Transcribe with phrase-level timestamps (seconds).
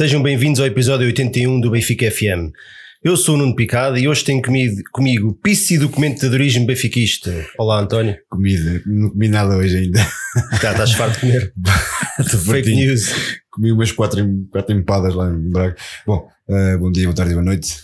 [0.00, 2.54] Sejam bem-vindos ao episódio 81 do Benfica FM.
[3.04, 7.30] Eu sou o Nuno Picado e hoje tenho comigo, comigo Pisci Documentadorismo Benfiquista.
[7.58, 8.16] Olá, António.
[8.30, 9.98] Comida, não comi nada hoje ainda.
[10.62, 11.52] Já estás farto de comer.
[12.46, 13.12] Fake news.
[13.50, 15.76] Comi umas quatro, quatro empadas lá em Braga.
[16.06, 17.76] Bom, eh, bom dia, boa tarde e boa noite.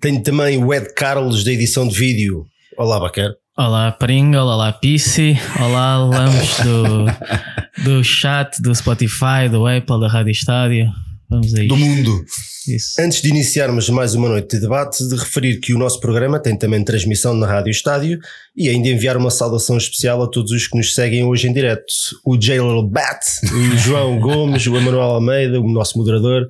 [0.00, 2.46] Tenho também o Ed Carlos da edição de vídeo.
[2.76, 3.30] Olá, Baquer.
[3.56, 10.32] Olá Pringle, olá Pissi, olá Lamos do, do chat, do Spotify, do Apple, da Rádio
[10.32, 10.90] Estádio.
[11.30, 11.68] Vamos aí.
[11.68, 12.24] Do mundo.
[12.68, 13.00] Isso.
[13.00, 16.56] Antes de iniciarmos mais uma noite de debate, de referir que o nosso programa tem
[16.58, 18.18] também transmissão na Rádio Estádio
[18.56, 21.84] e ainda enviar uma saudação especial a todos os que nos seguem hoje em direto.
[22.24, 26.46] O Jailor Bat, o João Gomes, o Emanuel Almeida, o nosso moderador,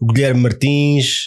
[0.00, 1.26] o Guilherme Martins,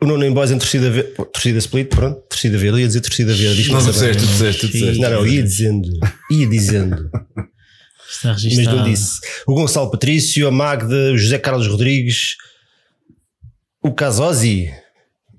[0.00, 1.02] o Nuno em Boys em torcida, ve-
[1.32, 3.68] torcida split, pronto, torcida verde, ia dizer torcida verde.
[3.72, 5.00] Não, tu disseste, tu disseste, tu disseste.
[5.00, 5.88] Não, não, ia dizendo,
[6.30, 7.10] ia dizendo.
[8.18, 9.20] Está Mas não disse.
[9.46, 12.36] O Gonçalo Patrício, a Magda, o José Carlos Rodrigues,
[13.82, 14.70] o Casosi,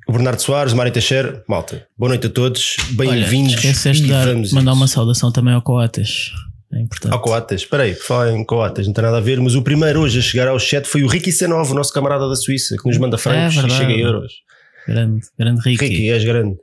[0.07, 1.43] o Bernardo Soares, o Mário Teixeira.
[1.47, 3.53] Malta, boa noite a todos, bem-vindos.
[3.55, 6.31] esqueceste e de dar, mandar a uma saudação também ao Coates.
[6.71, 7.11] É importante.
[7.11, 9.99] Ao Coates, espera aí, falar em Coates, não tem nada a ver, mas o primeiro
[10.01, 12.87] hoje a chegar ao chat foi o Ricky C9, o nosso camarada da Suíça, que
[12.87, 13.79] nos manda francos e É verdade.
[13.81, 14.33] chega em euros.
[14.87, 15.85] Grande, grande Ricky.
[15.85, 16.55] Ricky, és grande.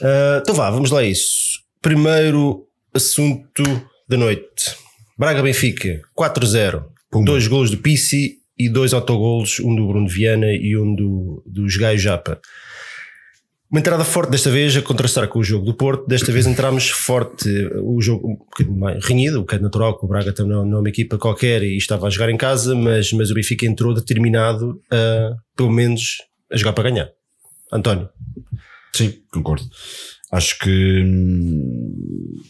[0.00, 1.60] Ah, então vá, vamos lá a isso.
[1.82, 3.62] Primeiro assunto
[4.08, 4.76] da noite.
[5.18, 6.84] Braga Benfica, 4-0.
[7.10, 7.32] Pumba.
[7.32, 11.76] Dois golos do Pissi e dois autogolos, um do Bruno Viana e um do, dos
[11.76, 12.40] Gaio Japa.
[13.70, 16.06] Uma entrada forte desta vez a contrastar com o jogo do Porto.
[16.06, 17.48] Desta vez entramos forte,
[17.82, 20.64] o jogo um bocadinho mais renhido, o que é natural, que o Braga também não
[20.64, 23.66] não é uma equipa qualquer e estava a jogar em casa, mas, mas o Benfica
[23.66, 26.18] entrou determinado a, pelo menos,
[26.52, 27.10] a jogar para ganhar.
[27.72, 28.08] António.
[28.94, 29.64] Sim, concordo.
[30.30, 32.40] Acho que hum,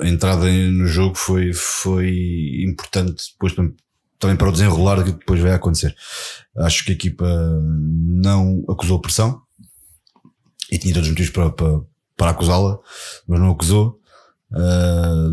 [0.00, 3.72] a entrada no jogo foi, foi importante depois tam-
[4.18, 5.94] também para o desenrolar que depois vai acontecer.
[6.56, 7.26] Acho que a equipa
[7.64, 9.40] não acusou pressão
[10.70, 11.80] e tinha todos os motivos para, para,
[12.16, 12.78] para acusá-la,
[13.26, 13.98] mas não acusou.
[14.52, 15.30] Ah,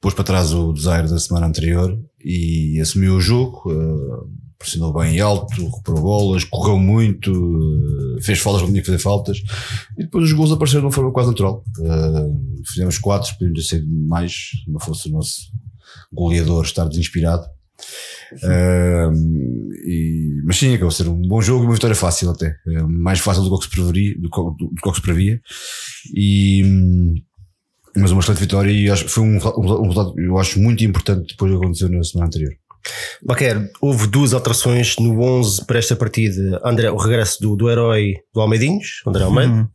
[0.00, 3.70] pôs para trás o desaire da semana anterior e assumiu o jogo.
[3.70, 8.98] ah, pressionou bem alto, recuperou bolas, correu muito, ah, fez faltas quando tinha que fazer
[8.98, 9.38] faltas.
[9.98, 11.64] E depois os gols apareceram de uma forma quase natural.
[11.78, 15.50] Uh, fizemos quatro, podíamos ter sido mais, se não fosse o nosso
[16.12, 17.46] goleador estar desinspirado.
[18.34, 19.10] Uh,
[19.86, 22.54] e- mas sim, acabou ser um bom jogo e uma vitória fácil até.
[22.66, 23.70] Uh, mais fácil do que se.
[23.70, 25.40] Do que, do que se previa.
[26.14, 27.14] E, hum,
[27.96, 31.50] mas uma excelente vitória e acho, foi um, um resultado eu acho muito importante depois
[31.50, 32.52] do que aconteceu na semana anterior.
[33.22, 36.60] Baquer, houve duas alterações no 11 para esta partida.
[36.64, 39.68] André, o regresso do, do herói do Almeidinhos, André Almeida, Hum.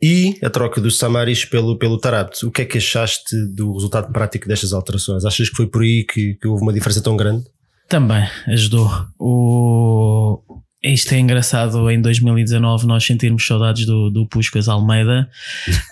[0.00, 2.44] e a troca do Samaris pelo, pelo Tarabt.
[2.44, 5.24] O que é que achaste do resultado prático destas alterações?
[5.24, 7.44] Achas que foi por aí que, que houve uma diferença tão grande?
[7.88, 8.90] Também ajudou.
[9.18, 10.40] O...
[10.82, 15.28] Isto é engraçado em 2019 nós sentirmos saudades do, do Puscas Almeida,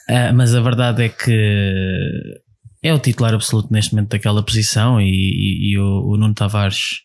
[0.08, 2.40] ah, mas a verdade é que
[2.82, 7.02] é o titular absoluto neste momento daquela posição e, e- e o, o Nuno Tavares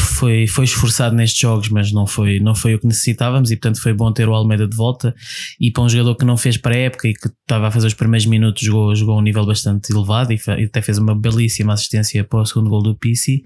[0.00, 3.80] foi, foi esforçado nestes jogos, mas não foi, não foi o que necessitávamos e portanto
[3.82, 5.14] foi bom ter o Almeida de volta
[5.60, 8.26] e para um jogador que não fez pré-época e que estava a fazer os primeiros
[8.26, 12.22] minutos jogou, jogou a um nível bastante elevado e, e até fez uma belíssima assistência
[12.24, 13.42] para o segundo gol do Pisi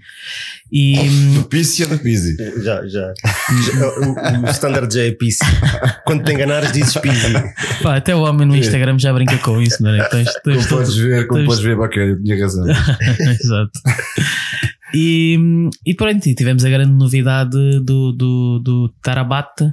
[0.71, 0.97] e
[1.35, 2.37] Do Pizzi é do Pizzi.
[2.63, 3.13] Já, já.
[4.43, 5.39] o, o standard já é Pisi.
[6.05, 7.33] Quando te enganares, dizes Pisi.
[7.83, 10.05] pá, até o homem no Instagram já brinca com isso, não é?
[10.09, 12.65] Tens- tens Como todo- podes ver, como tens- podes ver, Baquer, eu tinha razão.
[13.43, 13.71] Exato.
[14.95, 15.39] E,
[15.85, 19.65] e pronto, tivemos a grande novidade do, do, do Tarabate.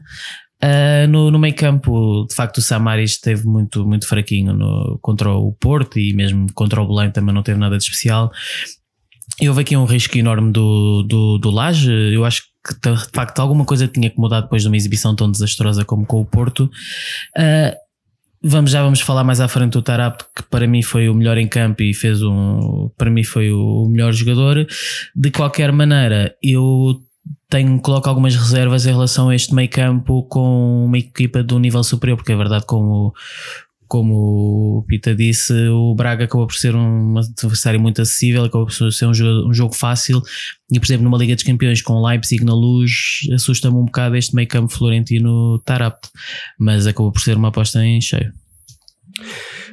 [0.61, 5.29] ah, no, no meio campo, de facto, o Samaris esteve muito, muito fraquinho no, contra
[5.31, 8.31] o Porto e mesmo contra o Belém também não teve nada de especial.
[9.41, 11.91] E houve aqui um risco enorme do, do, do Laje.
[12.13, 15.29] Eu acho que de facto alguma coisa tinha que mudar depois de uma exibição tão
[15.29, 16.69] desastrosa como com o Porto.
[17.35, 17.75] Ah,
[18.45, 21.37] Vamos, já vamos falar mais à frente do Tarap, que para mim foi o melhor
[21.37, 22.89] em campo e fez um.
[22.97, 24.67] Para mim foi o melhor jogador.
[25.15, 27.01] De qualquer maneira, eu
[27.49, 31.59] tenho, coloco algumas reservas em relação a este meio campo com uma equipa de um
[31.59, 33.13] nível superior, porque é verdade, como,
[33.93, 38.91] como o Pita disse, o Braga acabou por ser um adversário muito acessível, acabou por
[38.91, 40.19] ser um jogo, um jogo fácil.
[40.71, 44.33] E, por exemplo, numa Liga dos Campeões com Leipzig na luz, assusta-me um bocado este
[44.33, 46.07] meio campo florentino Tarap,
[46.57, 48.33] mas acabou por ser uma aposta em cheio.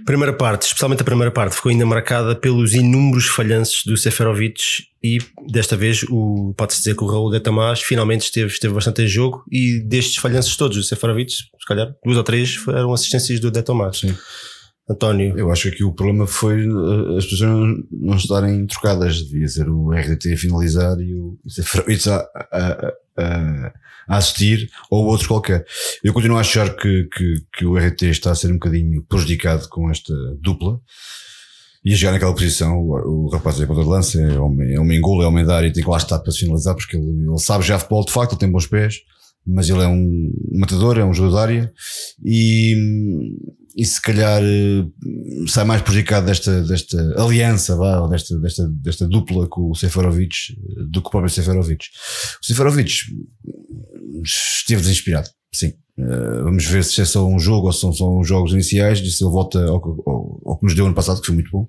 [0.04, 4.60] Primeira parte, especialmente a primeira parte, ficou ainda marcada pelos inúmeros falhanços do Seferovic
[5.02, 5.18] e
[5.48, 9.06] desta vez o pode-se dizer que o Raul de Tamás finalmente esteve, esteve bastante em
[9.06, 13.50] jogo e destes falhanços todos do Seferovic, se calhar duas ou três foram assistências do
[13.50, 13.98] de Tomás.
[13.98, 14.14] Sim.
[14.90, 15.38] António.
[15.38, 19.22] Eu acho que aqui o problema foi uh, as pessoas não estarem trocadas.
[19.22, 25.06] Devia ser o RDT a finalizar e o Seferovic a, a, a, a, assistir ou
[25.06, 25.64] outro qualquer.
[26.02, 29.68] Eu continuo a achar que, que, que o RDT está a ser um bocadinho prejudicado
[29.68, 30.80] com esta dupla.
[31.84, 34.80] E a chegar naquela posição, o, o rapaz é ponta de lança, é homem, é
[34.80, 37.06] homem é homem da área e tem que lá estar para se finalizar porque ele,
[37.06, 38.96] ele sabe já futebol de facto, ele tem bons pés
[39.46, 41.72] mas ele é um matador, é um jogador de área
[42.24, 43.36] e,
[43.76, 44.84] e se calhar eh,
[45.48, 50.34] sai mais prejudicado desta, desta aliança, vá, desta, desta, desta dupla com o Seferovic
[50.88, 51.86] do que o próprio Seferovic.
[52.42, 52.90] O Seferovic
[54.24, 55.74] esteve desinspirado, sim.
[55.98, 59.10] Uh, vamos ver se é só um jogo ou se são só jogos iniciais, e
[59.10, 59.76] se ele volta ao,
[60.06, 61.68] ao, ao, que nos deu ano passado, que foi muito bom,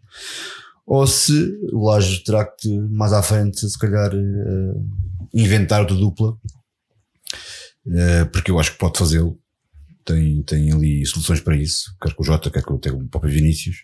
[0.87, 4.11] ou se o Laje terá que mais à frente, se calhar,
[5.33, 6.37] inventar outra dupla
[7.89, 9.37] eh, porque eu acho que pode fazê-lo.
[10.05, 13.83] Tem, tem ali soluções para isso, quer com o Jota, quer com o próprio Vinícius.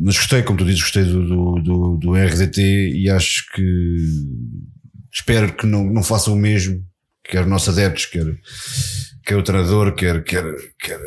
[0.00, 2.60] mas gostei, como tu dizes, gostei do, do, do, do, RDT
[2.90, 4.06] e acho que
[5.12, 6.84] espero que não, não faça o mesmo,
[7.22, 8.26] quer os nossos adeptos, quer,
[9.24, 10.44] quer o treinador, quer, quer,
[10.78, 11.00] quer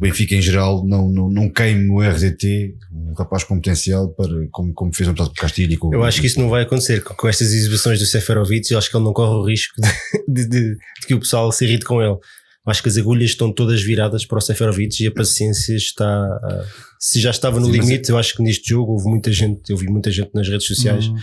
[0.00, 4.48] o Benfica em geral não, não, não queime o RDT, um rapaz com potencial para,
[4.50, 5.78] como, como fez um com o Castilho.
[5.78, 8.72] Com, eu acho que isso não vai acontecer com, com estas exibições do Seferovic.
[8.72, 9.88] Eu acho que ele não corre o risco de,
[10.26, 12.16] de, de, de que o pessoal se irrite com ele.
[12.64, 16.66] Acho que as agulhas estão todas viradas para o Seferovic e a paciência está.
[16.98, 19.76] se já estava no sim, limite, eu acho que neste jogo houve muita gente, eu
[19.76, 21.16] vi muita gente nas redes sociais hum,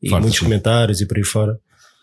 [0.00, 0.44] e muitos sim.
[0.44, 1.54] comentários e por aí fora.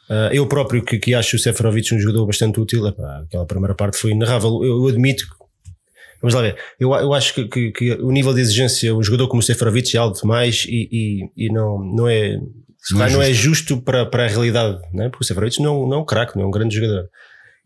[0.10, 3.76] Uh, eu próprio que, que acho o Seferovic um jogador bastante útil, epá, aquela primeira
[3.76, 4.50] parte foi inerrável.
[4.64, 5.26] Eu, eu admito
[6.22, 6.58] Vamos lá ver.
[6.80, 9.96] Eu, eu acho que, que, que o nível de exigência, um jogador como o Seferovic
[9.96, 12.40] é alto demais e, e, e não, não é.
[12.92, 15.10] Não, é, não é justo para, para a realidade, né?
[15.10, 17.10] porque o Seferovic não, não é um craque, não é um grande jogador.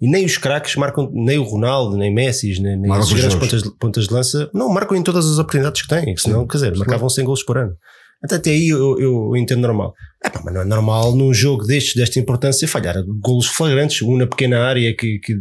[0.02, 3.64] E nem os craques marcam, nem o Ronaldo, nem Messi, nem, nem os grandes pontas,
[3.80, 6.76] pontas de lança, não marcam em todas as oportunidades que têm, senão, Sim, quer dizer,
[6.76, 7.74] marcavam 100 gols por ano.
[8.24, 9.94] Até aí eu, eu entendo normal.
[10.24, 14.18] É pá, mas não é normal num jogo destes, desta importância, falhar golos flagrantes, um
[14.18, 15.38] na pequena área que, que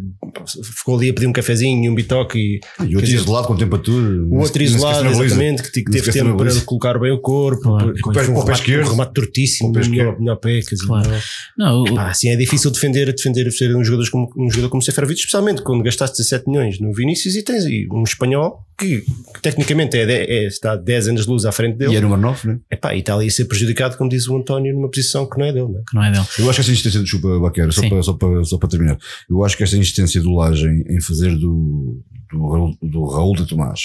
[0.76, 2.60] ficou ali a pedir um cafezinho e um bitoque.
[2.80, 4.24] E, e outro isolado com temperatura.
[4.24, 7.62] O outro isolado, exatamente, que, que teve tempo para colocar bem o corpo.
[7.62, 7.94] Claro.
[8.02, 8.88] Com, com, o pé esquerdo.
[8.88, 10.60] Um remate tortíssimo, o melhor, melhor pé.
[10.62, 11.10] Quer dizer, claro.
[11.56, 15.62] não, epá, assim é difícil defender, defender um jogador como, um jogador como Seferovic, especialmente
[15.62, 19.00] quando gastaste 17 milhões no Vinícius e tens um espanhol que,
[19.34, 21.92] que tecnicamente é, é, está 10 anos de luz à frente dele.
[21.92, 22.58] E é número 9, né?
[22.70, 25.46] Epá, e está ali a ser prejudicado, como diz o António, numa posição que não
[25.46, 25.68] é dele.
[25.68, 25.82] Né?
[25.88, 26.24] Que não é dele.
[26.38, 28.98] Eu acho que esta insistência, desculpa, Baqueira, só para, só, para, só para terminar.
[29.28, 33.46] Eu acho que esta insistência do Laje em, em fazer do, do, do Raul de
[33.46, 33.80] Tomás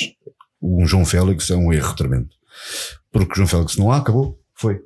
[0.62, 2.30] um João Félix é um erro tremendo.
[3.12, 4.80] Porque o João Félix não há, acabou, foi.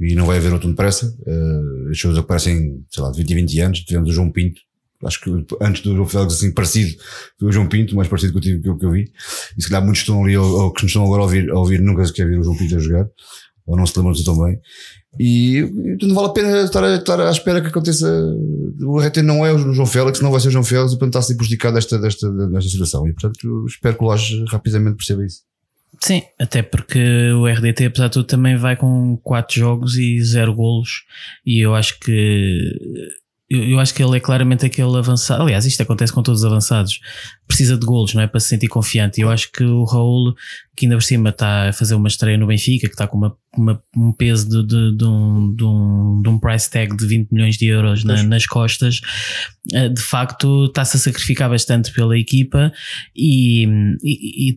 [0.00, 1.06] E não vai haver outro depressa.
[1.26, 3.80] Uh, as coisas aparecem, sei lá, de 20 e 20 anos.
[3.80, 4.60] Tivemos o João Pinto,
[5.04, 5.30] acho que
[5.60, 6.96] antes do João Félix assim parecido
[7.38, 9.12] foi o João Pinto, mais parecido com o que eu, que eu vi.
[9.56, 11.58] E se calhar muitos estão ali, ou, ou que nos estão agora a ouvir, a
[11.58, 13.08] ouvir nunca sequer viram o João Pinto a jogar,
[13.66, 14.58] ou não se lembram disso tão bem.
[15.18, 15.62] E
[16.02, 18.06] não vale a pena estar, a, estar à espera que aconteça.
[18.82, 21.08] O RT não é o João Félix, não vai ser o João Félix, e portanto
[21.10, 23.06] está a ser prejudicado desta, desta, desta situação.
[23.06, 25.42] E portanto espero que o Laje rapidamente perceba isso.
[26.00, 30.54] Sim, até porque o RDT, apesar de tudo, também vai com 4 jogos e 0
[30.54, 31.04] golos.
[31.44, 32.62] E eu acho que
[33.50, 35.42] eu, acho que ele é claramente aquele avançado.
[35.42, 37.00] Aliás, isto acontece com todos os avançados.
[37.48, 38.26] Precisa de golos, não é?
[38.26, 39.18] Para se sentir confiante.
[39.18, 40.34] E eu acho que o Raul,
[40.76, 43.34] que ainda por cima está a fazer uma estreia no Benfica, que está com uma,
[43.56, 47.32] uma um peso de, de, de, um, de, um, de um price tag de 20
[47.32, 49.00] milhões de euros na, nas costas,
[49.72, 52.70] eh, de facto está-se a sacrificar bastante pela equipa
[53.16, 53.64] e,
[54.04, 54.56] e, e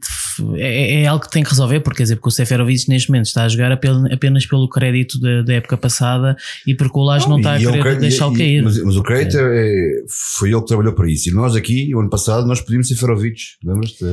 [0.57, 3.25] é, é, algo que tem que resolver, porque quer dizer, porque o Seferovic neste momento
[3.25, 6.35] está a jogar apenas pelo crédito da, da época passada
[6.67, 8.61] e porque o Lage não, não está a querer deixá-lo cair.
[8.63, 9.61] Mas, mas o crédito é.
[9.61, 10.03] É,
[10.37, 11.29] foi ele que trabalhou para isso.
[11.29, 14.05] E nós aqui, o ano passado, nós pedimos Seferovic, lembras-te?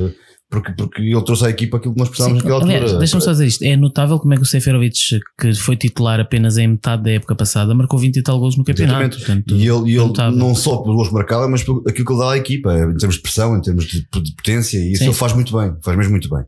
[0.51, 2.99] Porque, porque ele trouxe à equipa aquilo que nós precisávamos naquela altura.
[2.99, 3.63] Deixa-me só dizer isto.
[3.63, 7.35] É notável como é que o Seferovic, que foi titular apenas em metade da época
[7.35, 9.19] passada, marcou 20 e tal gols no campeonato.
[9.19, 12.21] Portanto, e ele, e ele não só pelos gols marcados, mas pelo aquilo que ele
[12.21, 15.11] dá à equipa, em termos de pressão, em termos de, de potência, e isso Sim.
[15.11, 16.45] ele faz muito bem, faz mesmo muito bem.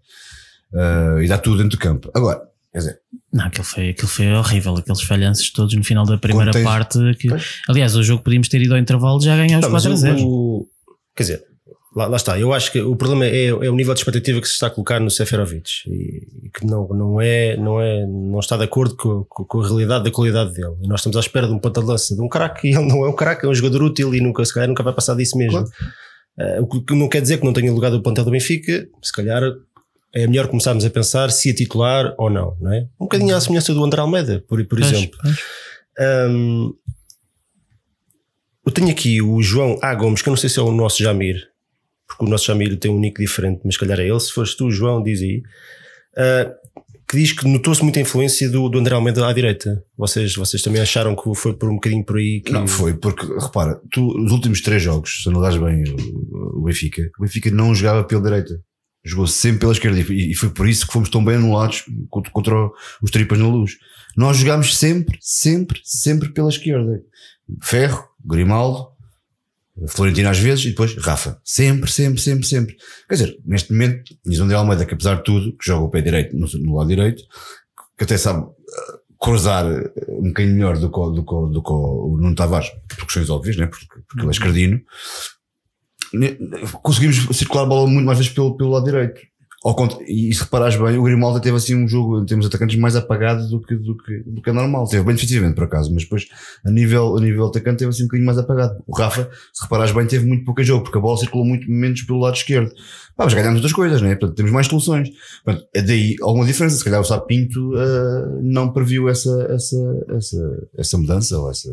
[0.73, 2.11] Uh, e dá tudo dentro do campo.
[2.15, 2.41] Agora,
[2.73, 2.99] quer dizer,
[3.33, 6.99] não, aquilo foi, aquilo foi horrível, aqueles falhanços todos no final da primeira tens, parte.
[7.17, 7.29] Que,
[7.69, 10.67] aliás, o jogo podíamos ter ido ao intervalo já ganhar os 4 a 0.
[11.15, 11.50] Quer dizer,
[11.95, 14.47] lá, lá, está, eu acho que o problema é, é, o nível de expectativa que
[14.47, 18.39] se está a colocar no Seferovic e, e que não, não, é, não, é, não
[18.39, 20.77] está de acordo com, com, com, a realidade da qualidade dele.
[20.83, 22.87] E nós estamos à espera de um ponta de lança de um craque e ele
[22.87, 25.15] não é um craque, é um jogador útil e nunca, se calhar, nunca vai passar
[25.15, 25.65] disso mesmo.
[25.65, 26.61] Claro.
[26.61, 29.13] Uh, o que não quer dizer que não tenha lugar do plantel do Benfica, se
[29.13, 29.43] calhar
[30.13, 32.81] é melhor começarmos a pensar se é titular ou não, não é?
[32.99, 35.19] Um bocadinho à semelhança do André Almeida, por, por exemplo.
[35.99, 36.73] Um,
[38.67, 39.95] eu tenho aqui o João A.
[39.95, 41.51] Gomes, que eu não sei se é o nosso Jamir,
[42.21, 44.21] porque o nosso Chamilho tem um nick diferente, mas calhar é ele.
[44.21, 45.43] Se fores tu, João, diz aí.
[46.17, 46.53] Uh,
[47.09, 49.83] que diz que notou-se muita influência do, do André Almeida à direita.
[49.97, 52.53] Vocês, vocês também acharam que foi por um bocadinho por aí que.
[52.53, 55.95] Não, foi, porque repara, tu, os últimos três jogos, se analisares bem
[56.31, 58.61] o, o Benfica, o Benfica não jogava pela direita.
[59.03, 62.31] Jogou sempre pela esquerda e, e foi por isso que fomos tão bem anulados contra,
[62.31, 62.55] contra
[63.03, 63.73] os tripas na luz.
[64.15, 67.01] Nós jogámos sempre, sempre, sempre pela esquerda.
[67.63, 68.90] Ferro, Grimaldo,
[69.89, 71.41] Florentino às vezes e depois Rafa.
[71.45, 72.77] Sempre, sempre, sempre, sempre.
[73.09, 76.03] Quer dizer, neste momento, diz André Almeida que apesar de tudo, que joga o pé
[76.03, 77.23] direito no, no lado direito,
[77.97, 78.53] que até sabe uh,
[79.19, 83.07] cruzar uh, um bocadinho melhor do que, do que, do que o Nuno Tavares, por
[83.07, 83.67] questões óbvias, né?
[83.67, 84.81] porque, porque ele é esquerdino.
[86.83, 89.21] Conseguimos circular a bola muito mais vezes pelo, pelo lado direito.
[90.07, 92.97] E se reparares bem, o Grimaldo teve assim um jogo em termos de atacantes mais
[92.97, 94.89] apagado do que, do que, do que é normal.
[94.89, 96.27] Teve bem defensivamente por acaso, mas depois
[96.65, 98.83] a nível, a nível atacante teve assim um bocadinho mais apagado.
[98.87, 102.01] O Rafa, se reparares bem, teve muito pouco jogo, porque a bola circulou muito menos
[102.03, 102.71] pelo lado esquerdo.
[103.15, 104.15] Pá, mas ganhamos outras coisas, né?
[104.15, 105.11] Portanto, temos mais soluções.
[105.45, 106.77] Portanto, é daí alguma diferença.
[106.77, 109.77] Se calhar o Sá Pinto uh, não previu essa, essa,
[110.17, 111.71] essa, essa mudança ou essa.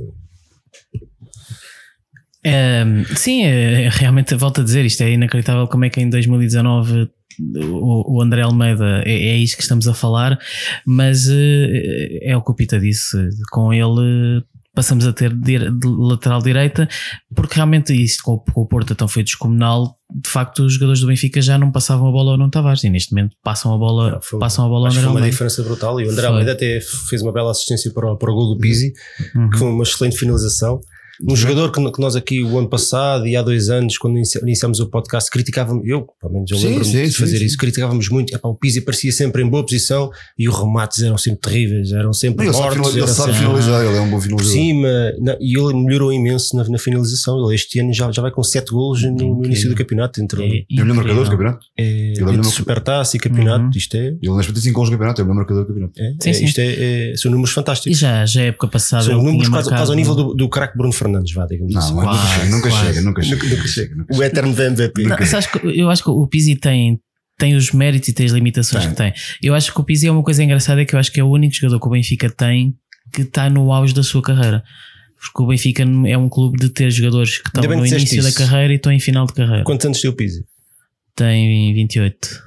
[2.45, 7.09] Um, sim, é, realmente volto a dizer, isto é inacreditável como é que em 2019
[7.39, 10.37] o, André Almeida é, é isto que estamos a falar,
[10.85, 13.17] mas eh, é o que o Pita disse.
[13.51, 14.43] Com ele
[14.77, 16.87] passamos a ter de lateral direita,
[17.35, 21.41] porque realmente isto com, o Porto tão foi descomunal, de facto os jogadores do Benfica
[21.41, 24.21] já não passavam a bola ao Nuno Tavares e neste momento passam a bola, não,
[24.21, 26.27] foi, passam a bola ao André Foi uma diferença brutal e o André.
[26.27, 26.79] Almeida até
[27.09, 28.93] fez uma bela assistência para o, para o gol do Pizzi,
[29.35, 29.49] uhum.
[29.49, 30.79] que foi uma excelente finalização.
[31.25, 34.79] Um jogador que, que, nós aqui o ano passado e há dois anos, quando iniciamos
[34.79, 38.35] o podcast, criticávamos, eu, pelo menos eu lembro-me de fazer sim, isso, criticávamos muito.
[38.35, 42.13] Epá, o Pizzi parecia sempre em boa posição e os remates eram sempre terríveis, eram
[42.13, 42.95] sempre não, mortos.
[42.95, 44.53] Ele sabe, finalizar, ele é um bom finalizador.
[44.53, 47.43] Sim, mas, e ele melhorou imenso na, na, finalização.
[47.45, 50.21] Ele este ano já, já vai com 7 golos no, no início do campeonato.
[50.21, 51.65] Entre, é, é o melhor marcador do campeonato?
[51.77, 53.65] É, ele é entre Supertaça e campeonato.
[53.65, 53.71] Uhum.
[53.75, 54.07] Isto é.
[54.21, 56.01] Ele nas 25 golos do campeonato, é o melhor marcador do campeonato.
[56.01, 56.45] É, sim, é, sim.
[56.45, 57.97] Isto é, é, são números fantásticos.
[57.97, 59.03] E já, já é época passada.
[59.03, 61.93] São números quase, quase ao nível do, do craque Bruno Fernandes, vá, digamos não, assim.
[61.95, 64.05] Não, nunca, chega, nunca, chega, nunca chega, nunca chega.
[64.11, 65.03] O eterno MVP.
[65.03, 65.17] Não,
[65.71, 66.99] eu acho que o Pizzi tem,
[67.37, 68.91] tem os méritos e tem as limitações tem.
[68.91, 69.13] que tem.
[69.41, 71.23] Eu acho que o Pizzi é uma coisa engraçada, é que eu acho que é
[71.23, 72.75] o único jogador que o Benfica tem
[73.13, 74.63] que está no auge da sua carreira.
[75.19, 78.21] Porque o Benfica é um clube de ter jogadores que estão no início isso.
[78.21, 79.63] da carreira e estão em final de carreira.
[79.63, 80.45] Quantos anos tem o Pizzi?
[81.15, 82.43] Tem 28.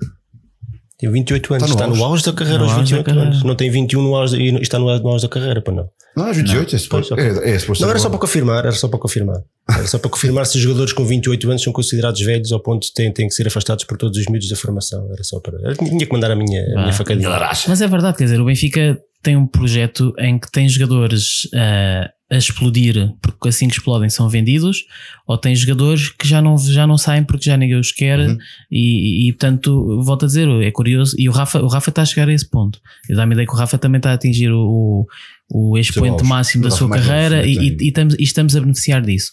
[1.00, 3.42] Tem 28 anos, está no, está no auge da carreira aos 28 anos.
[3.42, 5.88] Não tem 21 no auge, e está no auge da carreira, para não.
[6.14, 6.76] Não, é 28, não.
[6.76, 7.14] é suposto.
[7.18, 9.40] É, é, é não, era só para confirmar, era só para confirmar.
[9.66, 12.82] Era só para confirmar se os jogadores com 28 anos são considerados velhos ao ponto
[12.86, 15.08] de têm, têm que ser afastados por todos os miúdos da formação.
[15.10, 15.56] Era só para.
[15.62, 17.30] Eu tinha que mandar a minha, ah, a minha facadinha.
[17.66, 22.19] Mas é verdade, quer dizer, o Benfica tem um projeto em que tem jogadores uh,
[22.30, 24.84] a explodir porque assim que explodem são vendidos,
[25.26, 28.38] ou tem jogadores que já não, já não saem porque já ninguém os quer, uhum.
[28.70, 31.16] e, e, portanto, volto a dizer, é curioso.
[31.18, 32.80] E o Rafa, o Rafa está a chegar a esse ponto.
[33.08, 35.06] Eu dá-me ideia que o Rafa também está a atingir o,
[35.50, 39.32] o expoente máximo da sua carreira e, e, e, estamos, e estamos a beneficiar disso.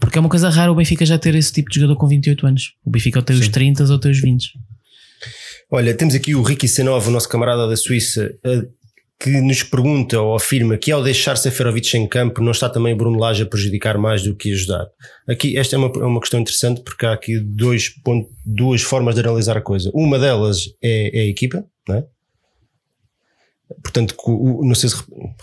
[0.00, 2.46] Porque é uma coisa rara o Benfica já ter esse tipo de jogador com 28
[2.46, 2.72] anos.
[2.84, 4.52] O Benfica ou tem os 30 ou tem os 20.
[5.70, 8.32] Olha, temos aqui o Ricky Senov, o nosso camarada da Suíça,
[9.18, 13.18] que nos pergunta ou afirma que ao deixar Seferovic em campo não está também Bruno
[13.18, 14.86] Lage a prejudicar mais do que ajudar.
[15.26, 19.14] Aqui esta é uma, é uma questão interessante porque há aqui dois ponto, duas formas
[19.14, 19.90] de analisar a coisa.
[19.94, 22.04] Uma delas é, é a equipa, não é?
[23.82, 24.14] Portanto,
[24.62, 24.96] não sei se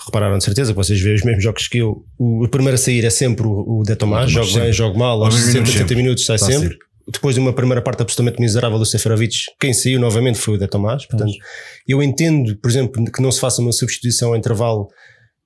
[0.05, 2.05] repararam de certeza que vocês veem os mesmos jogos que eu.
[2.17, 5.35] O, primeiro a sair é sempre o, o De Tomás, jogo bem, jogo mal, aos
[5.35, 6.77] 60, 70 minutos sai sempre
[7.07, 10.67] depois de uma primeira parte absolutamente miserável do Seferovic, quem saiu novamente foi o De
[10.67, 11.05] Tomás.
[11.05, 11.33] Portanto,
[11.88, 14.88] eu entendo, por exemplo, que não se faça uma substituição ao intervalo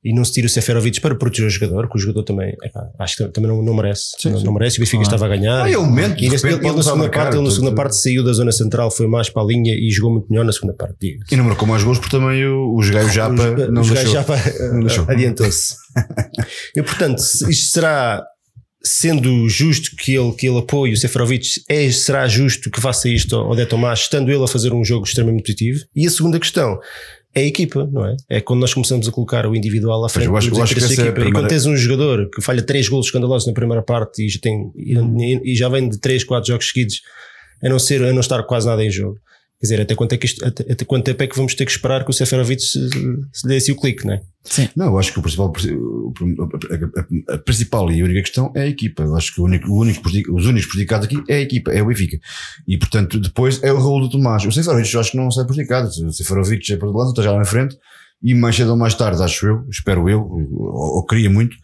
[0.04, 2.88] e não se tire o Seferovic para proteger o jogador, que o jogador também, epá,
[3.00, 4.12] acho que também não, não merece.
[4.18, 4.46] Sim, não, sim.
[4.46, 4.78] não, merece.
[4.78, 5.04] O Benfica ah.
[5.04, 5.66] estava a ganhar.
[5.66, 6.24] Ah, é o momento.
[6.24, 8.92] E, nesse, ele, ele, na segunda, parte, ele na segunda parte saiu da zona central,
[8.92, 11.18] foi mais para a linha e jogou muito melhor na segunda parte.
[11.32, 14.36] E não marcou mais gols porque também o, o Gaio Japa o, não o Japa
[15.12, 15.76] adiantou-se.
[16.76, 18.24] e portanto, isto será
[18.88, 23.36] sendo justo que ele, que ele apoie o Seferovic, é, será justo que faça isto
[23.36, 25.80] ao De Tomás, estando ele a fazer um jogo extremamente positivo?
[25.96, 26.80] E a segunda questão
[27.36, 28.16] é a equipa, não é?
[28.30, 31.02] É quando nós começamos a colocar o individual à frente acho, acho da equipa.
[31.02, 31.30] É primeira...
[31.30, 34.40] E quando tens um jogador que falha 3 golos escandalosos na primeira parte e já,
[34.40, 37.02] tem, e, e já vem de 3, 4 jogos seguidos
[37.64, 39.20] a não, ser, a não estar quase nada em jogo.
[39.60, 41.66] Quer dizer, até quanto, é que isto, até, até quanto tempo é que vamos ter
[41.66, 42.90] que esperar que o Seferovic se,
[43.34, 44.22] se dê assim o clique, não é?
[44.44, 44.70] Sim.
[44.76, 48.62] Não, eu acho que o principal, a, a, a, principal e a única questão é
[48.62, 49.02] a equipa.
[49.02, 51.82] Eu acho que o único, o único, os únicos prejudicados aqui é a equipa, é
[51.82, 52.20] o Benfica.
[52.68, 54.46] E portanto, depois é o Raul do Tomás.
[54.46, 55.88] O Seferovic eu acho que não sai prejudicado.
[55.88, 57.76] O Seferovic é para o lado, está já lá na frente.
[58.22, 61.56] E mais cedo ou mais tarde, acho eu, espero eu, ou, ou queria muito,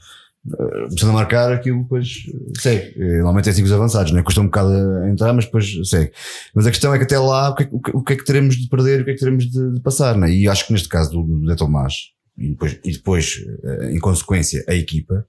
[0.45, 2.25] Uh, começando a marcar aquilo, depois
[2.57, 2.97] segue.
[2.97, 4.21] Normalmente é 5 assim avançados, né?
[4.21, 6.11] custa um bocado a entrar, mas depois segue.
[6.53, 8.57] Mas a questão é que até lá, o que é, o que, é que teremos
[8.57, 10.29] de perder o que é que teremos de, de passar, né?
[10.29, 11.93] E acho que neste caso do, do De Tomás,
[12.37, 13.45] e depois, e depois
[13.91, 15.25] em consequência, a equipa,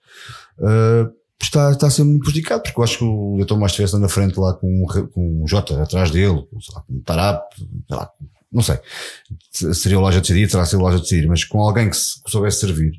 [0.59, 3.99] uh, está, está a ser muito prejudicado, porque eu acho que o De Tomás estivesse
[3.99, 7.45] na frente lá com, com o Jota atrás dele, sei lá, com o Tarap,
[7.91, 8.11] lá,
[8.55, 8.79] não sei.
[9.51, 12.31] Seria o loja decidir, terá sido o loja decidir, mas com alguém que, se, que
[12.31, 12.93] soubesse servir,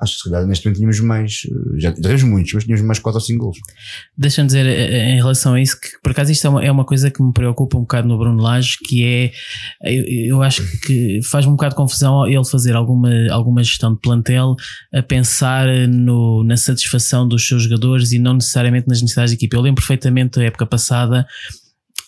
[0.00, 1.40] acho que se calhar neste momento tínhamos mais,
[1.76, 3.58] já tínhamos muitos, mas tínhamos mais 4 ou 5 gols.
[4.16, 6.70] Deixa-me dizer eh, eh, em relação a isso, que por acaso isto é uma, é
[6.70, 9.32] uma coisa que me preocupa um bocado no Bruno Lage, que é,
[9.84, 10.04] eu,
[10.36, 14.54] eu acho que faz-me um bocado de confusão ele fazer alguma, alguma gestão de plantel
[14.92, 19.56] a pensar no, na satisfação dos seus jogadores e não necessariamente nas necessidades da equipa.
[19.56, 21.26] Eu lembro perfeitamente a época passada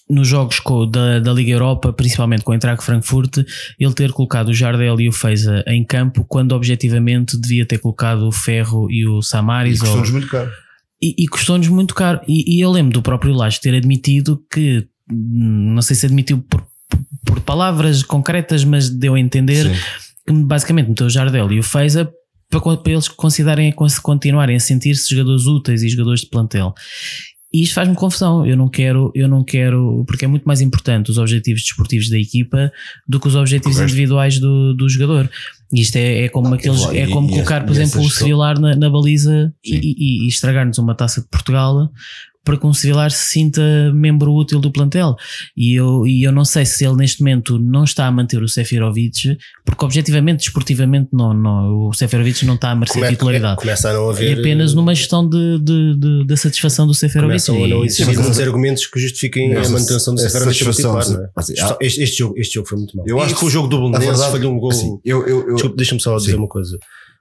[0.09, 3.39] nos jogos da, da Liga Europa, principalmente com o Eintracht Frankfurt,
[3.79, 8.27] ele ter colocado o Jardel e o Feiza em campo, quando objetivamente devia ter colocado
[8.27, 9.79] o Ferro e o Samaris.
[9.79, 10.51] E custou-nos muito caro.
[11.03, 12.21] E, e custou-nos muito caro.
[12.29, 16.67] E, e, eu lembro do próprio Laje ter admitido que, não sei se admitiu por,
[17.25, 19.81] por palavras concretas, mas deu a entender Sim.
[20.27, 22.11] que basicamente meteu o Jardel e o Feiza
[22.51, 26.75] para, para eles considerarem, continuarem a sentir-se jogadores úteis e jogadores de plantel.
[27.55, 28.45] E isto faz-me confusão.
[28.45, 32.19] Eu não quero, eu não quero, porque é muito mais importante os objetivos desportivos da
[32.19, 32.73] equipa
[33.07, 33.93] do que os objetivos Correto.
[33.93, 35.31] individuais do, do jogador.
[35.73, 38.59] E isto é, é como não, aqueles, é como e, colocar, por exemplo, o Sevilar
[38.59, 41.93] na, na baliza e, e, e estragar-nos uma taça de Portugal
[42.45, 43.63] para que um Civilar se sinta
[43.95, 45.17] membro útil do plantel.
[45.57, 48.49] E eu, e eu não sei se ele neste momento não está a manter o
[48.49, 53.57] Seferovic, porque objetivamente, desportivamente, não, não, o Seferovic não está a merecer Come, titularidade.
[53.57, 54.37] Começa a não haver.
[54.37, 57.47] É apenas numa gestão de, de, de, de satisfação do Seferovic.
[57.47, 61.05] Começam a não existir uns argumentos que justifiquem a manutenção do Seferovic titular.
[61.05, 61.31] É?
[61.35, 63.07] Assim, este, este, jogo, este jogo foi muito mau.
[63.09, 64.71] Eu acho que o jogo do Belenenses falhou um gol.
[64.71, 66.39] Assim, eu, eu, eu, Desculpa, deixa-me só dizer sim.
[66.39, 66.79] uma coisa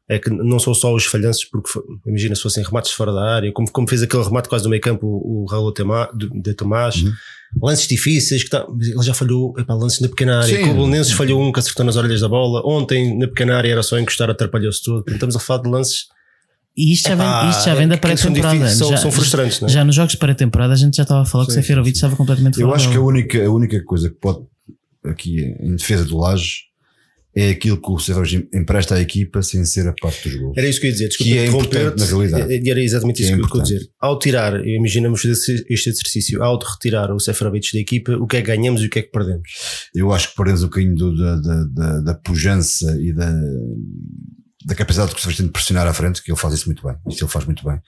[0.09, 1.69] é que não são só os falhanços, porque
[2.05, 4.81] imagina se fossem remates fora da área, como, como fez aquele remate quase do meio
[4.81, 7.13] campo o, o Raul de Tomás, uhum.
[7.61, 10.71] lances difíceis, que tá, ele já falhou, epá, lances na pequena área, Sim.
[10.71, 13.83] o Belenenses falhou um que acertou nas orelhas da bola, ontem na pequena área era
[13.83, 16.07] só encostar, atrapalhou-se tudo, estamos a falar de lances
[16.75, 18.67] e isto já, vem, isto já vem da pré-temporada.
[18.69, 19.71] São, já, são frustrantes, não é?
[19.71, 21.95] Já nos jogos de pré-temporada a gente já estava a falar sim, que o Seferovic
[21.95, 22.67] estava completamente fora.
[22.67, 24.39] Eu acho que a única, a única coisa que pode,
[25.05, 26.63] aqui em defesa do Laje,
[27.35, 30.57] é aquilo que o Severino empresta à equipa sem ser a parte dos gols.
[30.57, 32.61] Era isso que eu ia dizer, desculpa, que é importante na realidade.
[32.63, 33.89] E era exatamente que isso é que, eu ia dizer.
[33.99, 38.47] Ao tirar, imaginamos este exercício, ao retirar o Seferovic da equipa, o que é que
[38.47, 39.49] ganhamos e o que é que perdemos?
[39.95, 43.33] Eu acho que perdemos um bocadinho do, da, da, da, da pujança e da,
[44.65, 46.95] da capacidade do Severino de pressionar à frente, que ele faz isso muito bem.
[47.07, 47.79] Isso ele faz muito bem.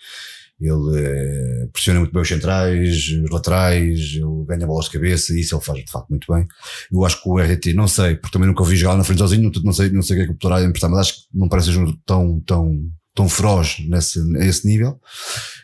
[0.59, 5.41] Ele é, pressiona muito bem os centrais, os laterais, ele ganha bolas de cabeça e
[5.41, 6.47] isso ele faz de facto muito bem.
[6.91, 9.51] Eu acho que o RT, não sei, porque também nunca vi jogar na frente sozinho,
[9.63, 11.49] não, sei, não sei o que é que o poderá emprestar, mas acho que não
[11.49, 14.99] parece ser tão, tão, tão feroz nesse, a esse nível.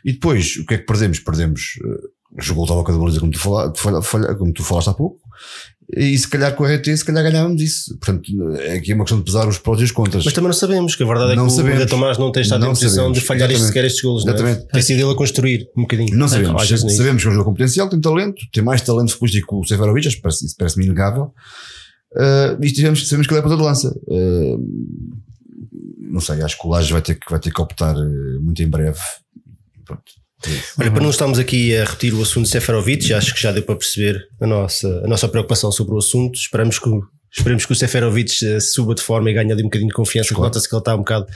[0.04, 1.20] E depois, o que é que perdemos?
[1.20, 3.40] Perdemos, uh, jogou o toca da baliza como tu,
[4.38, 5.22] como tu falaste há pouco,
[5.96, 7.98] e se calhar com o RT, se calhar ganhávamos isso.
[7.98, 10.24] Portanto, é aqui uma questão de pesar os prós e os contras.
[10.24, 11.84] Mas também não sabemos, que a verdade é não que sabemos.
[11.84, 14.24] o Tomás não tem estado não em posição de falhar este, sequer estes golos.
[14.26, 14.60] Exatamente.
[14.60, 14.72] Não é?
[14.72, 16.18] Tem sido ele a construir um bocadinho.
[16.18, 16.72] Não sabemos.
[16.72, 19.66] Então, sabemos que é um jogo com potencial, tem talento, tem mais talento futbolístico que
[19.66, 21.34] o Severovic, isso parece-me parece inegável.
[22.14, 23.94] Uh, e tivemos, sabemos que ele é ponta de lança.
[24.08, 24.58] Uh,
[26.00, 28.68] não sei, acho que o Laje vai ter, vai ter que optar uh, muito em
[28.68, 29.00] breve.
[29.86, 30.22] Pronto
[30.80, 33.64] Olha, para não estarmos aqui a repetir o assunto de Seferovic, acho que já deu
[33.64, 36.36] para perceber a nossa, a nossa preocupação sobre o assunto.
[36.36, 36.90] Esperamos que,
[37.32, 40.30] esperemos que o Seferovic eh, suba de forma e ganhe ali um bocadinho de confiança,
[40.30, 40.46] claro.
[40.46, 41.28] nota-se que ele está um bocado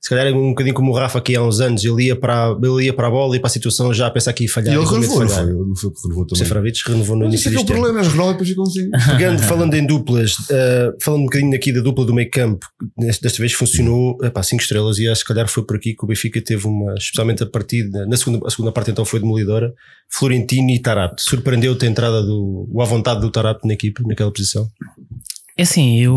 [0.00, 2.56] se calhar é um bocadinho como o Rafa aqui há uns anos, ele ia para,
[2.62, 4.74] ele ia para a bola e para a situação já a pensar que ia falhar.
[4.74, 5.46] E ele renovou, não foi?
[5.46, 6.44] Não foi que renovou também.
[6.44, 7.80] Seferovic renovou no início deste ano.
[7.80, 8.90] problema, renova e depois ficam assim.
[9.10, 13.40] Pegando, falando em duplas, uh, falando um bocadinho aqui da dupla do meio campo, desta
[13.40, 16.40] vez funcionou, epá, 5 estrelas e acho que calhar foi por aqui que o Benfica
[16.40, 19.74] teve uma, especialmente a partida, na segunda, a segunda parte então foi demolidora,
[20.08, 21.22] Florentino e Tarapte.
[21.22, 24.68] Surpreendeu-te a entrada do, a vontade do Tarapte na equipa, naquela posição?
[25.58, 26.14] É assim, eu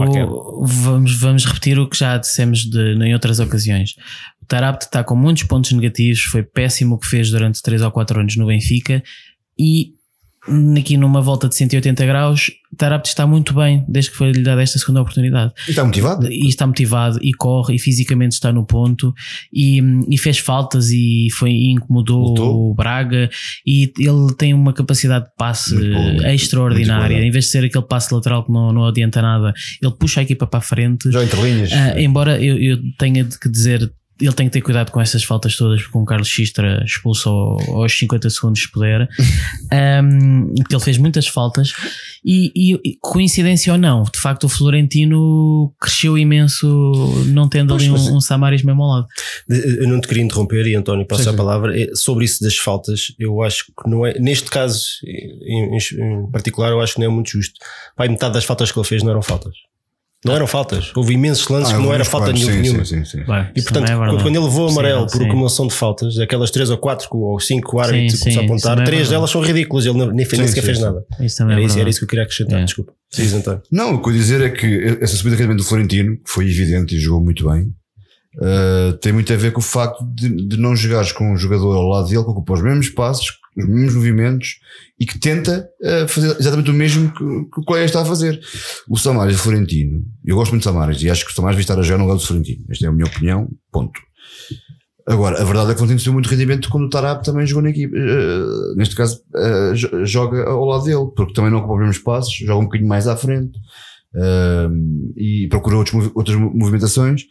[0.62, 3.96] vamos, vamos repetir o que já dissemos de, em outras ocasiões.
[4.40, 7.92] O Tarapte está com muitos pontos negativos, foi péssimo o que fez durante 3 ou
[7.92, 9.02] 4 anos no Benfica
[9.58, 9.96] e
[10.78, 14.80] aqui numa volta de 180 graus, Tarapte está muito bem desde que foi-lhe dada esta
[14.80, 15.54] segunda oportunidade.
[15.68, 16.32] E está motivado?
[16.32, 19.14] E está motivado e corre e fisicamente está no ponto
[19.54, 22.72] e, e fez faltas e foi e incomodou Voltou.
[22.72, 23.30] o Braga
[23.66, 25.76] e ele tem uma capacidade de passe
[26.26, 27.22] extraordinária.
[27.22, 30.24] Em vez de ser aquele passe lateral que não, não adianta nada, ele puxa a
[30.24, 31.12] equipa para a frente.
[31.12, 31.72] Já entre linhas.
[31.72, 35.56] Uh, embora eu, eu tenha que dizer ele tem que ter cuidado com essas faltas
[35.58, 39.08] todas, porque o Carlos Xistra expulso ao- aos 50 segundos se puder.
[40.04, 41.72] Um, porque ele fez muitas faltas.
[42.26, 46.68] E, e- coincidência ou não, de facto, o Florentino cresceu imenso,
[47.28, 49.08] não tendo ali Pois, mas- um, um Samaris mesmo ao lado.
[49.50, 51.80] Eu não te queria interromper e António passa Sim, a palavra.
[51.80, 56.32] É, Sobre isso das faltas, eu acho que não é, neste caso em, em- em
[56.32, 57.54] particular, eu acho que não é muito justo.
[57.96, 59.54] Pai, metade das faltas que ele fez não eram faltas.
[60.24, 60.92] Não eram faltas.
[60.96, 62.86] Houve imensos lances Ah, que não era falta nenhuma.
[62.86, 63.18] Sim, sim, sim.
[63.24, 65.30] Bem, E portanto, é quando ele levou o amarelo Possível, por sim.
[65.30, 68.34] acumulação de faltas, aquelas 3 ou 4 ou 5 que o árbitro Sim, começou a
[68.44, 69.16] sim, apontar, também é 3 verdade.
[69.16, 70.84] delas são ridículas, ele não- nem, fez- nem Sim, sequer sim, fez sim.
[70.84, 71.06] nada.
[71.22, 72.66] Isso também Era é isso, era isso que eu queria acrescentar, É.
[72.66, 72.94] desculpa.
[73.14, 73.62] Diz António.
[73.72, 76.30] Não, o que eu ia dizer é que essa subida de rendimento do Florentino, que
[76.32, 77.74] foi evidente e jogou muito bem,
[78.38, 81.76] uh, tem muito a ver com o facto de, de não jogares com um jogador
[81.76, 84.56] ao lado dele que ocupa os mesmos passos, os mesmos movimentos
[85.00, 88.40] e que tenta uh, fazer exatamente o mesmo que, que o colega está a fazer.
[88.88, 91.56] O Samaris e o Florentino, eu gosto muito de Samaris e acho que o Samaris
[91.58, 92.64] devia estar a jogar no lugar do Florentino.
[92.70, 94.00] Esta é a minha opinião, ponto.
[95.08, 97.64] Agora, a verdade é que o Florentino teve muito rendimento quando o Tarap também jogou
[97.64, 97.94] na equipe.
[97.98, 101.98] Uh, neste caso, uh, jo- joga ao lado dele, porque também não ocupa os mesmos
[101.98, 103.58] passos, joga um bocadinho mais à frente
[104.16, 107.24] um, e procura outros, outras mo- movimentações.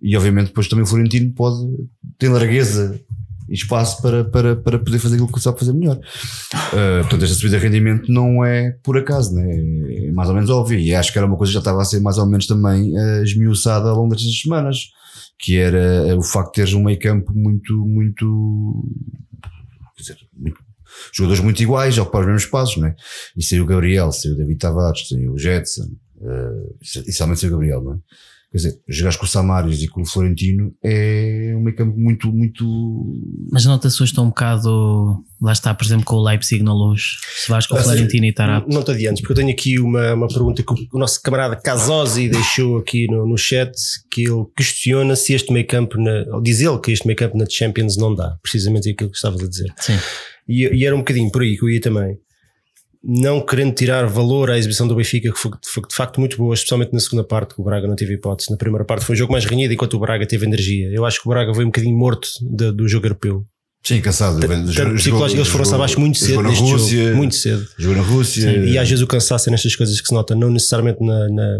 [0.00, 1.56] E obviamente, depois também o Florentino pode
[2.18, 2.98] ter largueza
[3.48, 5.96] espaço para, para, para poder fazer aquilo que sabe fazer melhor.
[5.96, 9.46] Uh, portanto, esta subida de rendimento não é por acaso, né?
[10.06, 10.78] é mais ou menos óbvio.
[10.78, 12.92] E acho que era uma coisa que já estava a ser mais ou menos também
[12.92, 14.90] uh, esmiuçada ao longo destas semanas,
[15.38, 18.84] que era uh, o facto de teres um meio campo muito, muito.
[19.96, 20.68] Quer dizer, muito-
[21.12, 22.96] jogadores muito iguais, ocupar os mesmos espaços, não é?
[23.36, 27.52] E saiu o Gabriel, saiu o David Tavares, saiu o Jetson, uh, inicialmente saiu o
[27.52, 27.98] Gabriel, não é?
[28.50, 32.32] Quer dizer, jogares com o Samaris e com o Florentino é um meio campo muito,
[32.32, 32.64] muito.
[33.52, 37.18] Mas não te assusta um bocado, lá está, por exemplo, com o Leipzig na luz,
[37.36, 38.66] se vais com o Ah, Florentino e Tarap.
[38.72, 41.56] Não te adiantes, porque eu tenho aqui uma, uma pergunta que o, o nosso camarada
[41.56, 43.70] Casosi deixou aqui no, no chat,
[44.10, 47.36] que ele questiona se este meio campo, na, ou diz ele que este meio campo
[47.36, 49.70] na Champions não dá, precisamente aquilo que estavas a dizer.
[49.76, 49.98] Sim.
[50.48, 52.16] E, e era um bocadinho por aí que eu ia também.
[53.02, 56.54] Não querendo tirar valor à exibição do Benfica, que foi, foi de facto muito boa,
[56.54, 58.50] especialmente na segunda parte, que o Braga não teve hipótese.
[58.50, 60.90] Na primeira parte foi um jogo mais renhido, enquanto o Braga teve energia.
[60.92, 63.46] Eu acho que o Braga veio um bocadinho morto do, do jogo europeu.
[63.82, 64.38] Sim, cansado.
[64.40, 67.16] Tanto Jogou- psicológico, eles foram-se abaixo muito cedo jogou na neste Rússia, jogo.
[67.16, 67.68] Muito cedo.
[67.78, 68.42] Jogou na Rússia.
[68.52, 71.26] Sim, e às vezes o cansaço é nestas coisas que se nota, não necessariamente na,
[71.30, 71.58] na,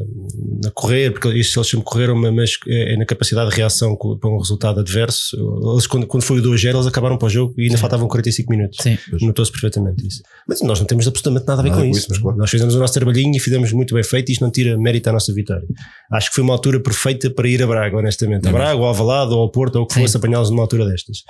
[0.64, 4.36] na correr, porque eles, eles sempre correram, mas é na capacidade de reação para um
[4.36, 5.36] resultado adverso.
[5.72, 8.50] Eles, quando, quando foi o 2-0, eles acabaram para o jogo e ainda faltavam 45
[8.52, 8.78] minutos.
[8.82, 8.98] Sim.
[9.22, 10.20] Notou-se perfeitamente isso.
[10.46, 12.00] Mas nós não temos absolutamente nada a ver Nada com com isso.
[12.00, 12.36] isso, mas claro.
[12.36, 15.08] Nós fizemos o nosso trabalhinho e fizemos muito bem feito e isto não tira mérito
[15.08, 15.66] à nossa vitória.
[16.12, 18.46] Acho que foi uma altura perfeita para ir a Braga, honestamente.
[18.46, 20.02] A É Braga, ou ao Alvalade, ou ao Porto, ou o que Sim.
[20.02, 21.22] fosse, apanhá-los numa altura destas.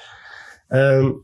[0.71, 1.15] Ahm,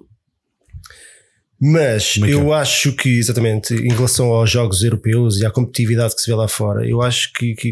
[1.60, 6.20] mas é eu acho que, exatamente, em relação aos jogos europeus e à competitividade que
[6.20, 7.70] se vê lá fora, eu acho que, que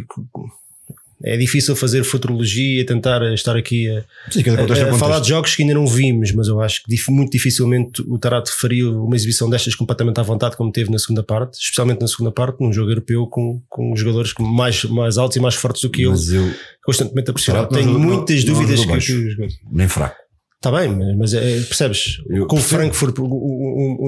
[1.25, 5.55] é difícil fazer futurologia, tentar estar aqui a, Sim, a- é a falar de jogos
[5.55, 9.51] que ainda não vimos, mas eu acho que muito dificilmente o Tarato faria uma exibição
[9.51, 12.91] destas completamente à vontade, como teve na segunda parte, especialmente na segunda parte, num jogo
[12.91, 16.51] europeu com, com jogadores mais, mais altos e mais fortes do que ele, Mas eu,
[16.85, 17.63] constantemente a pressionar.
[17.65, 20.22] Não Tenho jogou- muitas não- não dúvidas jogou que, que nem fraco.
[20.63, 22.19] Está bem, mas, é, percebes?
[22.29, 22.61] Eu com o.
[22.61, 23.17] Frankfurt,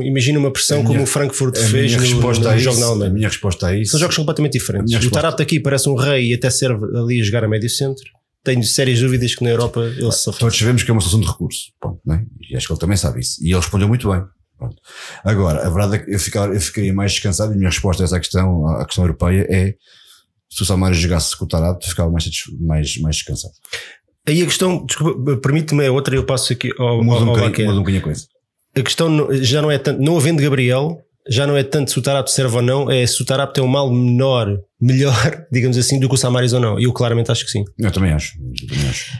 [0.05, 2.79] imagina uma pressão A minha- como o Frankfurt A fez no, resposta no a jogo
[2.79, 3.13] na a Alemanha.
[3.13, 3.91] minha resposta a isso.
[3.91, 5.05] São jogos completamente A diferentes.
[5.05, 8.05] O Tarato aqui parece um rei e até serve ali a jogar a médio centro.
[8.45, 10.31] Tenho sérias dúvidas que na Europa ele se.
[10.39, 11.73] Todos sabemos que é uma solução de recurso.
[11.81, 12.25] Pronto, não é?
[12.49, 13.43] E acho que ele também sabe isso.
[13.43, 14.23] E ele respondeu muito bem.
[14.57, 14.77] Pronto.
[15.25, 18.03] Agora, a verdade é que eu, ficar, eu ficaria mais descansado e a minha resposta
[18.03, 19.75] a essa questão, à questão europeia, é
[20.49, 22.25] se o Samaris jogasse com o Tarato, ficava mais,
[22.61, 23.55] mais, mais descansado.
[24.27, 27.73] Aí a questão, desculpa, permite-me é outra, eu passo aqui ao, um ao, ao bocadinho,
[27.73, 28.27] um bocadinho a coisa.
[28.77, 32.03] A questão já não é tanto, não havendo Gabriel, já não é tanto se o
[32.03, 36.01] Tarap serve ou não, é se o Tarap tem um mal menor, melhor, digamos assim,
[36.01, 36.79] do que o Samaris ou não.
[36.79, 37.65] E eu claramente acho que sim.
[37.79, 38.37] Eu também acho.
[38.39, 39.19] Eu também acho.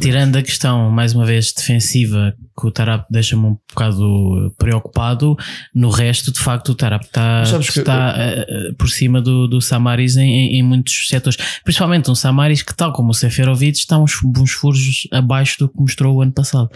[0.00, 5.36] Tirando a questão, mais uma vez, defensiva, que o Tarap deixa-me um bocado preocupado,
[5.74, 9.60] no resto, de facto, o Tarap está, Mas que- eh, eh, por cima do, do
[9.60, 11.38] Samaris em, em- muitos setores.
[11.64, 15.80] Principalmente um Samaris que, tal como o Seferovic, está uns, uns furos abaixo do que
[15.80, 16.68] mostrou o ano passado.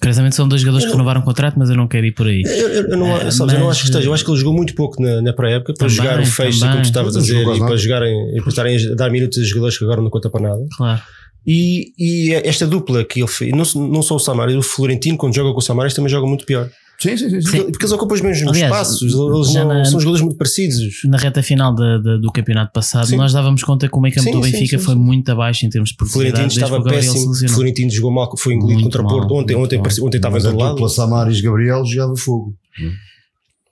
[0.00, 2.42] Curiosamente são dois jogadores que renovaram o contrato, mas eu não quero ir por aí.
[2.44, 4.08] Eu, eu- eu não, Eh, sabes, eu não mas- acho que esteja.
[4.08, 6.60] Eu acho que ele jogou muito pouco na, na pré-época para Também, jogar o feixe,
[6.60, 9.38] como tu estavas a Não dizer, e para, jogarem, e para estarem a dar minutos
[9.38, 10.66] a jogadores que agora não conta para nada.
[10.76, 11.02] Claro.
[11.46, 15.34] E, e esta dupla que ele fez, não, não só o Samaris, o Florentino, quando
[15.34, 16.68] joga com o Samaris, também joga muito pior.
[17.00, 17.40] Sim, sim, sim.
[17.40, 17.50] sim.
[17.50, 21.00] Porque, porque eles ocupam os mesmos Aliás, espaços, eles não, na- são jogadores muito parecidos.
[21.06, 23.16] Na reta final da- da- do campeonato passado, Sim.
[23.16, 25.00] nós dávamos conta que o meio campo do Benfica sim, foi sim.
[25.00, 27.34] muito abaixo em termos de O Florentino que estava péssimo.
[27.48, 29.34] Florentino jogou mal, foi engolido Muito contra o mal, Porto.
[29.34, 30.70] Ontem, ontem, parecia- ontem estava todo lado.
[30.76, 32.54] dupla Samaris Gabriel jogava fogo.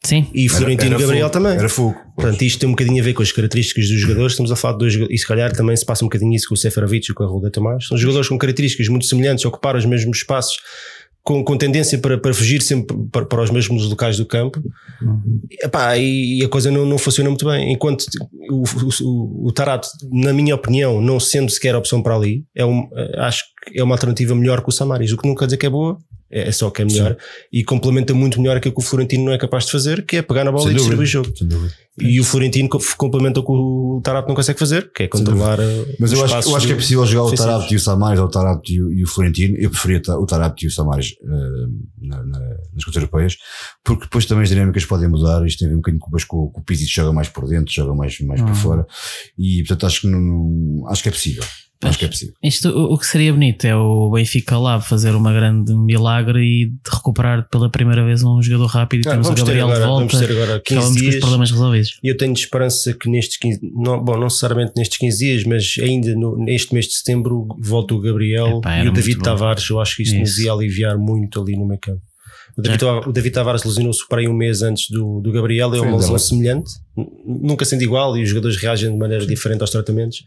[0.02, 0.26] Sim.
[0.34, 1.58] E Florentino Era- era Gabriel fogo, também.
[1.58, 1.96] Era fogo.
[2.16, 4.32] Portanto, isto tem um bocadinho a ver com as características dos jogadores.
[4.32, 6.48] Estamos a falar de dois jogadores, e se calhar também se passa um bocadinho isso
[6.48, 7.86] com o Seferovic e com a Ruda Tomás.
[7.86, 10.56] São jogadores com características muito semelhantes, ocupar os mesmos espaços,
[11.22, 14.58] com, com tendência para, para fugir sempre para, para os mesmos locais do campo.
[15.62, 17.70] Epá, e, e a coisa não, não funciona muito bem.
[17.70, 18.06] Enquanto
[18.50, 18.64] o,
[19.02, 23.44] o, o Tarato, na minha opinião, não sendo sequer opção para ali, é um, acho
[23.66, 25.12] que é uma alternativa melhor que o Samaris.
[25.12, 25.98] O que não quer dizer que é boa,
[26.30, 27.16] é é só que é melhor
[27.52, 30.22] e complementa muito melhor aquilo que o Florentino não é capaz de fazer, que é
[30.22, 31.32] pegar na bola Sem e distribuir o jogo.
[32.00, 35.58] E o Florentino co- complementa o que o Tarato não consegue fazer, que é controlar.
[35.60, 37.30] uh, Mas eu acho, eu acho que é possível jogar o.
[37.44, 39.56] Tarabt e o Samares ou o Tarabt e o, e o Florentino.
[39.58, 41.66] Eu preferia o Tarabt e o Samares eh,
[42.00, 42.38] na- na-
[42.72, 43.36] nas contas europeias,
[43.84, 45.44] porque depois também as dinâmicas podem mudar.
[45.46, 47.72] Isto tem a ver um bocadinho com, com, com o Pizzi joga mais por dentro,
[47.74, 48.86] joga mais, mais por fora.
[49.36, 51.44] E portanto acho que, não, acho que é possível.
[51.82, 52.34] Acho que é possível.
[52.42, 56.66] Isto, o, o que seria bonito é o Benfica lá fazer uma grande milagre e
[56.66, 59.66] de recuperar pela primeira vez um jogador rápido e Ah, temos o vamos, ter Gabriel
[59.68, 60.26] agora, de vamos volta.
[60.26, 61.20] ter agora 15 Acabamos com os dias.
[61.20, 61.98] problemas resolvidos.
[62.02, 65.74] E eu tenho esperança que nestes 15, não, bom, não necessariamente nestes 15 dias, mas
[65.80, 69.22] ainda no, neste mês de setembro volta o Gabriel Epá, e o David.
[69.22, 69.68] Tavares.
[69.70, 70.42] Eu acho que isto nos Isso.
[70.42, 72.02] ia aliviar muito ali no meio campo.
[72.58, 75.80] O David, o David Tavares lesionou-se para aí um mês antes do, do Gabriel, é
[75.80, 76.70] uma lesão semelhante,
[77.24, 80.18] nunca sendo igual e os jogadores reagem de maneira diferente aos tratamentos.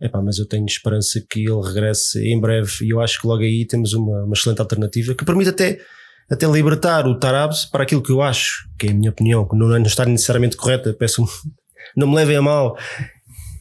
[0.00, 3.42] Epá, mas eu tenho esperança que ele regresse em breve e eu acho que logo
[3.42, 5.78] aí temos uma, uma excelente alternativa que permite até,
[6.30, 9.56] até libertar o Tarabs para aquilo que eu acho, que é a minha opinião, que
[9.56, 11.24] não, é- não está necessariamente correta, peço
[11.96, 12.76] não me levem a mal,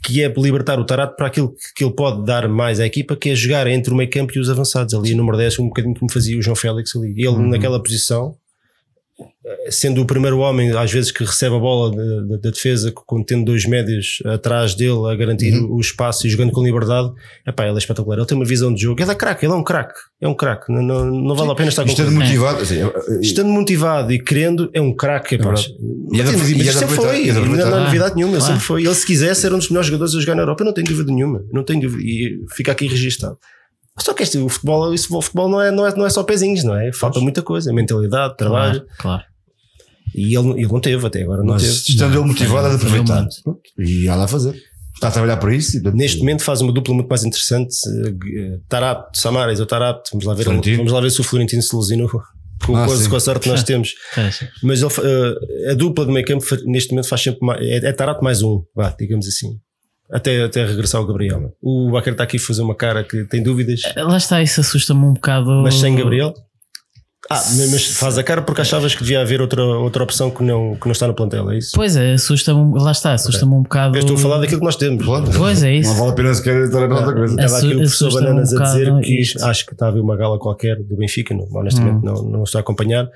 [0.03, 3.29] que é libertar o Tarato para aquilo que, ele pode dar mais à equipa, que
[3.29, 4.93] é jogar entre o meio campo e os avançados.
[4.93, 7.13] Ali a número 10, um bocadinho como fazia o João Félix ali.
[7.17, 8.35] Ele naquela posição,
[9.69, 13.45] sendo o primeiro homem, às vezes, que recebe a bola da, da- defesa, com- tendo
[13.45, 17.11] dois médios atrás dele a garantir o, o espaço e jogando com liberdade,
[17.47, 18.17] epá, ele é espetacular.
[18.17, 19.01] Ele tem uma visão de jogo.
[19.01, 19.93] Ele é craque, ele é um craque.
[20.21, 20.71] É um craque.
[20.71, 22.79] Não, não, não vale a pena estar com Estando motivado, assim,
[23.21, 25.37] Estando motivado e querendo, é um craque.
[25.37, 25.65] Mas
[26.31, 27.29] é mas e é de sempre foi.
[27.29, 28.41] é Não, há novidade nenhuma.
[28.41, 28.83] Sempre foi.
[28.83, 30.87] Ele, se quiser ser um dos melhores jogadores a jogar na Europa, eu não tenho
[30.87, 31.43] dúvida nenhuma.
[31.53, 32.03] Não tenho dúvida.
[32.03, 33.37] E fica aqui registado.
[33.99, 36.21] Só que este, o futebol, isso, o futebol não, é, não, é, não é só
[36.23, 36.91] pezinhos, não é?
[36.91, 37.71] Falta muita coisa.
[37.73, 38.81] Mentalidade, trabalho.
[38.81, 39.23] Claro, claro.
[40.13, 41.43] E ele, ele não teve até agora.
[41.43, 41.73] Não mas teve.
[41.91, 43.27] estando ele motivado, é de Não, aproveitar.
[43.79, 44.55] E nada a fazer.
[44.95, 45.77] Está a trabalhar para isso.
[45.77, 47.73] e, Neste momento faz uma dupla muito mais interessante.
[48.37, 50.09] eh, Tarapto, Samaris ou Tarapto.
[50.11, 50.77] Vamos lá ver, Florentino.
[50.77, 52.25] vamos lá ver se o Florentino se lesionou com, Ah,
[52.65, 53.09] com, a, sim.
[53.09, 53.93] com a sorte que nós temos.
[54.13, 54.49] Fecha.
[54.63, 57.91] Mas ele, eh, a dupla de meio campo neste momento faz sempre mais, é, é
[57.93, 59.57] Tarato mais um, vá, digamos assim.
[60.11, 61.51] Até, até regressar o Gabriel.
[61.61, 65.03] O Bacar está aqui a fazer uma cara que tem dúvidas, Lá está, isso assusta-me
[65.03, 65.49] um bocado.
[65.63, 66.33] mas sem Gabriel.
[67.27, 67.41] Ah,
[67.71, 70.85] mas faz a cara porque achavas que devia haver outra, outra opção que não, que
[70.85, 71.71] não está no plantel, é isso?
[71.73, 73.95] Pois é, assusta-me, lá está, assusta-me um bocado.
[73.97, 75.03] Eu estou a falar daquilo que nós temos.
[75.03, 75.25] Claro.
[75.35, 75.89] Pois é isso.
[75.89, 77.33] Não vale a pena sequer estar a outra coisa.
[77.41, 79.43] Estava aqui o professor Bananas um a dizer que isto.
[79.43, 82.01] acho que está a haver uma gala qualquer do Benfica, não, honestamente Hum.
[82.03, 83.09] não, não estou a acompanhar,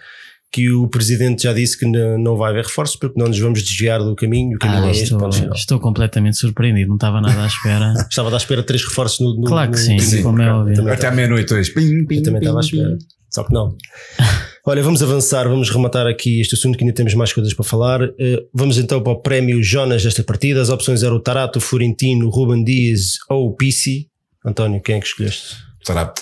[0.51, 3.99] que o presidente já disse que não, vai haver reforços porque não nos vamos desviar
[3.99, 4.55] do caminho.
[4.55, 7.93] O caminho Ah, é este, estou, estou completamente surpreendido, não estava nada à espera.
[8.09, 10.51] Estava à espera de três reforços no, no Claro que no- sim, sim, como é
[10.51, 10.75] óbvio.
[10.75, 11.71] Também Até à meia-noite hoje.
[11.71, 12.67] Pim, pim, Eu também pim, estava à pim.
[12.77, 12.97] espera.
[13.29, 13.75] Só que não.
[14.65, 18.01] Olha, vamos avançar, vamos rematar aqui este assunto que ainda temos mais coisas para falar.
[18.19, 20.61] Eh, vamos então para o prémio Jonas desta partida.
[20.61, 24.07] As opções eram o Tarato, o Florentino, o Ruben Dias ou o Pissi.
[24.45, 25.55] António, quem é que escolheste?
[25.85, 26.21] Tarabt.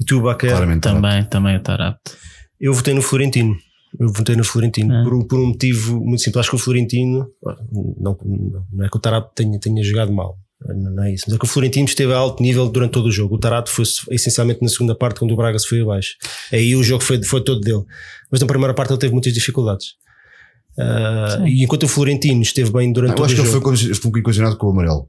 [0.00, 0.50] E tu, Baquer?
[0.50, 0.80] Claramente.
[0.82, 2.12] Também, também estar apto.
[2.62, 3.56] Eu votei no Florentino.
[4.00, 5.02] Eu votei no Florentino Ah.
[5.04, 6.40] por, um- por um motivo muito simples.
[6.40, 7.26] Acho que o Florentino,
[8.00, 11.24] não, não, não é que o Tarato tenha, tenha jogado mal, não, não é isso,
[11.26, 13.34] mas é que o Florentino esteve a alto nível durante todo o jogo.
[13.34, 16.14] O Tarato foi essencialmente na segunda parte, quando o Braga se foi abaixo.
[16.50, 17.82] Aí o jogo foi, foi todo dele.
[18.30, 19.88] Mas na primeira parte ele teve muitas dificuldades.
[20.74, 21.46] Sim.
[21.48, 23.60] e enquanto o Florentino esteve bem durante Eu todo acho o que ele jogo.
[23.62, 25.06] foi, condici- foi um bocadinho condicionado com o amarelo.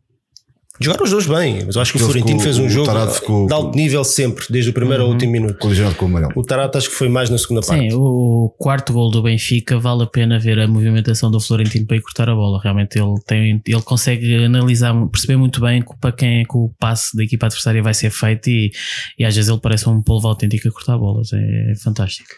[0.81, 3.45] Jogaram os dois bem, mas eu acho que o Florentino ficou- fez um jogo ficou-
[3.45, 5.59] de alto nível sempre, desde o primeiro ao último minuto.
[5.59, 6.31] Condicionado com o amarelo.
[6.36, 7.91] O Tarato acho que foi mais na segunda parte.
[7.91, 11.97] Sim, o quarto gol do Benfica vale a pena ver a movimentação do Florentino para
[11.97, 12.59] ir cortar a bola.
[12.59, 17.15] Realmente ele tem, ele consegue analisar, perceber muito bem para quem é que o passe
[17.15, 18.71] da equipa adversária vai ser feito e,
[19.19, 21.29] e às vezes ele parece um polvo autêntico a cortar bolas.
[21.33, 22.29] É, fantástico.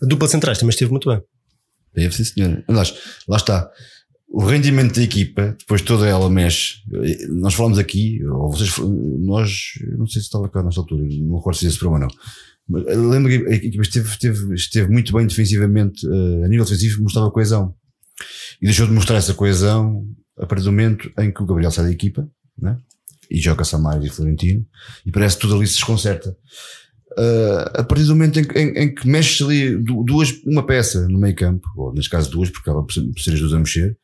[0.00, 1.20] A dupla centrais também esteve muito bem.
[1.94, 2.62] Deve sim, senhor.
[2.68, 2.94] Aliás,
[3.28, 3.68] lá está.
[4.34, 6.76] O rendimento da equipa, depois toda ela mexe.
[7.28, 9.50] Nós falamos aqui, ou vocês, nós,
[9.98, 12.14] não sei se estava cá nessa altura, não recordo se esse programa não.
[12.66, 17.02] Mas lembro que a equipa esteve, esteve, esteve muito bem defensivamente, eh, a nível defensivo,
[17.02, 17.74] mostrava coesão.
[18.62, 20.06] E deixou de mostrar essa coesão
[20.38, 22.26] a partir do momento em que o Gabriel sai da equipa,
[22.58, 22.78] né?
[23.30, 24.64] e joga Samaris e Florentino,
[25.04, 26.36] e parece que tudo ali se desconcerta.
[27.18, 31.06] Uh, a partir do momento em, em, em que mexes ali du- duas, uma peça
[31.08, 33.98] no meio campo, ou neste caso duas, porque acaba por ser as duas a mexer,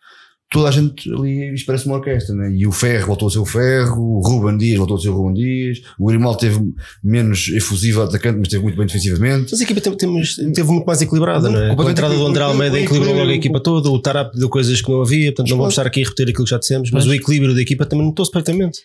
[0.50, 2.50] toda a gente ali isto parece uma orquestra, né?
[2.50, 5.14] e o Ferro voltou a ser o Ferro, o Ruben Dias voltou a ser o
[5.14, 6.58] Ruben Dias, o Grimaldo teve
[7.04, 9.48] menos efusivo atacante, mas teve muito bem defensivamente.
[9.50, 11.76] Mas a equipa teve, teve muito mais equilibrada, não é?
[11.76, 14.48] Com a entrada do André Almeida o equilibrou logo a equipa toda, o Tarap deu
[14.48, 16.90] coisas que não havia, portanto não vamos estar aqui a repetir aquilo que já dissemos,
[16.90, 17.16] mas Pois.
[17.16, 18.80] o equilíbrio da equipa também notou-se perfeitamente.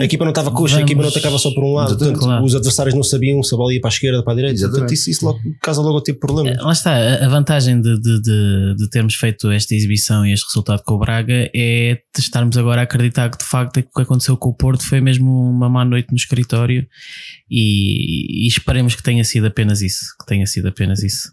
[0.00, 2.12] A equipa não estava coxa, a equipa não atacava só por um lado, Exatamente.
[2.14, 2.44] portanto, Claro.
[2.44, 4.70] os adversários não sabiam se a bola ia para a esquerda, para a direita, portanto,
[4.74, 4.94] Exatamente.
[4.94, 6.56] isso, isso logo, causa logo tipo problemas.
[6.62, 10.82] Lá está, a- vantagem de, de, de, de termos feito esta exibição e este resultado
[10.84, 14.36] com o Braga é de estarmos agora a acreditar que de facto o que aconteceu
[14.36, 16.86] com o Porto foi mesmo uma má noite no escritório
[17.50, 20.00] e, e esperemos que tenha sido apenas isso.
[20.20, 21.30] Que tenha sido apenas isso.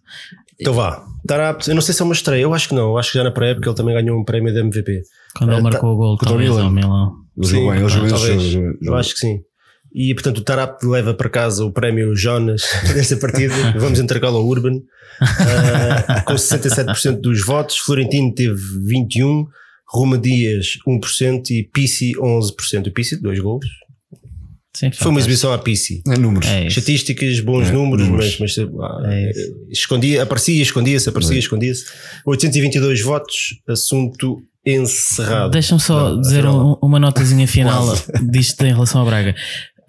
[0.60, 2.98] Então vá, Tarap, eu não sei se é uma estreia, eu acho que não, eu
[2.98, 5.04] acho que já na pré-época ele também ganhou um prémio da MVP.
[5.38, 6.38] Quando ele Ah, marcou o gol, contra o
[6.72, 7.12] Milan.
[7.47, 9.39] Jogou bem, ele jogou Eu acho que sim.
[9.93, 12.62] E portanto o Tarap leva para casa o prémio Jonas
[12.93, 13.54] desta partida.
[13.80, 14.80] Vamos entregá-lo ao Urban
[15.21, 17.78] ah, com 67% dos votos.
[17.78, 19.47] Florentino teve 21%,
[19.91, 22.88] Roma Dias 1% e Pissi 11%.
[22.88, 23.65] O Pissi, dois gols.
[24.75, 26.04] Sim, Foi uma exibição à Pissi.
[26.08, 26.47] É números.
[26.47, 26.67] É.
[26.67, 28.38] Estatísticas, bons É, números, números.
[28.39, 29.32] mas, mas ah, É
[29.71, 31.39] escondia, aparecia, escondia-se, aparecia, É.
[31.39, 31.86] escondia-se.
[32.25, 33.36] 822 votos,
[33.67, 34.39] assunto
[34.76, 35.52] encerrado.
[35.52, 37.86] Deixa-me só Não, dizer um- uma notazinha final
[38.32, 39.36] disto em relação ao Braga.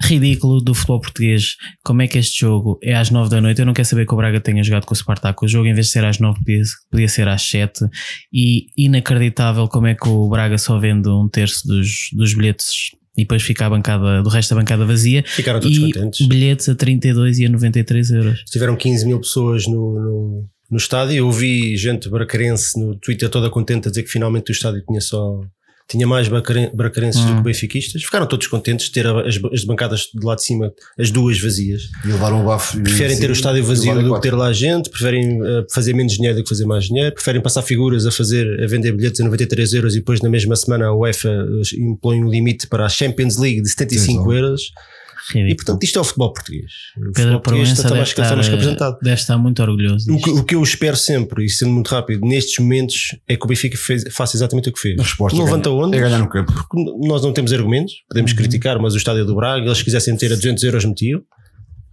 [0.02, 1.56] Ridículo do futebol português.
[1.84, 3.58] Como é que este jogo é às 9 da noite?
[3.60, 5.44] Eu não quero saber que o Braga tenha jogado com o Spartak.
[5.44, 7.84] O jogo, em vez de ser às 9, podia, podia ser às 7.
[8.32, 12.68] E inacreditável como é que o Braga só vende um terço dos, dos bilhetes
[13.16, 15.22] e depois fica a bancada, do resto da bancada vazia.
[15.26, 16.26] Ficaram todos e contentes.
[16.26, 18.42] bilhetes a 32 e a 93 euros.
[18.50, 21.16] Tiveram 15 mil pessoas no, no, no estádio.
[21.16, 25.00] Eu vi gente bracarense no Twitter toda contente a dizer que finalmente o estádio tinha
[25.00, 25.40] só.
[25.88, 27.36] Tinha mais bracaren- bracarenses do Hum.
[27.38, 28.00] que benfiquistas.
[28.04, 31.82] Ficaram todos contentes de ter as, as bancadas de lá de cima, as duas vazias.
[32.04, 32.80] E levaram o bafo.
[32.80, 36.36] Preferem ter o estádio vazio do que ter lá gente, preferem eh, fazer menos dinheiro
[36.36, 39.72] do que fazer mais dinheiro, preferem passar figuras a fazer, a vender bilhetes a 93
[39.72, 43.36] euros e depois na mesma semana a UEFA eh, impõe um limite para a Champions
[43.36, 44.62] League de 75 Sim, euros.
[45.30, 45.56] E Ridículo.
[45.56, 46.64] portanto isto é o futebol português.
[46.96, 48.98] O Pedro futebol português Proença está deve mais, está mais que estar, apresentado.
[49.02, 50.12] deve estar muito orgulhoso.
[50.12, 53.44] O que, o que eu espero sempre, e sendo muito rápido, nestes momentos, é que
[53.44, 54.98] o Benfica fez- faça exatamente o que fez.
[54.98, 55.96] A resposta não levanta onde?
[55.96, 56.52] É ganhar no campo.
[56.52, 60.16] Porque nós não temos argumentos, podemos criticar, mas o estádio é do Braga, eles quisessem
[60.16, 61.22] ter a 200 euros metiam.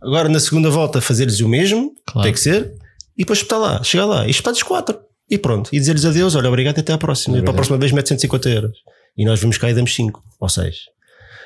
[0.01, 2.23] Agora na segunda volta fazer-lhes o mesmo, Claro.
[2.25, 2.71] tem que ser,
[3.17, 4.97] e depois espetar lá, chegar lá, e espetar-lhes quatro.
[5.29, 7.35] E pronto, e dizer-lhes adeus, olha, obrigado, até à próxima.
[7.35, 8.77] É e para a próxima vez mete 150 euros.
[9.17, 10.75] E nós vamos cá e damos 5 ou 6.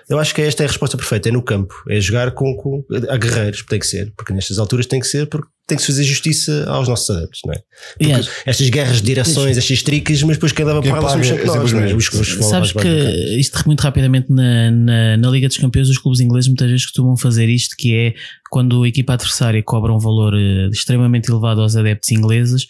[0.09, 2.83] Eu acho que esta é a resposta perfeita, é no campo, é jogar com, com
[3.09, 5.87] a guerreiros, tem que ser, porque nestas alturas tem que ser, porque tem que se
[5.87, 7.57] fazer justiça aos nossos adeptos, não é?
[7.97, 8.11] Porque
[8.45, 11.47] estas guerras de direções, estas tricas, mas depois quem leva para lá somos sempre é
[11.61, 11.93] nós, não é?
[11.95, 15.97] Os- os- os- Sabes que isto muito rapidamente na, na, na Liga dos Campeões, os
[15.97, 18.13] clubes ingleses muitas vezes costumam fazer isto, que é
[18.49, 22.65] quando a equipa adversária cobra um valor eh, extremamente elevado aos adeptos ingleses,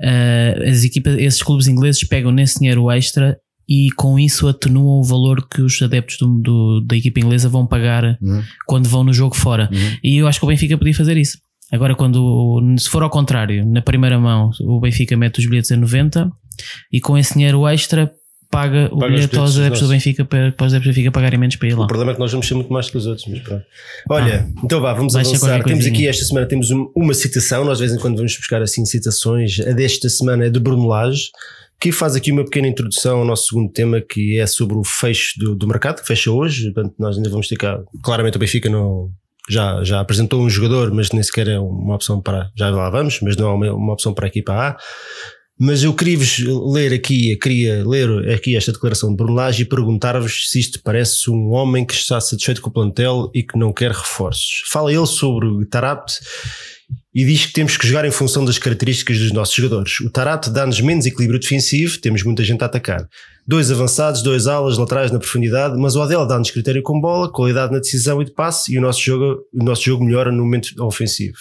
[0.00, 3.36] eh, as equipas, esses clubes ingleses pegam nesse dinheiro extra
[3.68, 7.66] e com isso atenuam o valor que os adeptos do, do- da equipa inglesa vão
[7.66, 8.42] pagar Uhum.
[8.66, 9.68] quando vão no jogo fora.
[9.72, 9.96] Uhum.
[10.02, 11.38] E eu acho que o Benfica podia fazer isso.
[11.72, 15.76] Agora, quando se for ao contrário, na primeira mão, o Benfica mete os bilhetes a
[15.76, 16.30] 90
[16.92, 18.12] e com esse dinheiro extra
[18.50, 19.88] paga o Paga os bilhete aos adeptos do.
[19.88, 21.84] Benfica para, para os adeptos do Benfica pagarem menos para ir lá.
[21.84, 23.64] O problema é que nós vamos ser muito mais que os outros, mas pronto.
[24.08, 25.64] Olha, então vá, vamos avançar.
[25.64, 28.62] Temos aqui esta semana temos um- uma citação, nós de vez em quando vamos buscar
[28.62, 29.58] assim citações.
[29.60, 31.30] A desta semana é de Bruno Lage,
[31.84, 35.38] que faz aqui uma pequena introdução ao nosso segundo tema, que é sobre o fecho
[35.38, 36.72] do, do mercado, que fecha hoje.
[36.72, 37.58] Portanto, nós ainda vamos ter.
[38.02, 39.10] Claramente o Benfica não.
[39.50, 42.50] Já, já apresentou um jogador, mas nem sequer é uma opção para.
[42.56, 44.76] Já lá vamos, mas não é uma, uma opção para a equipa A.
[45.60, 46.38] Mas eu queria-vos
[46.72, 51.30] ler aqui, queria ler aqui esta declaração de Bruno Lage e perguntar-vos se isto parece
[51.30, 54.62] um homem que está satisfeito com o plantel e que não quer reforços.
[54.68, 56.14] Fala ele sobre o Tarapte
[57.14, 60.00] e diz que temos que jogar em função das características dos nossos jogadores.
[60.00, 63.08] O Tarapte dá-nos menos equilíbrio defensivo, temos muita gente a atacar.
[63.46, 67.72] Dois avançados, dois alas, laterais na profundidade, mas o Adel dá-nos critério com bola, qualidade
[67.72, 70.74] na decisão e de passe e o nosso jogo, o nosso jogo melhora no momento
[70.82, 71.36] ofensivo.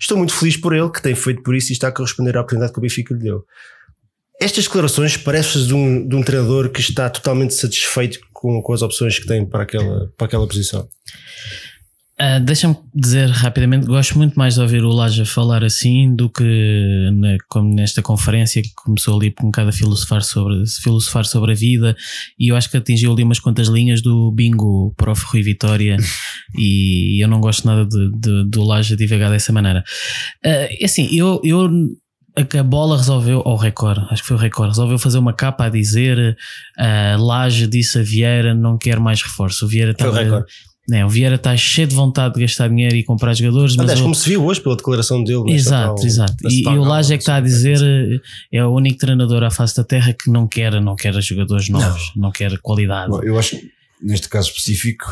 [0.00, 2.40] Estou muito feliz por ele, que tem feito por isso e está a corresponder à
[2.40, 3.44] oportunidade que o Benfica lhe deu.
[4.40, 8.82] Estas declarações parecem de um, de um treinador que está totalmente satisfeito com, com as
[8.82, 10.88] opções que tem para aquela, para aquela posição.
[12.18, 17.08] Ah, Deixa-me dizer rapidamente, gosto muito mais de ouvir o Laja falar assim do que
[17.14, 21.54] na- como nesta conferência que começou ali um bocado a filosofar sobre, filosofar sobre a
[21.54, 21.96] vida
[22.38, 25.96] e eu acho que atingiu ali umas quantas linhas do bingo prof Rui Vitória
[26.56, 29.82] e eu não gosto nada de, de- do Laja divagar dessa maneira.
[30.44, 31.68] É assim, eu, eu
[32.58, 35.64] a bola resolveu, ou o Record, acho que foi o Record, resolveu fazer uma capa
[35.66, 36.36] a dizer
[36.78, 39.64] a Laje disse a Vieira não quer mais reforço.
[39.64, 40.44] O Vieira estava-
[40.88, 41.00] Record.
[41.00, 44.00] É, o Vieira está cheio de vontade de gastar dinheiro e comprar jogadores, mas Aliás,
[44.00, 45.44] o- como se viu hoje pela declaração dele.
[45.44, 46.34] nesta Exato, tal- exato.
[46.48, 48.20] E, e o Laje é que está a dizer eh,
[48.58, 52.12] é o único treinador à face da terra que não quer, não quer jogadores novos,
[52.16, 53.10] não, quer qualidade.
[53.10, 53.70] Bom, Eu acho que
[54.02, 55.06] neste caso específico.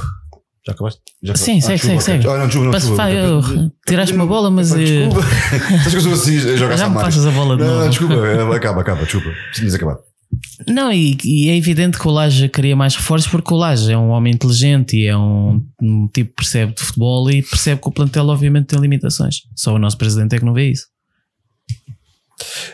[0.66, 1.00] Já acabaste?
[1.22, 2.34] Já Sim, segue, desculpa, segue, segue.
[2.34, 3.10] Ah, não, desculpa, não, Mas desculpa.
[3.10, 5.20] eu- tiraste uma bola, mas Pá, eh, Desculpa.
[5.76, 7.80] Estás que eu sou assim, a jogar já me passas a bola de Não, novo.
[7.82, 9.30] não, desculpa, eh, acaba, acaba, desculpa.
[9.46, 9.96] Precisamos acabar.
[10.66, 13.96] Não, e, e é evidente que o Laje queria mais reforços porque o Laje é
[13.98, 17.88] um homem inteligente e é um, um tipo que percebe de futebol e percebe que
[17.88, 19.36] o plantel obviamente tem limitações.
[19.56, 20.86] Só o nosso presidente é que não vê isso.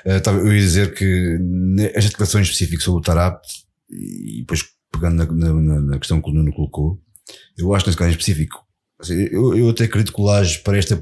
[0.04, 1.38] Eh, eu ia dizer que
[1.94, 3.40] esta declaração em específico sobre o Tarap,
[3.90, 7.00] e depois pegando na, na- na- questão que o Nuno colocou,
[7.58, 8.64] eu acho que nesse caso específico,
[9.08, 10.26] eu, eu até acredito que o
[10.64, 10.96] para, esta,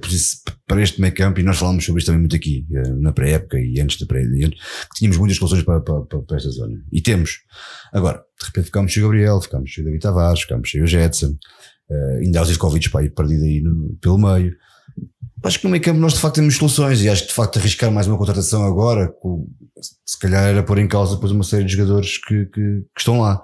[0.67, 3.59] para este meio campo, e nós falámos sobre isto também muito aqui, eh, na pré-época
[3.59, 6.77] e antes da pré-época, que tínhamos muitas soluções para, para, para, esta zona.
[6.93, 7.41] E temos.
[7.93, 10.87] Agora, de repente ficámos sem o Gabriel, ficámos sem o David Tavares, ficámos sem o
[10.87, 11.37] Jetson,
[11.91, 14.55] eh, ainda há os Iscovic para ir perdido aí no- pelo meio.
[15.45, 17.59] Acho que no meio campo nós de facto temos soluções e acho que de facto
[17.59, 19.47] arriscar mais uma contratação agora, com-
[20.05, 23.21] se calhar era pôr em causa depois uma série de jogadores que, que, que estão
[23.21, 23.43] lá.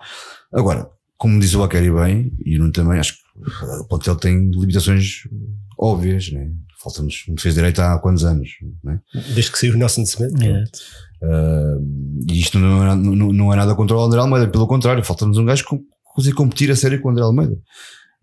[0.53, 0.88] Agora,
[1.18, 3.20] como diz o Akeri bem, e o Nuno também, acho que
[3.80, 5.22] o plantel tem limitações
[5.78, 6.51] óbvias, né?
[6.82, 8.49] Falta-nos um defesa direito há quantos anos,
[8.82, 9.01] né?
[9.34, 10.32] Desde que saiu o Nelson Smith.
[10.43, 10.78] Exato.
[11.22, 15.05] Uh, e isto não é, não, não é nada contra o André Almeida, pelo contrário,
[15.05, 17.59] falta-nos um gajo que consiga competir a sério com o André Almeida.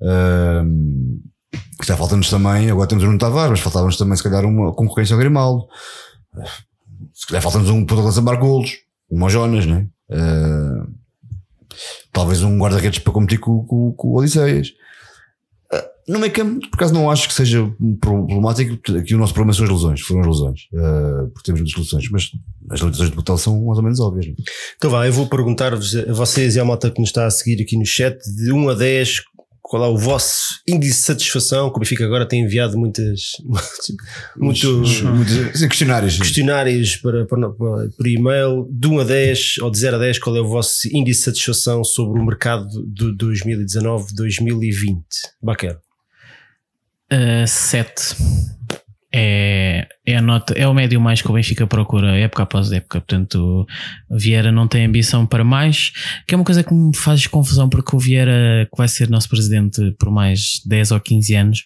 [0.01, 1.21] Uh,
[1.85, 5.13] já falta-nos também, agora temos o Nuno Tavares, mas faltava-nos também, se calhar, uma concorrência
[5.13, 5.63] ao Grimaldo.
[6.33, 8.71] Uh, se calhar falta-nos um ponto de lança marcar golos,
[9.11, 9.87] um ao Jonas, né?
[10.09, 10.91] Uh,
[12.11, 14.73] talvez um guarda-redes para competir com, com, com o Odisseias.
[16.07, 18.79] No meio campo, por acaso, não acho que seja problemático.
[18.97, 22.09] Aqui o nosso problema são as lesões, foram as lesões, uh, porque temos muitas lesões,
[22.09, 22.29] mas
[22.69, 24.27] as limitações de botão são mais ou menos óbvias.
[24.27, 24.33] né?
[24.77, 27.61] Então vá, eu vou perguntar-vos a vocês e à malta que nos está a seguir
[27.61, 29.21] aqui no chat, de 1 a 10,
[29.61, 31.69] qual é o vosso índice de satisfação?
[31.69, 33.31] Que o Benfica agora tem enviado muitas,
[34.37, 36.17] muitos Muitos questionários.
[36.17, 38.65] questionários para, para, para- por e-mail.
[38.71, 41.25] De 1 a 10 ou de 0 a 10, qual é o vosso índice de
[41.25, 44.99] satisfação sobre o mercado de 2019-2020?
[45.43, 45.77] Baquer.
[47.11, 48.15] Uh, sete.
[49.13, 52.99] É, é, a nota, é o médio mais que o Benfica procura época após época.
[52.99, 53.65] Portanto,
[54.11, 55.91] Vieira não tem ambição para mais,
[56.27, 59.29] que é uma coisa que me faz confusão, porque o Vieira, que vai ser nosso
[59.29, 61.65] presidente por mais 10 ou 15 anos,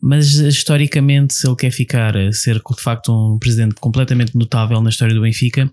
[0.00, 5.14] mas historicamente, se ele quer ficar, ser de facto um presidente completamente notável na história
[5.14, 5.70] do Benfica,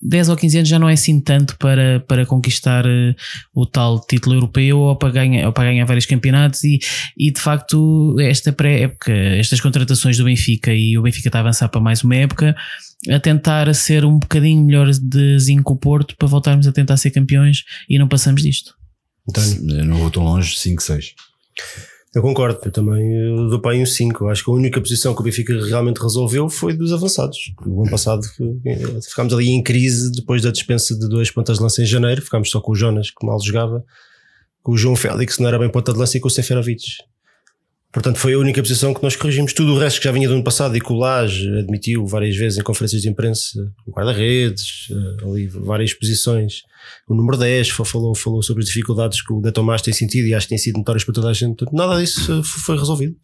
[0.00, 3.14] 10 ou 15 anos já não é assim tanto para, para conquistar eh,
[3.54, 6.78] o tal título europeu ou para ganhar, ou para ganhar vários campeonatos e,
[7.16, 11.68] e de facto esta pré-época, estas contratações do Benfica e o Benfica está a avançar
[11.68, 12.54] para mais uma época
[13.10, 17.10] a tentar ser um bocadinho melhor de zinco o Porto para voltarmos a tentar ser
[17.10, 18.74] campeões e não passamos disto.
[19.28, 19.78] António.
[19.78, 21.14] Eu não vou tão longe, 5, 6.
[22.16, 24.24] Eu concordo, eu também dou para aí um 5.
[24.24, 27.52] Eu acho que a única posição que o Benfica realmente resolveu foi dos avançados.
[27.66, 28.26] O ano passado
[28.64, 32.22] eh, ficámos ali em crise depois da dispensa de dois pontas de lança em janeiro.
[32.22, 33.84] Ficámos só com o Jonas, que mal jogava,
[34.62, 36.84] com o João Félix, que não era bem ponta de lança, e com o Seferovic.
[37.96, 39.54] Portanto, foi a única posição que nós corrigimos.
[39.54, 42.36] Tudo o resto que já vinha do ano passado e que o Lage admitiu várias
[42.36, 46.56] vezes em conferências de imprensa, o guarda-redes, eh, ali várias posições.
[47.08, 50.26] O número 10 fa- falou, falou sobre as dificuldades que o De Tomás tem sentido
[50.28, 51.56] e acho que têm sido notórias para toda a gente.
[51.56, 53.16] Portanto, Nada disso eh, foi resolvido.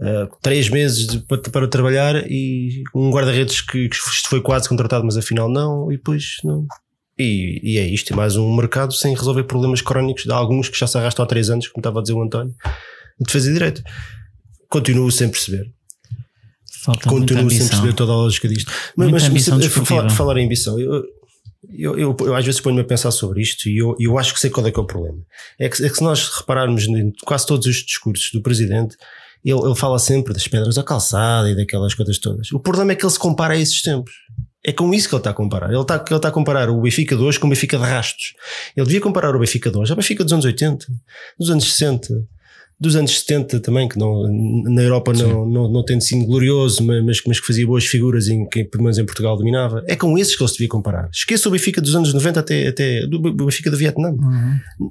[0.00, 3.96] Eh, três meses de- para, para trabalhar e um guarda-redes que, que
[4.28, 6.64] foi quase contratado, mas afinal não, e depois não.
[7.18, 10.86] E, e é isto, mais um mercado sem resolver problemas crónicos de alguns que já
[10.86, 12.54] se arrastam há três anos, como estava a dizer o António,
[13.18, 13.82] de defesa e direito.
[14.68, 15.72] Continuo sem perceber.
[16.82, 18.70] Falta Continuo sem perceber toda a lógica disto.
[18.96, 21.04] Mas, Muita mas se- falar, falar em ambição, eu,
[21.72, 24.40] eu, eu, eu às vezes ponho-me a pensar sobre isto e eu, eu acho que
[24.40, 25.18] sei qual é que é o problema.
[25.58, 28.96] É que, é que se nós repararmos em quase todos os discursos do presidente,
[29.44, 32.50] ele, ele fala sempre das pedras da calçada e daquelas coisas todas.
[32.52, 34.12] O problema é que ele se compara a esses tempos.
[34.64, 35.70] É com isso que ele está a comparar.
[35.70, 38.34] Ele está, ele está a comparar o Benfica de hoje com o Benfica de rastos.
[38.76, 40.86] Ele devia comparar o Benfica de hoje ao Benfica dos anos 80,
[41.38, 42.08] dos anos 60,
[42.78, 44.22] dos anos 70 também, que não,
[44.64, 48.46] na Europa não, não, não tendo sido glorioso, mas, mas, que fazia boas figuras em
[48.46, 49.82] que pelo menos em Portugal dominava.
[49.86, 51.08] É com esses que ele se devia comparar.
[51.10, 54.14] Esqueça o Benfica dos anos 90 até, até do Benfica do Vietnã.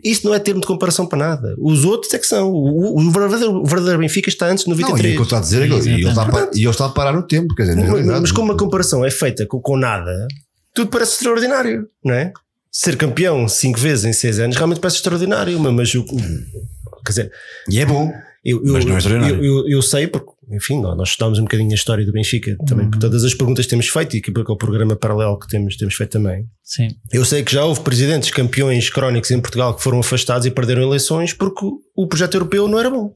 [0.03, 1.55] Isso não é termo de comparação para nada.
[1.59, 2.51] Os outros é que são.
[2.51, 5.13] O, o, verdadeiro, o verdadeiro Benfica está antes de Não, e o 93.
[5.13, 6.89] que eu estou a dizer é que ele, ele está a par- ele está a
[6.89, 10.27] parar no tempo, quer dizer, Mas, mas como a comparação é feita com, com nada,
[10.73, 12.33] tudo parece extraordinário, não é?
[12.71, 16.74] Ser campeão cinco vezes em seis anos realmente parece extraordinário, mas, o, o-
[17.05, 17.31] quer dizer,
[17.69, 18.11] E é bom.
[18.43, 19.43] eu, eu, Mas não é extraordinário.
[19.45, 22.87] eu, eu, eu sei porque enfim, nós, estudámos um bocadinho a história do Benfica também,
[22.91, 25.75] por todas as perguntas que temos feito e que por aquele programa paralelo que temos,
[25.75, 26.45] temos feito também.
[26.63, 26.89] Sim.
[27.11, 30.83] Eu sei que já houve presidentes campeões crónicos em Portugal que foram afastados e perderam
[30.83, 33.11] eleições porque o- o projeto europeu não era bom.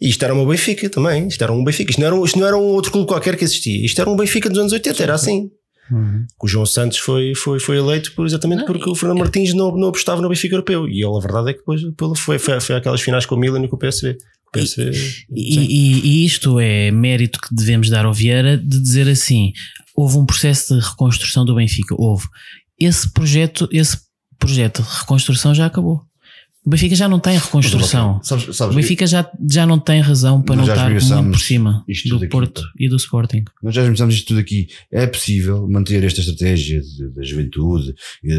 [0.00, 1.26] E isto era uma Benfica também.
[1.26, 1.90] Isto era um Benfica.
[1.90, 3.84] Isto não era, um- isto não era um outro clube qualquer que existia.
[3.84, 5.02] Isto era um Benfica dos anos 80.
[5.02, 5.50] Era assim.
[5.90, 6.26] Uhum.
[6.42, 9.88] O João Santos foi, foi, foi eleito por, exatamente porque o Fernando Martins não, não
[9.88, 10.86] apostava no Benfica europeu.
[10.88, 11.80] E ele, a verdade é que depois
[12.18, 14.16] foi, foi, foi aquelas finais com o Milan e com o PSV.
[14.52, 14.90] PSV
[15.30, 19.52] E, e- e isto é mérito que devemos dar ao Vieira de dizer assim:
[19.94, 21.94] houve um processo de reconstrução do Benfica.
[21.98, 22.24] Houve.
[22.78, 23.98] Esse projeto, esse
[24.38, 26.02] projeto de reconstrução já acabou.
[26.64, 28.20] O Benfica já não tem reconstrução.
[28.22, 31.42] Sabes, O sabes, Benfica já, já não tem razão para não estar muito esmiuçamos por
[31.42, 33.44] cima do aqui, Porto e do Sporting.
[33.62, 34.68] Nós já começamos isto tudo aqui.
[34.90, 36.82] É possível manter esta estratégia
[37.14, 38.34] da juventude e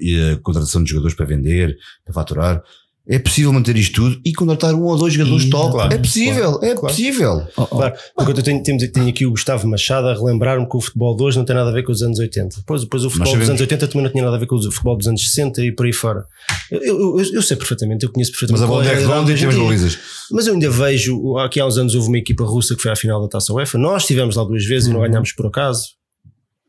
[0.00, 2.62] e a contratação de jogadores para vender, para faturar.
[3.10, 5.72] É possível manter isto tudo e contratar um ou dois jogadores E- top.
[5.72, 6.80] claro, é possível, é claro.
[6.94, 7.42] possível.
[7.56, 10.76] Oh, oh, Claro, enquanto eu tenho, temos, tenho aqui o Gustavo Machado a relembrar-me que
[10.76, 12.56] o futebol de hoje não tem nada a ver com os anos 80.
[12.58, 14.62] Depois, depois o futebol dos anos 80 também não tinha nada a ver com o
[14.70, 16.24] futebol dos anos 60 e por aí fora.
[16.70, 18.64] Eu, eu, eu- eu sei perfeitamente, eu conheço Mas perfeitamente.
[18.64, 19.98] a bola qual é redonda e balizas.
[20.30, 22.96] Mas eu ainda vejo, aqui há uns anos houve uma equipa russa que foi à
[22.96, 23.78] final da Taça UEFA.
[23.78, 25.97] Nós estivemos lá duas vezes e não ganhámos por acaso.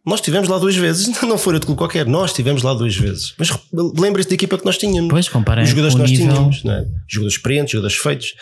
[0.10, 3.34] Nós estivemos lá duas vezes, não foi outro clube qualquer, nós estivemos lá duas vezes.
[3.38, 3.50] Mas
[3.98, 5.10] lembre-se da equipa que nós tínhamos.
[5.10, 6.28] Pois, comparem Os jogadores que nós nível.
[6.34, 6.86] tínhamos, não é?
[7.08, 8.34] jogadores experientes, jogadores feitos,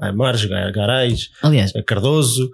[0.00, 0.36] Aymar,
[0.74, 2.50] Garais, Aliás, Cardoso,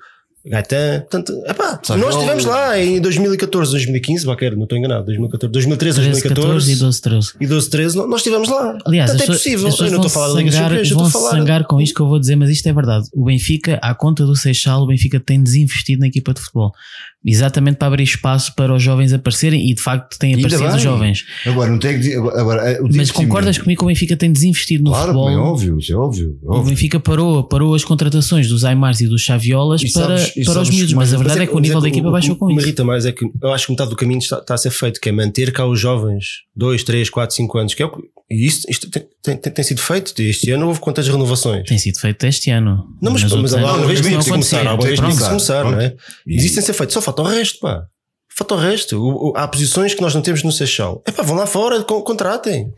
[0.47, 1.01] Gaetan.
[1.01, 6.01] Portanto, epá, nós eu- estivemos lá em 2014, 2015, qualquer, não estou enganado, 2014, 2013,
[6.01, 7.33] 13, 14 2014 e 12, 13.
[7.41, 8.79] e 12, 13, nós estivemos lá.
[8.87, 9.59] Aliás, Portanto, é possível.
[9.69, 11.31] Eu não estou a falar da Liga Campeões, eu estou a falar.
[11.33, 13.07] zangar com isto que eu vou dizer, mas isto é verdade.
[13.13, 16.73] O Benfica, à conta do Seixal, o Benfica tem desinvestido na equipa de futebol.
[17.27, 21.25] Exatamente para abrir espaço para os jovens aparecerem e de facto têm aparecido os jovens.
[21.45, 22.17] Agora, não tem que dizer.
[22.19, 25.31] Agora, agora, o Mas desinvestimento- concordas comigo que o Benfica tem desinvestido no Claro, futebol?
[25.31, 26.39] é óbvio, isso é óbvio.
[26.43, 26.71] O óbvio.
[26.71, 30.71] Benfica parou, parou as contratações dos Aymars e dos Chaviolas E para, sabes- para os
[30.71, 32.61] miúdos, mas a verdade é que o nível da equipa baixou com O isso.
[32.61, 35.01] irrita mais é que eu acho que metade do caminho está, está a ser feito,
[35.01, 36.25] que é manter cá os jovens
[36.57, 37.75] 2, 3, 4, 5 anos.
[37.75, 40.13] Que é o que- e isso, isto tem, tem- tem- tem sido feito.
[40.21, 41.67] Este ano houve quantas renovações?
[41.67, 42.85] Tem sido feito este ano.
[43.03, 45.65] Não, mas, mas há anos uma vez que se começar, há uma vez que começar,
[45.65, 45.95] não é?
[46.27, 47.83] Existem ser feitos, só falta o resto, pá.
[48.37, 48.97] Falta o resto.
[49.03, 51.03] O- o- há posições que nós não temos no Seixal.
[51.07, 52.71] É pá, vão lá fora, con- contratem.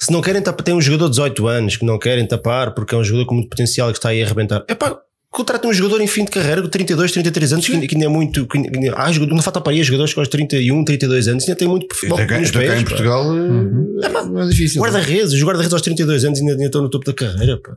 [0.00, 2.94] Se não querem tapar, tem um jogador de 18 anos que não querem tapar porque
[2.94, 4.64] é um jogador com muito potencial que está aí a arrebentar.
[4.68, 4.96] É pá,
[5.30, 8.06] contratem um jogador em fim de carreira com 32, 33 anos, que, ainda- que ainda
[8.06, 8.46] é muito.
[8.46, 11.66] Que ainda, há não falta para aí jogadores com os 31, 32 anos, ainda tem
[11.68, 12.88] muito futebol Até cá, até pés, em pá.
[12.90, 14.80] Portugal eh, não é difícil.
[14.80, 17.76] Guarda-redes, os guarda-redes aos 32 anos ainda, ainda estão no topo da carreira, pá.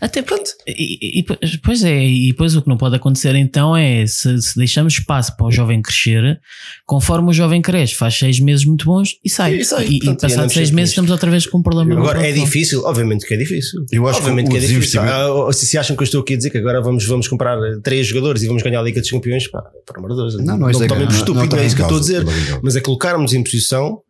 [0.00, 0.50] Até pronto.
[0.66, 4.40] E, e- e pois- é, e depois o que não pode acontecer então é se,
[4.42, 6.40] se deixamos espaço para o jovem crescer,
[6.86, 9.56] conforme o jovem cresce, faz seis meses muito bons e sai.
[9.56, 11.94] E sai, E, e e passados seis meses estamos outra vez com um problema.
[11.98, 13.84] Agora é difícil, obviamente que é difícil.
[13.92, 15.00] Eu acho que obviamente o que, é difícil.
[15.02, 17.56] Ah, se, se acham que eu estou aqui a dizer que agora vamos, vamos comprar
[17.82, 20.56] três jogadores e vamos ganhar a Liga dos Campeões, pá, por amor de Deus, Não,
[20.58, 22.00] não, é tomem que- por não- estúpido, não não é isso que eu estou a
[22.00, 22.24] dizer.
[22.24, 22.60] não causa.
[22.62, 24.00] Mas é colocarmos em posição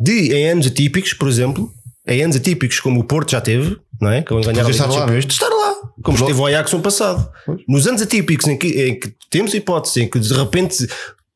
[0.00, 1.72] de, em anos atípicos, por exemplo,
[2.08, 4.22] em anos atípicos como o Porto já teve, não é?
[4.22, 6.40] Que vão ganhar a Podia Liga estar dos lá, de estar lá, como Logo- esteve
[6.40, 7.30] o Ajax no passado.
[7.68, 10.86] Nos anos atípicos em que, em que temos hipótese, em que de repente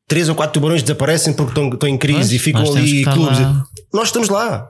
[0.07, 3.39] três ou quatro tubarões desaparecem porque estão, estão em crise Pois, e ficam ali clubes.
[3.39, 3.63] lá.
[3.93, 4.69] Nós estamos lá.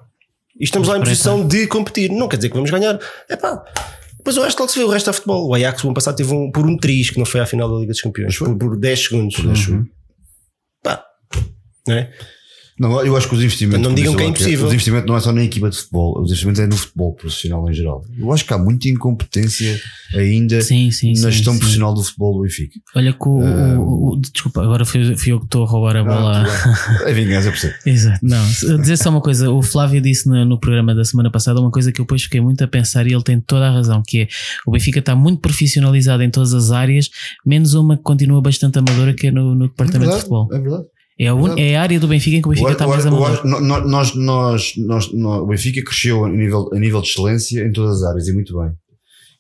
[0.59, 2.11] E estamos lá em posição de competir.
[2.11, 2.99] Não quer dizer que vamos ganhar.
[3.27, 3.63] É pá.
[4.17, 5.49] Depois o resto logo se vê, o resto é futebol.
[5.49, 7.67] O Ajax, o ano passado, teve um, por um triz que não foi à final
[7.69, 8.37] da Liga dos Campeões.
[8.37, 9.35] Por, por 10 segundos.
[9.35, 9.89] Por 10 segundos.
[10.83, 11.03] Pá.
[11.87, 12.11] Não é?
[12.80, 13.82] Não, eu acho que os investimentos.
[13.88, 14.65] Não digam que é impossível.
[14.65, 17.69] Os investimentos não é só na equipa de futebol, os investimentos é no futebol profissional
[17.69, 18.03] em geral.
[18.17, 19.80] Eu acho que há muita incompetência
[20.15, 21.59] ainda Sim, sim, na gestão sim.
[21.59, 22.80] profissional do futebol do Benfica.
[22.95, 26.03] Olha que o, o- o- desculpa, agora fui, fui eu que estou a roubar a
[26.03, 26.43] bola.
[27.05, 27.74] É vingança, eu percebo.
[27.86, 28.19] Exato.
[28.24, 28.45] Não,
[28.80, 31.91] dizer só uma coisa, o Flávio disse no, no programa da semana passada uma coisa
[31.91, 34.28] que eu depois fiquei muito a pensar e ele tem toda a razão, que é
[34.65, 37.09] o Benfica está muito profissionalizado em todas as áreas,
[37.45, 40.47] menos uma que continua bastante amadora, que é no, no É departamento de verdade, futebol.
[40.51, 40.84] é verdade.
[41.20, 43.05] É a, un- é a área do Benfica em que o Benfica Eu está mais
[43.05, 43.45] amador.
[43.45, 43.86] Nós,
[44.16, 44.74] nós, nós,
[45.11, 48.34] nós- o Benfica cresceu a nível, a nível de excelência em todas as áreas e
[48.34, 48.72] muito bem.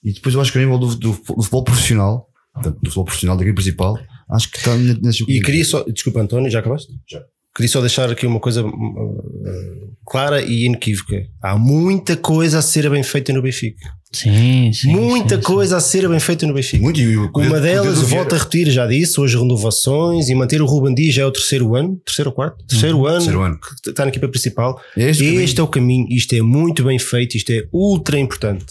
[0.03, 2.27] E depois eu acho que a nível do, do, do futebol profissional,
[2.61, 3.97] do futebol profissional da equipe principal,
[4.29, 5.83] acho que está nesse E queria só.
[5.85, 6.91] Desculpa, António, já acabaste?
[7.09, 7.21] Já.
[7.55, 11.15] Queria só deixar aqui uma coisa uh, clara e inequívoca.
[11.41, 13.89] Há muita coisa a ser bem feita no Benfica.
[14.11, 14.89] Sim, sim.
[14.89, 15.47] muita sim, sim.
[15.47, 16.83] coisa a ser bem feita no Benfica.
[16.83, 20.61] Muito, e o- Uma o- delas, volta a repetir, já disse, hoje renovações e manter
[20.61, 22.63] o Ruben Dias já é o terceiro ano, terceiro ou quarto?
[22.65, 23.59] Terceiro, ano, terceiro ano.
[23.83, 24.79] que está na equipa principal.
[24.97, 28.65] É este este é o caminho, isto é muito bem feito, isto é ultra importante.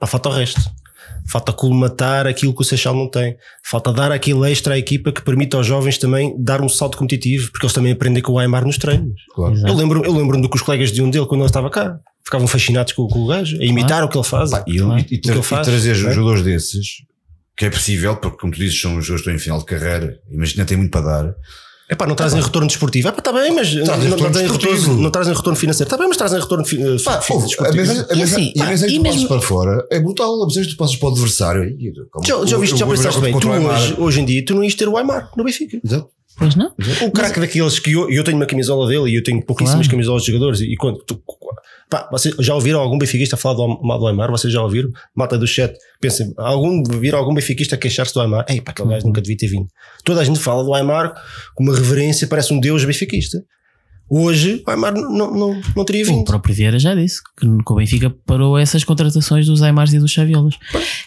[0.00, 0.60] Pá, falta o resto.
[1.30, 3.36] Falta colmatar aquilo que o Seixal não tem.
[3.64, 7.50] Falta dar aquele extra à equipa que permita aos jovens também dar um salto competitivo,
[7.52, 9.14] porque eles também aprendem com o Aymar nos treinos.
[9.34, 9.54] Claro.
[9.66, 11.96] Eu lembro, eu lembro-me do que os colegas de um dele, quando ele estava cá,
[12.24, 14.50] ficavam fascinados com, com o gajo, a imitar o que ele faz.
[14.50, 14.98] Pá, e, Claro.
[15.00, 16.12] e- e O que tra- ele faz, e trazer não é?
[16.12, 16.86] jogadores desses
[17.56, 20.18] que é possível, porque como tu dizes, são jogadores que estão em final de carreira,
[20.30, 21.34] imagina, tem muito para dar.
[21.92, 23.08] É pá, não trazem retorno desportivo.
[23.08, 25.86] É pá, está bem, mas não, Trazem não, retorno retorno, não trazem retorno financeiro.
[25.88, 27.76] Está bem, mas trazem retorno fi, eh, Pá, fi- ouve, a desportivo.
[27.86, 30.00] mensagem, a E assim, e a mensagem e que tu mesmo- passas para fora é
[30.00, 30.42] brutal.
[30.42, 31.76] A mensagem que tu passas para o adversário.
[32.10, 33.38] Calma, Já, já viste, já pensaste bem.
[33.38, 35.78] Tu hoje, hoje em dia, tu não ias ter o Aymar no Benfica.
[35.84, 36.08] Exato.
[36.38, 36.72] Pois não?
[37.02, 39.90] Um craque daqueles que eu, eu tenho uma camisola dele e eu tenho pouquíssimas Claro.
[39.90, 40.60] camisolas de jogadores.
[40.60, 41.20] E quando tu,
[41.90, 44.30] pá, vocês já ouviram algum benfiquista falar do, do Aymar?
[44.30, 44.90] Vocês já ouviram?
[45.14, 48.46] Malta do chat, pensem, algum, viram algum benfiquista queixar-se do Aymar?
[48.48, 49.66] Ei, pá, aquele gajo nunca devia ter vindo.
[50.04, 51.14] Toda a gente fala do Aymar
[51.54, 53.38] com uma reverência, parece um deus benfiquista.
[54.14, 56.24] Hoje, o Aymar não, não, não teria O vindo.
[56.24, 60.56] próprio Vieira já disse que o Benfica parou essas contratações dos Aymars e dos Xaviolas.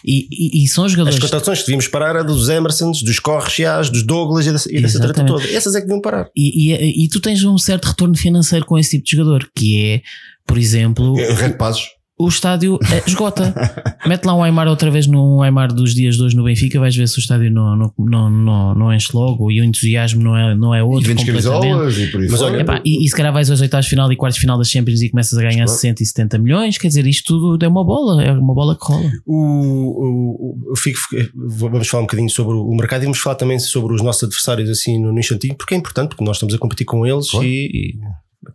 [0.04, 1.16] E, e, e são As jogadores.
[1.20, 4.98] contratações que devíamos parar era dos Emersons, dos Correas, dos Douglas e dessa, e dessa
[4.98, 5.44] treta toda.
[5.52, 6.28] Essas é que deviam parar.
[6.36, 9.80] E, e, e tu tens um certo retorno financeiro com esse tipo de jogador, que
[9.84, 10.02] é,
[10.44, 11.84] por exemplo, É, Red Passos.
[12.18, 13.52] O estádio eh, esgota.
[14.06, 16.96] Mete lá um Aymar outra vez num Aymar dos dias de hoje no Benfica, vais
[16.96, 20.36] ver se o estádio não, não, não, não, não enche logo e o entusiasmo não
[20.36, 21.06] é, não é E outro.
[21.08, 22.00] vendes completamente.
[22.02, 24.16] e por aí Mas olha, Epá, e, e se calhar vais aos oitavos final e
[24.16, 25.68] quartos final das Champions e começas a ganhar Claro.
[25.68, 28.86] 60 e 70 milhões, quer dizer, isto tudo é uma bola, é uma bola que
[28.92, 29.10] rola.
[29.26, 30.98] O, o, o- fico,
[31.34, 34.70] vamos falar um bocadinho sobre o mercado e vamos falar também sobre os nossos adversários
[34.70, 37.46] assim no, no instantinho, porque é importante, porque nós estamos a competir com eles Claro.
[37.46, 37.98] e, e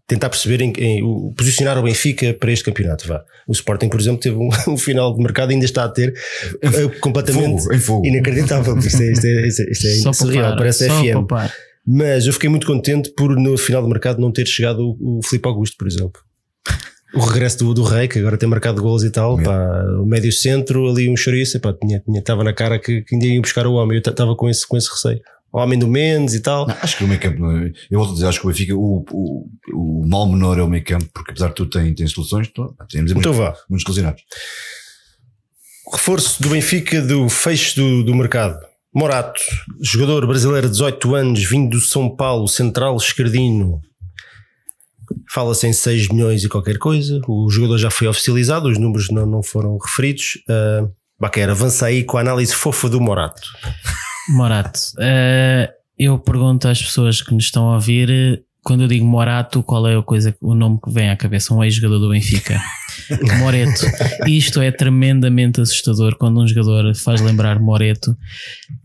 [0.07, 3.07] tentar perceber em, em- o, posicionar o Benfica para este campeonato.
[3.07, 3.23] Vá.
[3.47, 6.13] O Sporting, por exemplo, teve um, um final de mercado e ainda está a ter
[6.61, 8.05] eh, completamente Fogo, em fogo.
[8.05, 8.77] inacreditável.
[8.79, 11.13] Isto é, isto é, isto é, isto é surreal, poupar, parece FM.
[11.13, 11.53] poupar.
[11.85, 15.21] Mas eu fiquei muito contente por no final do mercado não ter chegado o, o
[15.23, 16.21] Filipe Augusto, por exemplo.
[17.13, 20.31] O regresso do, do Rei, que agora tem marcado gols e tal, pá, o médio
[20.31, 23.67] centro, ali um chouriço, pá, tinha, tinha, estava na cara que, que ainda ia buscar
[23.67, 25.19] o homem, eu estava com esse, com esse receio.
[25.51, 26.65] O homem do Mendes e tal.
[26.67, 27.45] Não, acho que o meio campo,
[27.89, 30.67] eu volto a dizer, acho que o Benfica, o, o, o mal menor é o
[30.67, 33.55] meio campo, porque apesar de tudo tem, tem soluções, então, temos Então muitos, vá.
[33.69, 34.23] muitos lesionados.
[35.91, 38.57] Reforço do Benfica do fecho do, do mercado.
[38.93, 39.41] Morato,
[39.81, 43.81] jogador brasileiro de 18 anos, vindo do São Paulo, central esquerdino.
[45.29, 47.21] Fala-se em 6 milhões e qualquer coisa.
[47.27, 50.39] O jogador já foi oficializado, os números não, não foram referidos.
[50.49, 53.41] Uh, Baquer, avança aí com a análise fofa do Morato.
[54.31, 59.63] Morato, eh, eu pergunto às pessoas que nos estão a ouvir, quando eu digo Morato,
[59.63, 61.53] qual é a coisa, o nome que vem à cabeça?
[61.53, 62.61] Um ex-jogador do Benfica.
[63.39, 63.85] Moreto.
[64.27, 68.15] Isto é tremendamente assustador quando um jogador faz lembrar Moreto.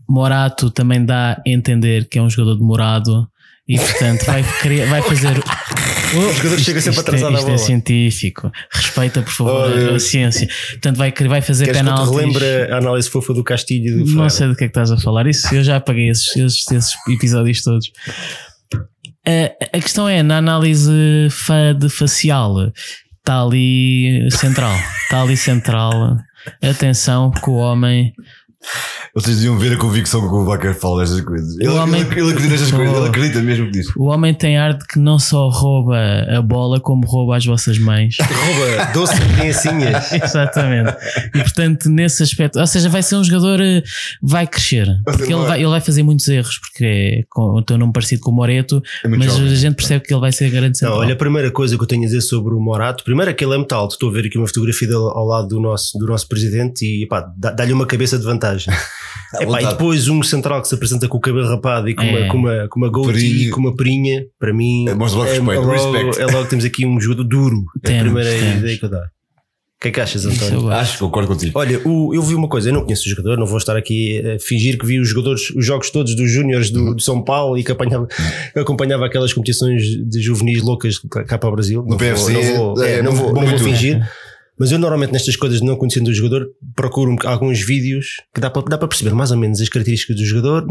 [0.09, 3.27] Morato também dá a entender que é um jogador demorado
[3.67, 4.41] e, portanto, vai,
[4.89, 5.43] vai fazer.
[6.15, 8.51] O jogador chega sempre isto, atrasado é, isto é científico.
[8.71, 10.47] Respeita, por favor, Oh, a, ciência.
[10.71, 12.09] Portanto, vai, vai fazer penaltis.
[12.15, 14.97] relembre a análise fofa do Castilho do Não sei do que é que estás a
[14.97, 15.27] falar.
[15.27, 17.91] Isso eu já apaguei esses, esses, esses episódios todos.
[19.25, 20.91] A, a questão é, na análise
[21.29, 22.71] fa- de facial,
[23.19, 24.75] está ali central.
[25.03, 26.17] Está ali central.
[26.61, 28.13] Atenção que o homem.
[29.13, 31.55] Vocês deviam ver a convicção com que o Baker fala destas coisas.
[31.59, 33.93] Ele, homem- ele, ele acredita nestas coisas, ele acredita mesmo disso.
[33.97, 35.97] O homem tem ar de que não só rouba
[36.29, 38.15] a bola, como rouba as vossas mães.
[38.21, 40.11] Rouba doce de criancinhas.
[40.13, 40.95] Exatamente.
[41.33, 43.81] E portanto, nesse aspecto, ou seja, vai ser um jogador, eh,
[44.21, 44.87] vai crescer.
[45.03, 48.21] Porque ele vai, ele vai fazer muitos erros, porque é com o teu nome parecido
[48.21, 49.51] com o Moreto, É mas jovem.
[49.51, 50.99] a gente percebe que ele vai ser grande Não, central.
[50.99, 53.43] olha, a primeira coisa que eu tenho a dizer sobre o Morato, primeiro é que
[53.43, 53.93] ele é muito alto.
[53.93, 57.07] Estou a ver aqui uma fotografia dele ao lado do nosso, do nosso presidente e
[57.37, 58.56] dá-lhe uma cabeça de vantagem.
[59.41, 62.21] Epá, e depois um central que se apresenta com o cabelo rapado e com, É.
[62.21, 65.29] uma, com, uma, com uma goatee e com uma perinha, para mim É, mostra logo
[65.29, 66.21] é, respeito, é logo, respect.
[66.21, 67.57] é logo que temos aqui um jogador duro.
[67.57, 68.59] É a Temos, primeira temos.
[68.59, 68.99] ideia que eu dou.
[68.99, 70.71] O que é que achas, António?
[70.71, 71.51] Acho que concordo contigo.
[71.59, 74.19] Olha, o- eu vi uma coisa, eu não conheço o jogador, não vou estar aqui
[74.25, 77.57] a fingir que vi os jogadores, os jogos todos dos Júniores do, do São Paulo
[77.59, 78.07] e que apanhava,
[78.55, 80.97] acompanhava aquelas competições de juvenis loucas
[81.27, 81.81] cá para o Brasil.
[81.81, 83.63] Não vou- PFC, não vou, é, é, não vou, não vou muito.
[83.63, 84.01] fingir.
[84.59, 88.63] Mas eu normalmente nestas coisas, não conhecendo o jogador, procuro alguns vídeos que dá para,
[88.63, 90.65] dá para perceber mais ou menos as características do jogador,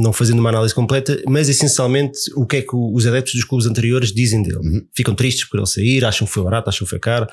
[0.00, 3.66] não fazendo uma análise completa, mas essencialmente o que é que os adeptos dos clubes
[3.66, 4.56] anteriores dizem dele.
[4.58, 4.82] Uhum.
[4.94, 7.26] Ficam tristes por ele sair, acham que foi barato, acham que foi caro.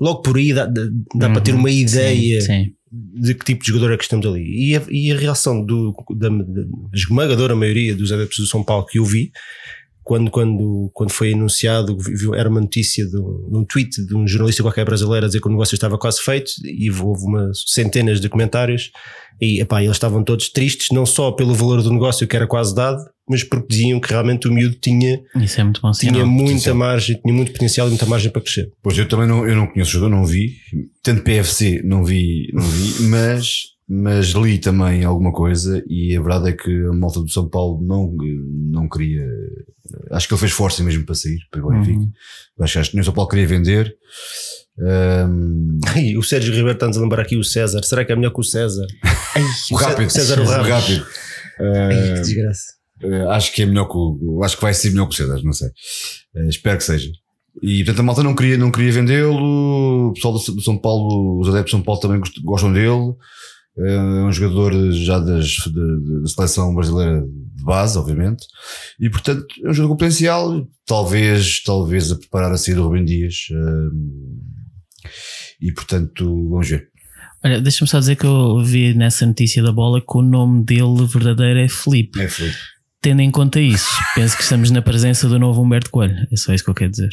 [0.00, 0.82] Logo por aí dá, dá,
[1.14, 1.60] dá para ter Uhum.
[1.60, 2.72] uma ideia Sim, sim.
[2.90, 4.70] de que tipo de jogador é que estamos ali.
[4.70, 6.62] E a, e a reação do, da, da
[6.94, 9.30] esmagadora maioria dos adeptos do São Paulo que eu vi,
[10.06, 14.14] quando, quando, quando foi anunciado, viu- era uma notícia de um, de um tweet de
[14.16, 17.58] um jornalista qualquer brasileiro a dizer que o negócio estava quase feito e houve umas
[17.66, 18.92] centenas de comentários
[19.42, 22.72] e epá, eles estavam todos tristes, não só pelo valor do negócio que era quase
[22.72, 22.98] dado,
[23.28, 26.26] mas porque diziam que realmente o miúdo tinha, Isso é muito bom tinha sinal.
[26.28, 26.74] muita potencial.
[26.76, 28.70] margem, tinha muito potencial e muita margem para crescer.
[28.80, 30.52] Pois eu também não, eu não conheço o jogador, não vi.
[31.02, 33.54] Tanto PFC não vi, não vi, mas,
[33.88, 37.82] mas li também alguma coisa e a verdade é que a malta do São Paulo
[37.84, 38.14] não,
[38.70, 39.26] não queria.
[40.10, 41.98] Acho que ele fez força mesmo para sair, para o Benfica.
[41.98, 42.12] Uhum.
[42.60, 43.94] Acho que acho que nem o São Paulo queria vender.
[44.78, 47.82] Ahm, E o Sérgio Ribeiro está-nos a lembrar aqui o César.
[47.82, 48.86] Será que é melhor que o César?
[49.70, 50.10] O rápido.
[50.10, 51.06] César o O rápido.
[51.60, 52.64] Ai, que desgraça.
[53.02, 55.40] Eh, acho que é melhor que o, acho que vai ser melhor que o César,
[55.42, 55.68] não sei.
[56.36, 57.10] Eh, espero que seja.
[57.62, 61.40] E portanto a malta não queria, não queria vendê-lo, o pessoal do, do São Paulo,
[61.40, 63.14] os adeptos de São Paulo também gost- gostam dele.
[63.78, 68.46] Eh, É um jogador já das, da- da seleção brasileira de base, obviamente.
[68.98, 73.04] E portanto é um jogador com potencial, talvez, talvez a preparar a saída do Rubem
[73.04, 73.48] Dias.
[73.50, 75.10] eh,
[75.60, 76.88] e portanto, vamos ver.
[77.44, 81.06] Olha, deixa-me só dizer que eu vi nessa notícia da bola que o nome dele
[81.06, 82.20] verdadeiro é Felipe.
[82.20, 82.56] É Felipe.
[83.00, 86.26] Tendo em conta isso, penso que estamos na presença do novo Humberto Coelho.
[86.32, 87.10] É só isso que eu quero dizer.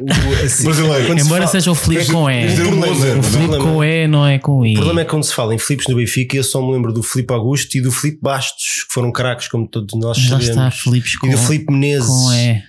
[0.00, 1.04] O- assim, Brasileiro.
[1.18, 2.46] se Embora fala- seja o Felipe Este- com E.
[2.46, 2.54] O é?
[2.56, 4.72] Problema- com E não é com I.
[4.72, 6.92] O problema é que quando se fala em Filipes no Benfica, eu só me lembro
[6.92, 10.38] do Filipe Augusto e do Filipe Bastos, que foram craques, como todos nós Mas lá
[10.38, 10.80] está, sabemos.
[10.80, 12.08] Filipes com, e do Filipe Menezes.
[12.08, 12.62] com E.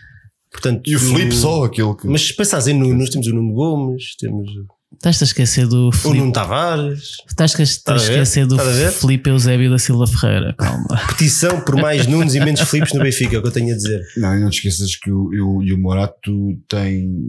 [0.51, 2.07] Portanto, E o Felipe do- só, aquele que.
[2.07, 4.49] Mas se pensares em Nuno, nós temos o Nuno Gomes, temos
[4.93, 6.19] Estás a esquecer do o Felipe.
[6.19, 7.17] Nuno Tavares.
[7.27, 7.63] Estás a
[7.95, 8.57] esquecer do?
[8.99, 10.53] Felipe Eusébio da Silva Ferreira.
[10.57, 10.87] Calma.
[11.07, 13.75] Petição por mais Nunes e menos Filipes no Benfica, é o que eu tenho a
[13.75, 14.01] dizer.
[14.17, 16.31] Não, e não te esqueças que o, e o, e o Morato
[16.67, 17.25] tem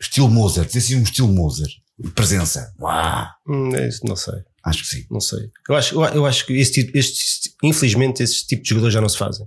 [0.00, 1.72] estilo Mozart, tem assim um estilo Mozart.
[2.14, 2.72] Presença.
[2.78, 3.26] Uau!
[3.48, 5.04] Hum, é não sei, Acho que sim.
[5.10, 5.48] não sei.
[5.68, 9.00] Eu acho, eu, eu acho que esse tipo, este, infelizmente, esse tipo de jogadores já
[9.00, 9.46] não se fazem.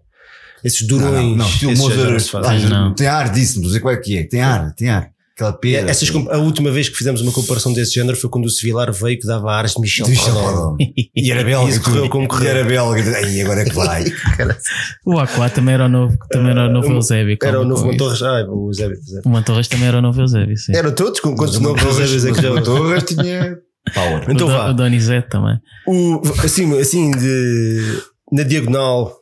[0.64, 2.32] Esses Não, durões, não, não, estilo esses já- já não se Mozart.
[2.46, 2.60] fazem.
[2.60, 2.96] Pois não.
[2.96, 4.24] Tem ar disso, não sei qual é que é.
[4.24, 5.12] Tem ar, tem ar.
[5.40, 5.90] Aquela pera.
[5.90, 9.18] Essas, a última vez que fizemos uma comparação desse género foi quando o Sevilar veio
[9.18, 10.52] que dava ares de Michel, De Michel Pardon.
[10.52, 10.78] Pardon.
[11.16, 11.74] E era belga.
[11.76, 12.50] E correu como E correu.
[12.50, 13.18] era belga.
[13.18, 14.04] Ai, agora é que vai.
[15.06, 17.38] O Aquá também era o novo, também era o novo Um- Eusébio.
[17.42, 17.86] Era o novo.
[17.88, 18.22] Mantorres.
[18.22, 18.90] Ah, o Zé.
[19.26, 20.76] O Mantorres também era o novo Eusébio, sim.
[20.76, 21.20] Eram todos?
[21.22, 23.58] Com quantos o novos reservas é que já mas o Torres tinha
[23.96, 24.28] power.
[24.28, 24.70] O, Então Do- vá.
[24.70, 25.58] o Donizete também.
[25.88, 29.14] O, assim, assim de, na diagonal,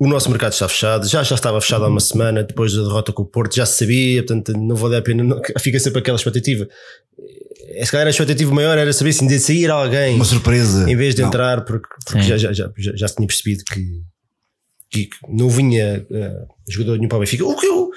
[0.00, 1.06] o nosso mercado está fechado.
[1.06, 3.78] Já, já estava fechado há uma semana depois da derrota com o Porto, já se
[3.78, 5.22] sabia, portanto não vale a pena.
[5.22, 6.66] Não, fica sempre aquela expectativa.
[7.68, 10.90] Eh, Se calhar a expectativa maior era saber se ainda sair alguém Uma surpresa.
[10.90, 11.28] em vez de Não.
[11.28, 14.00] entrar, porque, porque já, já, já, já, já se tinha percebido que,
[14.90, 17.44] que não vinha eh, jogador nenhum para o Benfica.
[17.44, 17.90] O que eu.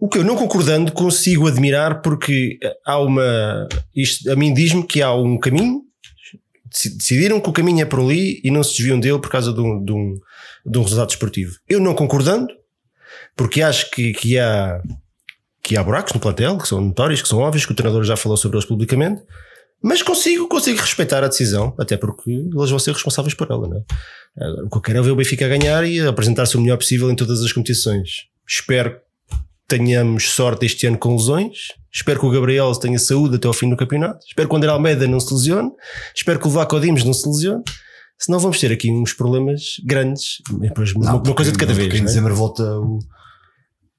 [0.00, 3.68] O que eu não concordando consigo admirar porque há uma.
[3.94, 5.82] Isto a mim diz-me que há um caminho,
[6.70, 9.52] deci- decidiram que o caminho é por ali e não se desviam dele por causa
[9.52, 10.18] de um, de um,
[10.64, 11.56] de um resultado desportivo.
[11.68, 12.48] Eu não concordando,
[13.36, 14.80] porque acho que, que, há,
[15.62, 18.16] que há buracos no plantel, que são notórios, que são óbvios, que o treinador já
[18.16, 19.22] falou sobre eles publicamente,
[19.82, 23.68] mas consigo, consigo respeitar a decisão, até porque eles vão ser responsáveis por ela.
[23.68, 24.62] Não é?
[24.64, 27.14] O que eu quero é ver o Benfica ganhar e apresentar-se o melhor possível em
[27.14, 28.08] todas as competições.
[28.48, 29.36] Espero que
[29.68, 31.68] tenhamos sorte este ano com lesões.
[31.92, 34.24] Espero que o Gabriel tenha saúde até ao fim do campeonato.
[34.26, 35.70] Espero que o André Almeida não se lesione.
[36.16, 37.62] Espero que o Vlaco Dimos não se lesione.
[38.18, 40.38] Senão vamos ter aqui uns problemas grandes.
[40.60, 41.88] Depois uma, Não, uma coisa de cada vez.
[41.92, 42.06] Em não é?
[42.06, 42.98] dezembro volta o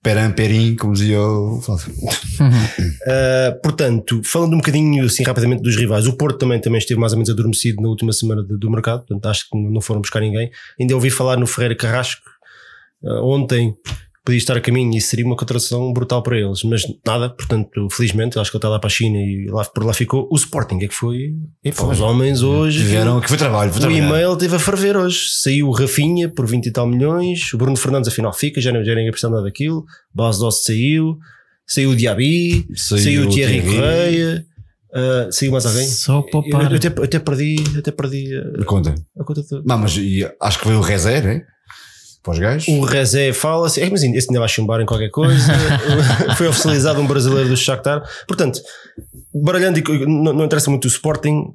[0.02, 1.94] Peran Perim, como dizia o Flávio.
[1.94, 7.12] Uh, portanto, falando um bocadinho assim rapidamente dos rivais, o Porto também, também esteve mais
[7.14, 10.20] ou menos adormecido na última semana de- do mercado, portanto acho que não foram buscar
[10.22, 10.50] ninguém.
[10.80, 12.22] Ainda ouvi falar no Ferreira Carrasco
[13.04, 13.76] uh, ontem,
[14.26, 18.40] podia estar a caminho e seria uma contratação brutal para eles, mas nada, portanto, felizmente,
[18.40, 20.28] acho que ele está lá para a China e lá, por lá ficou.
[20.32, 22.80] O Sporting é que foi, epá, os homens hoje.
[22.80, 24.08] Tiveram, que foi trabalho, foi O trabalhar.
[24.10, 25.28] e-mail teve a ferver hoje.
[25.30, 27.54] Saiu o Rafinha por 20 e tal milhões.
[27.54, 29.86] O Bruno Fernandes afinal fica, já, não- já ninguém precisa nada daquilo.
[30.14, 31.18] Bas Doce saiu.
[31.68, 32.68] Saiu o Diaby.
[32.76, 33.62] Saiu Saiu, o Thierry.
[33.62, 34.46] Correia.
[34.94, 35.88] ah, saiu mais alguém.
[35.88, 36.72] Só Eu, poupar.
[36.72, 38.96] eu até, eu até perdi, até perdi a, Conta.
[39.20, 39.62] a conta toda.
[39.66, 41.42] Não, mas e acho que veio o Rezé, né?
[42.26, 42.68] Para os gajos.
[42.68, 45.54] O Rezé fala-se, é, mas esse ainda vai chumbar em qualquer coisa.
[46.36, 48.02] Foi oficializado um brasileiro do Shakhtar.
[48.28, 48.60] Portanto,
[49.34, 51.54] baralhando, e não, não interessa muito o Sporting,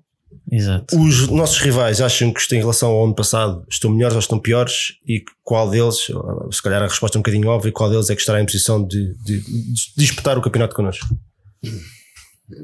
[0.52, 0.98] Exato.
[1.00, 4.36] Os nossos rivais acham que isto em relação ao ano passado estão melhores ou estão
[4.38, 6.06] piores e qual deles,
[6.50, 8.84] se calhar a resposta é um bocadinho óbvia, qual deles é que estará em posição
[8.84, 11.06] de, de- de disputar o campeonato connosco?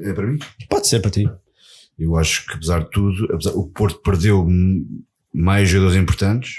[0.01, 0.37] É para mim.
[0.69, 1.29] Pode ser para ti.
[1.97, 4.45] Eu acho que, apesar de tudo, apesar, o Porto perdeu
[5.33, 6.55] mais jogadores importantes,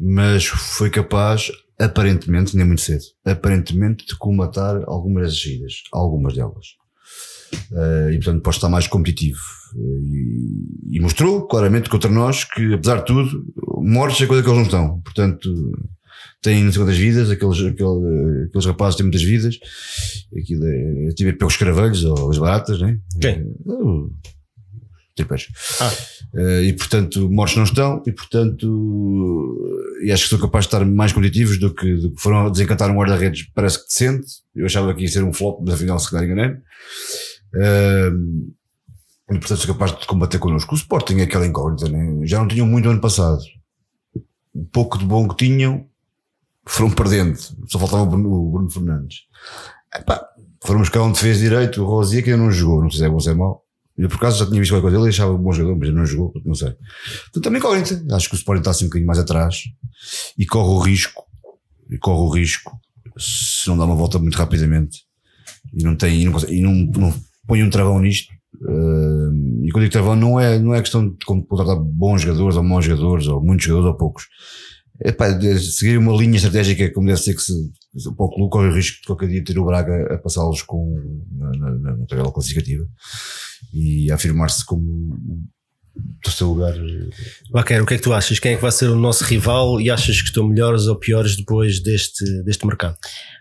[0.00, 6.66] mas foi capaz, aparentemente, nem muito cedo, aparentemente, de comatar algumas das saídas, algumas delas.
[7.72, 9.40] Eh, e portanto pode estar mais competitivo.
[9.74, 9.78] Eh,
[10.92, 13.44] e, e mostrou claramente contra nós que, apesar de tudo,
[13.82, 15.00] mortos é coisa que eles não estão.
[15.00, 15.50] Portanto,
[16.42, 19.58] têm não sei quantas vidas, aqueles, aquele- aqueles rapazes têm muitas vidas.
[20.38, 22.98] Aquilo é, tive pelos caravelhos ou as baratas, né?
[23.20, 23.44] Quem?
[23.64, 24.10] O-
[25.18, 25.48] Tripeiros.
[25.80, 25.92] Ah.
[26.34, 29.56] Eh, e portanto, mortos não estão, e portanto,
[30.02, 32.90] e acho que são capazes de estar mais competitivos do que, do que foram desencantar
[32.90, 34.26] um guarda-redes, parece que decente.
[34.54, 36.56] Eu achava que ia ser um flop, mas afinal, se calhar enganei.
[37.54, 38.10] Eh,
[39.30, 40.74] e portanto, são capazes de combater connosco.
[40.74, 42.26] O Sporting é aquela incógnita, né?
[42.26, 43.40] já não tinham muito ano passado.
[44.54, 45.86] O pouco de bom que tinham,
[46.68, 47.36] foram perdendo.
[47.66, 49.22] Só faltava o Bruno, o Bruno Fernandes.
[49.94, 50.26] Epá,
[50.64, 53.08] foram buscar um defesa direito, o Rosia, que ainda não jogou, não sei se é
[53.08, 53.64] bom ou se é mau.
[53.98, 55.88] Eu por acaso já tinha visto qualquer coisa dele e achava um bom jogador, mas
[55.88, 56.74] ele não jogou, não sei.
[57.30, 58.02] Então também incógnita.
[58.14, 59.56] Acho que o Sporting está assim um bocadinho mais atrás
[60.38, 61.24] e corre o risco,
[61.90, 62.78] e corre o risco,
[63.18, 65.00] se não dá uma volta muito rapidamente
[65.74, 67.14] e não tem, e não, consegue- e não, não
[67.46, 68.32] põe um travão nisto.
[68.62, 72.56] eh, e quando digo travão não é, não é questão de como contratar bons jogadores
[72.56, 74.24] ou maus jogadores ou muitos jogadores ou poucos.
[75.00, 77.52] É pá, de seguir uma linha estratégica como deve ser que se,
[78.16, 80.94] para o clube corre o risco de qualquer dia ter o Braga a passá-los com,
[81.30, 82.84] na, na, na tabela classificativa
[83.72, 84.82] e a afirmar-se como
[85.98, 86.74] o terceiro lugar.
[87.50, 88.38] Vaquero, o que é que tu achas?
[88.38, 91.36] Quem é que vai ser o nosso rival e achas que estão melhores ou piores
[91.36, 92.96] depois deste, deste mercado?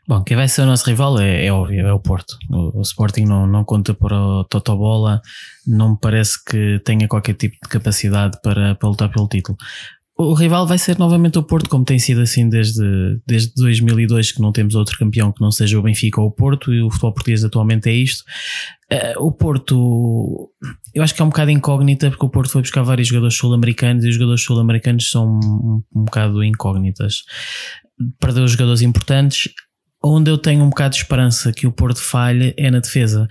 [0.08, 2.38] Bom, quem vai ser o nosso rival é, é óbvio, é o Porto.
[2.50, 5.22] O, o Sporting não, não conta para o Totobola,
[5.66, 9.58] não me parece que tenha qualquer tipo de capacidade para, para lutar pelo título.
[10.20, 14.42] O rival vai ser novamente o Porto, como tem sido assim desde, desde 2002, que
[14.42, 17.14] não temos outro campeão que não seja o Benfica ou o Porto, e o futebol
[17.14, 18.24] português atualmente é isto.
[18.90, 20.52] Eh, o Porto,
[20.92, 24.04] eu acho que é um bocado incógnita, porque o Porto foi buscar vários jogadores sul-americanos
[24.06, 27.18] e os jogadores sul-americanos são um, um bocado incógnitas.
[28.20, 29.52] Perdeu jogadores importantes.
[30.04, 33.28] Onde eu tenho um bocado de esperança que o Porto falhe é na defesa,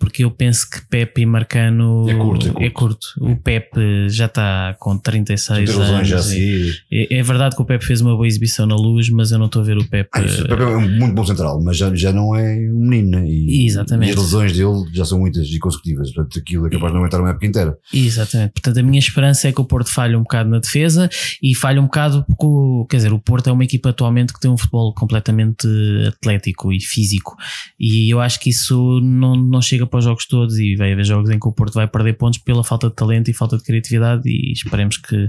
[0.00, 2.64] porque eu penso que Pepe e Marcano É curto, é curto.
[2.64, 3.06] é curto.
[3.20, 6.12] O Pepe já está com 36 Ter anos.
[6.12, 6.70] assim.
[6.90, 9.46] é, é verdade que o Pepe fez uma boa exibição na luz, mas eu não
[9.46, 10.08] estou a ver o Pepe.
[10.14, 12.88] Ah, isso, o Pepe é um muito bom central, mas já, já não é um
[12.88, 13.26] menino, né?
[13.28, 14.08] E, Exatamente.
[14.10, 17.00] E as lesões dele já são muitas e consecutivas, portanto aquilo é capaz de não
[17.04, 17.76] aguentar uma época inteira.
[17.92, 18.52] Exatamente.
[18.54, 21.08] Portanto, a minha esperança é que o Porto falhe um bocado na defesa
[21.42, 24.40] e falhe um bocado porque, o- quer dizer, o Porto é uma equipa atualmente que
[24.40, 25.66] tem um futebol completamente
[26.08, 27.36] atlético e físico.
[27.78, 31.04] E eu acho que isso não, não chega para os jogos todos e vai haver
[31.04, 33.64] jogos em que o Porto vai perder pontos pela falta de talento e falta de
[33.64, 35.28] criatividade e esperemos que,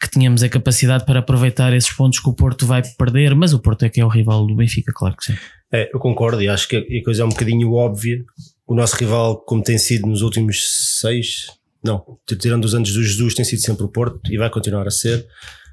[0.00, 3.60] que tenhamos a capacidade para aproveitar esses pontos que o Porto vai perder, mas o
[3.60, 5.34] Porto é que é o rival do Benfica, claro que sim.
[5.72, 8.24] É, eu concordo e acho que a coisa é um bocadinho óbvia.
[8.66, 11.46] O nosso rival, como tem sido nos últimos seis,
[11.82, 14.90] não, tirando os anos do Jesus, tem sido sempre o Porto e vai continuar a
[14.90, 15.26] ser.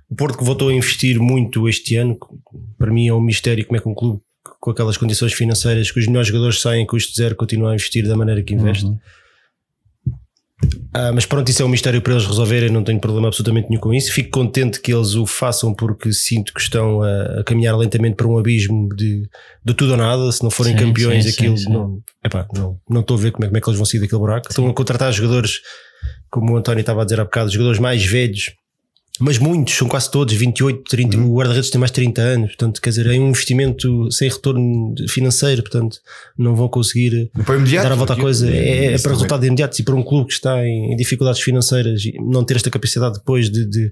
[0.10, 2.18] O Porto que voltou a investir muito este ano,
[2.78, 4.22] para mim é um mistério como é que um clube
[4.64, 8.16] com aquelas condições financeiras que os melhores jogadores saem custo zero continua a investir da
[8.16, 8.86] maneira que investe.
[8.86, 8.98] Uhum.
[10.94, 13.82] Ah, mas pronto, isso é um mistério para eles resolverem, não tenho problema absolutamente nenhum
[13.82, 14.14] com isso.
[14.14, 18.26] Fico contente que eles o façam porque sinto que estão a, a caminhar lentamente para
[18.26, 19.28] um abismo de,
[19.66, 20.32] de tudo ou nada.
[20.32, 21.70] Se não forem Sim, campeões, sim, aquilo sim.
[21.70, 24.00] não, epá, não, não estou a ver como é, como é que eles vão sair
[24.00, 24.48] daquele buraco.
[24.50, 25.60] Estão a contratar jogadores,
[26.32, 28.54] como o António estava a dizer há bocado, jogadores mais velhos.
[29.20, 31.30] Mas muitos, são quase todos, 28, 30, Uhum.
[31.32, 34.96] o guarda-redes tem mais de 30 anos, portanto, quer dizer, é um investimento sem retorno
[35.08, 36.00] financeiro, portanto,
[36.36, 39.78] não vão conseguir imediato, dar a volta à coisa é, é isso para resultados imediatos
[39.78, 43.20] e para um clube que está em, em dificuldades financeiras e não ter esta capacidade
[43.20, 43.92] depois de, de,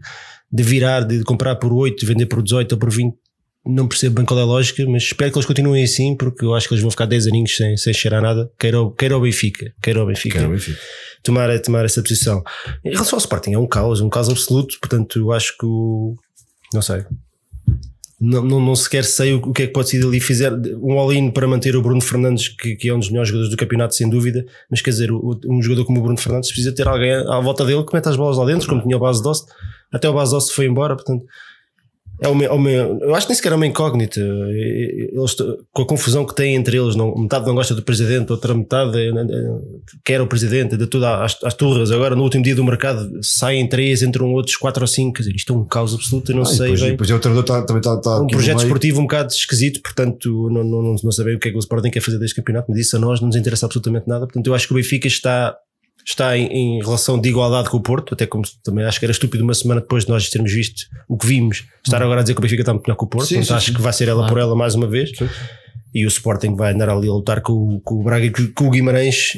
[0.51, 3.13] de virar, de comprar por 8, vender por 18 ou por 20,
[3.63, 6.55] não percebo bem qual é a lógica, mas espero que eles continuem assim porque eu
[6.55, 8.49] acho que eles vão ficar 10 aninhos sem, sem cheirar nada.
[8.57, 10.79] Queira, o- Benfica, queira o Benfica Quero o Benfica.
[11.23, 12.43] Tomar, tomar essa posição.
[12.83, 15.65] Em relação ao Sporting, é um caos, um caos absoluto, portanto, eu acho que.
[16.73, 17.03] Não sei.
[18.19, 20.19] Não, não, não sequer sei o, que é que pode ser ali.
[20.19, 23.49] Fizer um all-in para manter o Bruno Fernandes, que, que é um dos melhores jogadores
[23.49, 24.45] do campeonato, sem dúvida.
[24.69, 27.83] Mas quer dizer, um jogador como o Bruno Fernandes precisa ter alguém à volta dele
[27.83, 29.47] que meta as bolas lá dentro, como tinha o Base Dost.
[29.91, 31.25] Até o Base Dost foi embora, portanto.
[32.23, 34.19] É uma, é uma- eu acho que nem sequer é uma incógnita.
[34.19, 35.35] Eles,
[35.73, 38.95] com a confusão que têm entre eles, não, metade não gosta do presidente, outra metade
[38.97, 39.59] é, é,
[40.05, 41.91] quer o presidente, de tudo às, às turras.
[41.91, 45.13] Agora, no último dia do mercado, saem três, entram outros quatro ou cinco.
[45.13, 46.31] Quer dizer, isto é um caos absoluto.
[46.31, 46.91] Eu não Ah, sei depois, bem.
[46.91, 50.63] depois o treinador tá- também está tá um projeto esportivo um bocado esquisito, portanto, não,
[50.63, 52.79] não, não, não saber o que é que o Sporting quer fazer deste campeonato, mas
[52.79, 54.25] isso a nós não nos interessa absolutamente nada.
[54.27, 55.55] Portanto, eu acho que o Benfica está,
[56.05, 59.11] está em, em relação de igualdade com o Porto, até como também acho que era
[59.11, 62.33] estúpido uma semana depois de nós termos visto o que vimos, estar agora a dizer
[62.33, 63.27] que o Benfica está muito melhor que o Porto.
[63.27, 63.73] Sim, Portanto, sim, acho sim.
[63.73, 64.33] que vai ser ela Claro.
[64.33, 65.11] por ela mais uma vez.
[65.17, 65.29] Sim.
[65.93, 68.65] E o Sporting vai andar ali a lutar com, o- com o Braga e com,
[68.67, 69.31] o Guimarães,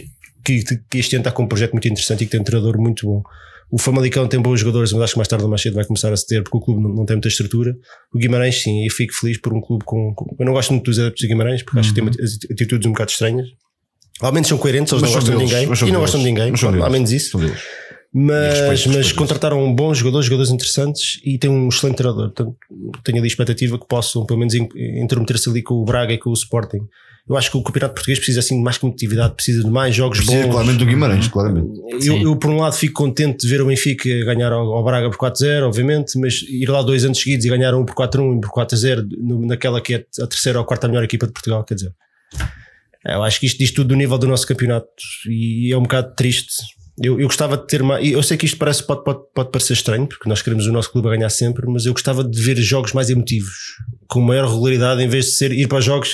[0.45, 2.79] que, que este ano está com um projeto muito interessante e que tem um treinador
[2.79, 3.23] muito bom.
[3.71, 6.13] O Famalicão tem bons jogadores, mas acho que mais tarde ou mais cedo vai começar
[6.13, 7.75] a se ter, porque o clube não, não tem muita estrutura.
[8.13, 10.13] O Guimarães, sim, eu fico feliz por um clube com.
[10.13, 12.11] com- eu não gosto muito dos adeptos de Guimarães, porque acho que tem uma-
[12.51, 13.47] atitudes um bocado estranhas.
[14.23, 15.67] Ao menos são coerentes, eles Mas não gostam de deles, ninguém.
[15.69, 17.37] mas são E não deles, gostam de ninguém, mas são ao menos isso.
[18.15, 22.29] Mas, respeito, mas contrataram bons jogadores, jogadores interessantes e tem um excelente treinador.
[22.31, 22.55] Portanto,
[23.03, 24.69] tenho ali expectativa que possam, pelo menos, in-
[25.01, 26.81] intermeter-se ali com o Braga e com o Sporting.
[27.27, 30.19] Eu acho que o Campeonato Português precisa assim de mais competitividade, precisa de mais jogos
[30.19, 30.51] Precisa bons.
[30.51, 31.69] claramente do Guimarães, claramente.
[32.05, 35.09] Eu, eu, por um lado, fico contente de ver o Benfica ganhar ao, ao Braga
[35.09, 38.41] por 4-0, obviamente, mas ir lá dois anos seguidos e ganhar um por 4-1 e
[38.41, 41.75] por 4-0 no- naquela que é a terceira ou quarta melhor equipa de Portugal, quer
[41.75, 41.93] dizer.
[43.05, 44.87] Eu acho que isto diz tudo do nível do nosso campeonato
[45.27, 46.53] e é um bocado triste.
[47.01, 48.07] Eu, eu gostava de ter mais.
[48.07, 50.91] Eu sei que isto parece, pode, pode, pode parecer estranho, porque nós queremos o nosso
[50.91, 53.77] clube a ganhar sempre, mas eu gostava de ver jogos mais emotivos,
[54.07, 56.13] com maior regularidade, em vez de ser ir para jogos.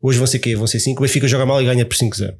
[0.00, 0.54] Hoje vão ser quê?
[0.54, 1.00] Vão ser 5.
[1.00, 2.34] O Benfica joga mal e ganha por 5-0.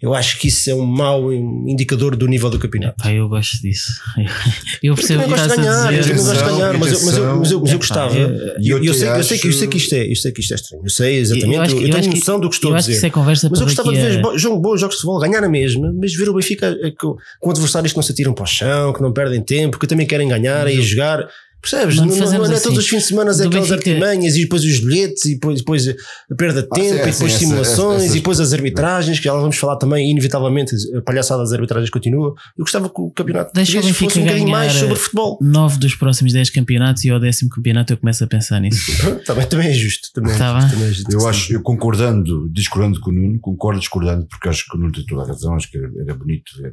[0.00, 2.94] Eu acho que isso é um mau indicador do nível do campeonato.
[3.02, 3.90] Epá, eu gosto disso.
[4.80, 6.16] Eu percebo Eu o que estás a ganhar, eu dizer.
[6.16, 8.16] também gosto de ganhar, mas eu, mas eu, mas eu, mas eu gostava.
[8.16, 8.30] eu-
[8.60, 10.30] E eu, eu sei, eu, acho- sei que, eu sei que isto é, eu sei
[10.32, 10.82] que isto é estranho.
[10.84, 12.74] Eu sei exatamente, eu, acho que- eu tenho acho que- noção do que estou eu
[12.74, 12.98] a acho que dizer.
[12.98, 15.20] isso é conversa Mas eu gostava de ver a- bo- jogo, bons jogos de futebol,
[15.20, 18.32] ganhar a mesma, mas ver o Benfica eh, com, com adversários que não se atiram
[18.32, 21.28] para o chão, que não perdem tempo, que também querem ganhar e jogar.
[21.60, 21.96] Percebes?
[21.96, 22.62] Não Não, não, é assim.
[22.62, 25.88] todos os fins de semana é aquelas artimanhas e depois os bilhetes e depois, depois
[25.88, 28.52] a perda de Ah, tempo sim, e depois sim, essa- simulações essa- e depois as
[28.52, 32.28] arbitragens, que já lá vamos falar também, inevitavelmente, a palhaçada das arbitragens continua.
[32.56, 35.38] Eu gostava que o campeonato Deixa português fosse um bocadinho mais ganhar, sobre eh, futebol.
[35.42, 38.80] Nove dos próximos 10 campeonatos e ao décimo campeonato eu começo a pensar nisso.
[39.26, 40.08] também, também é justo.
[40.14, 41.12] Também, é Tá justo, também é justo.
[41.12, 44.92] Eu acho, eu concordando, discordando com o Nuno, concordo discordando, porque acho que o Nuno
[44.92, 46.72] tem toda a razão, acho que era, era bonito ver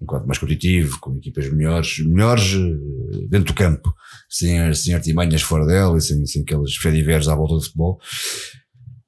[0.00, 3.92] um quadro mais competitivo, com equipas melhores, melhores eh, dentro do campo,
[4.28, 7.98] sem, sem artimanhas fora dela e sem, sem aqueles fediveres à volta do futebol.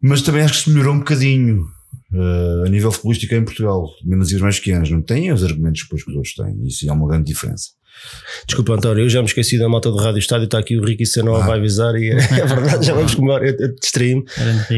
[0.03, 1.65] Mas também acho que se melhorou um bocadinho
[2.13, 6.03] eh, a nível futbolístico em Portugal, mesmo as mais pequenas, não têm os argumentos depois
[6.03, 7.71] que os outros têm, isso é uma grande diferença.
[8.47, 10.45] Desculpa, António, eu já me esqueci da malta do Rádio Estádio.
[10.45, 11.47] Está aqui o Ricky Senó Ah.
[11.47, 13.47] vai avisar e é, é verdade, já vamos comemorar.
[13.47, 14.25] Eu, eu distraí-me.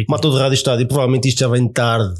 [0.08, 2.12] Malta do Rádio Estádio, provavelmente isto já vem tarde,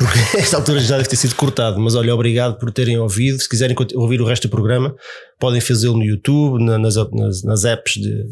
[0.00, 1.78] porque esta altura já deve ter sido cortado.
[1.78, 3.40] Mas olha, obrigado por terem ouvido.
[3.40, 4.94] Se quiserem ouvir o resto do programa,
[5.38, 8.24] podem fazê-lo no YouTube, na- nas, nas, nas apps de,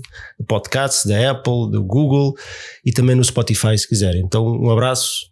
[0.46, 2.34] podcasts da Apple, do Google
[2.84, 4.22] e também no Spotify, se quiserem.
[4.24, 5.26] Então, um abraço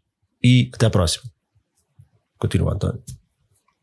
[0.44, 1.24] e até à próxima.
[2.38, 3.02] Continua, António.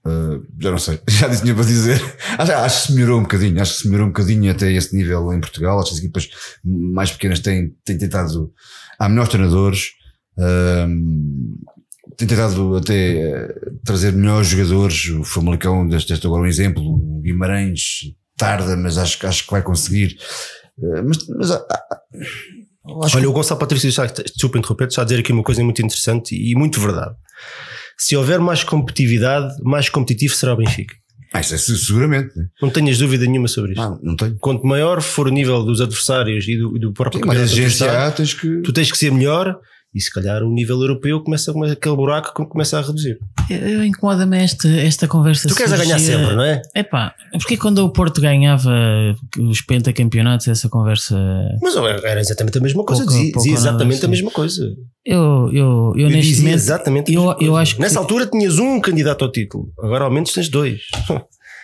[0.06, 2.00] Uh, já não sei, já disse tinha para dizer.
[2.38, 4.96] Acho, acho que se melhorou um bocadinho, acho que se melhorou um bocadinho até esse
[4.96, 5.80] nível em Portugal.
[5.80, 6.30] Acho que as equipas
[6.64, 8.52] mais pequenas têm, têm tentado.
[9.00, 9.92] Há melhores treinadores,
[10.38, 11.56] um,
[12.18, 15.10] têm tentado até eh, trazer melhores jogadores.
[15.10, 17.82] O Famalicão, deste, deste agora um exemplo, o Guimarães
[18.38, 20.18] tarda, mas acho, que- acho que vai conseguir.
[20.78, 22.00] Uh, mas mas ah, ah,
[23.06, 25.82] acho Olha, o Gonçalo Patrício, já, desculpa interromper, está a dizer aqui uma coisa muito
[25.82, 27.16] interessante e muito verdade.
[27.98, 30.96] Se houver mais competitividade, mais competitivo será o Benfica.
[31.32, 32.36] Ah, isso é se- seguramente.
[32.38, 32.46] né?
[32.62, 33.82] Não tenhas dúvida nenhuma sobre isto.
[33.82, 34.36] Não, não tenho.
[34.40, 38.08] Quanto maior for o nível dos adversários e do, do próprio Tem mais campeonato exigência
[38.08, 38.62] há, tens que.
[38.62, 39.60] tu tens que ser melhor
[39.94, 43.18] e se calhar o nível europeu começa com aquele buraco que começa a reduzir.
[43.86, 45.48] Incomoda-me esta, esta conversa.
[45.48, 46.62] Tu queres ganhar sempre, não é?
[46.76, 48.72] Epá, porque quando o Porto ganhava
[49.40, 51.16] os pentacampeonatos, essa conversa.
[51.62, 54.64] Mas era exatamente a mesma coisa, Pouco- dizia, pouco dizia nada, exatamente a mesma coisa.
[55.06, 56.56] Eu, eu, eu, Eu neste dizia momento.
[56.60, 57.56] exatamente a eu- eu coisa.
[57.58, 60.82] acho que- Nessa altura tinhas um candidato ao título, agora ao menos tens dois.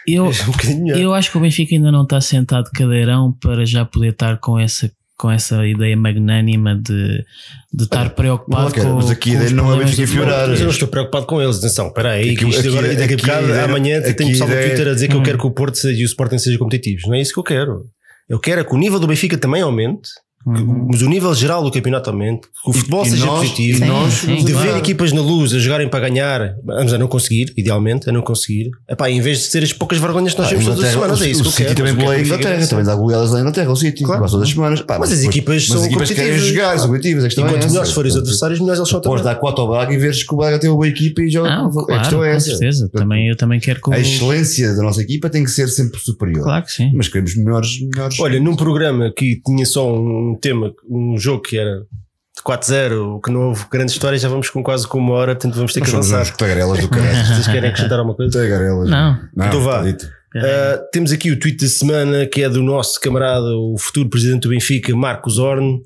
[0.08, 0.26] Eu,
[0.64, 4.10] É um eu acho que o Benfica ainda não está sentado cadeirão para já poder
[4.10, 7.26] estar com essa, com essa ideia magnânima de,
[7.74, 10.12] de estar preocupado Não, cara, com, mas aqui com a os ideia não é Benfica
[10.14, 10.48] piorar.
[10.48, 12.96] Mas eu não estou preocupado com eles, atenção, espera aí, que Aqui- isto aqui- agora,
[12.96, 15.24] daqui a bocado, amanhã tem aqui pessoal no Twitter a dizer que eu Hum.
[15.24, 17.04] quero que o Porto seja, e o Sporting sejam competitivos.
[17.06, 17.84] Não é isso que eu quero.
[18.30, 20.08] Eu quero é que o nível do Benfica também aumente,
[20.46, 20.88] Uhum.
[20.92, 23.86] mas o nível geral do campeonato aumente, que o futebol e seja nós- positivo.
[23.86, 24.78] nós Sim, de sim, ver claro.
[24.78, 28.72] equipas na luz a jogarem para ganhar, vamos a não conseguir, idealmente, a não conseguir.
[28.90, 31.22] Epá, em vez de ser as poucas vergonhas que nós Ah, temos todas as semanas,
[31.22, 31.76] é isso o, que eu o City quero.
[31.76, 34.26] também mas a Benfica Inglaterra, também dá goleadas na Inglaterra, o City, Claro.
[34.26, 34.82] todas as semanas.
[34.82, 36.56] Pá, Mas as depois- equipas mas são as equipas querem competitivas.
[36.56, 37.24] jogar, são competitivas.
[37.24, 39.34] A é quanto melhores forem os adversários, melhores eles são Podes também.
[39.36, 41.50] dar 4 ao Braga e veres que o Braga tem uma boa equipa e joga.
[41.50, 42.50] Ah, a claro, questão é com essa.
[42.50, 42.90] certeza.
[42.94, 43.94] Também, eu também quero que o.
[43.94, 46.44] A excelência da nossa equipa tem que ser sempre superior.
[46.44, 46.92] Claro que sim.
[46.96, 47.80] Mas queremos melhores.
[47.82, 53.20] melhores Olha, num programa que tinha só um tema, um jogo que era de 4-0,
[53.24, 55.82] que não houve grande história, já vamos com quase com uma hora, portanto vamos ter
[55.82, 56.36] que Nós avançar.
[56.38, 57.26] tagarelas do caralho.
[57.36, 58.32] Vocês querem acrescentar alguma coisa?
[58.40, 58.90] Tagarelas.
[58.90, 59.20] Não.
[59.36, 59.84] Não, Então vá.
[59.84, 64.42] Uh, temos aqui o tweet da semana que é do nosso camarada, o futuro presidente
[64.44, 65.80] do Benfica, Marcos Horn,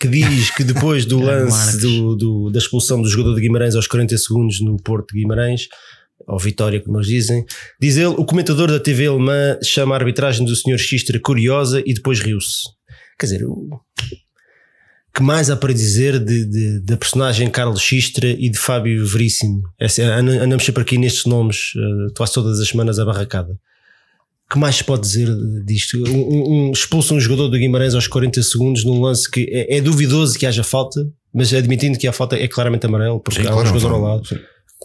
[0.00, 3.74] que diz que depois do Grande lance do, do- da expulsão do jogador de Guimarães
[3.76, 5.68] aos 40 segundos no Porto de Guimarães,
[6.26, 7.44] ou Vitória, como eles dizem,
[7.78, 10.78] diz ele: o comentador da TV alemã chama a arbitragem do Sr.
[10.78, 12.60] Xistra curiosa e depois riu-se.
[13.20, 13.78] Quer dizer, o
[15.14, 19.62] que mais há para dizer de, de- da personagem Carlos Xistra e de Fábio Veríssimo?
[19.78, 23.52] Essa- Andamos sempre aqui nestes nomes, eh, quase todas as semanas a barracada.
[24.48, 25.28] O que mais se pode dizer
[25.64, 25.96] disto?
[26.08, 29.80] Um, um, expulsa um jogador do Guimarães aos 40 segundos num lance que é, é
[29.80, 33.50] duvidoso que haja falta, mas admitindo que a falta é claramente amarelo, porque Sim, há
[33.50, 34.26] um claro, jogador ao lado.
[34.26, 34.38] sim.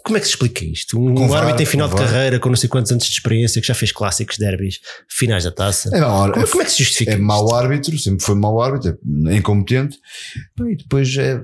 [0.06, 1.00] Como é que se explica isto?
[1.00, 2.06] Um, um árbitro em final de VAR.
[2.06, 4.80] carreira, com não sei quantos anos de experiência, que já fez clássicos, derbys,
[5.10, 5.90] finais da taça.
[5.92, 7.12] É mau, Como, como é que se justifica?
[7.12, 7.24] é isto?
[7.24, 8.98] mau árbitro, sempre foi mau árbitro,
[9.28, 9.98] é incompetente.
[10.60, 11.42] E depois é,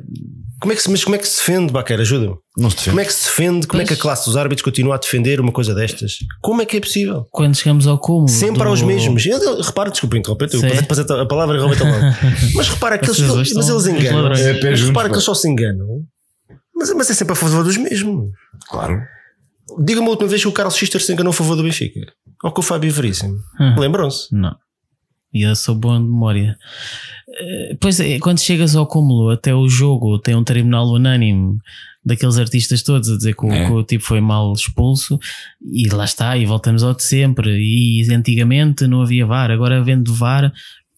[0.59, 1.99] Como é que se, mas como é que se defende, Baquer?
[1.99, 2.35] Ajuda-me.
[2.55, 2.89] não se defende.
[2.91, 3.67] Como é que se defende?
[3.67, 6.17] Como é que a classe dos árbitros continua a defender uma coisa destas?
[6.39, 7.25] Como é que é possível?
[7.31, 8.29] Quando chegamos ao cúmulo.
[8.29, 8.69] Sempre do...
[8.69, 9.25] aos mesmos.
[9.25, 10.83] Eu, repara, desculpa interromper, eu Sim.
[10.83, 11.99] passei a palavra e roubei-te a mão.
[12.53, 14.31] Mas repara que eles, mas estão eles enganam.
[14.33, 15.87] É, Mas repara que eles só se enganam.
[16.81, 18.31] Mas, mas é sempre a favor dos mesmos.
[18.69, 19.01] Claro.
[19.79, 22.11] Diga-me a última vez que o Carlos Schuster se enganou a favor do Benfica.
[22.43, 23.37] Ou que o Fábio Veríssimo.
[23.59, 23.75] Hum.
[23.79, 24.33] Lembram-se?
[24.35, 24.55] Não.
[25.33, 26.57] E eu sou bom de memória.
[27.39, 31.57] Eh, Pois é, quando chegas ao cúmulo, até o jogo tem um tribunal unânime
[32.03, 33.65] daqueles artistas todos a dizer que o, É.
[33.67, 35.19] que o tipo foi mal expulso,
[35.61, 37.51] e lá está, e voltamos ao de sempre.
[37.59, 40.51] E antigamente não havia VAR, agora havendo VAR,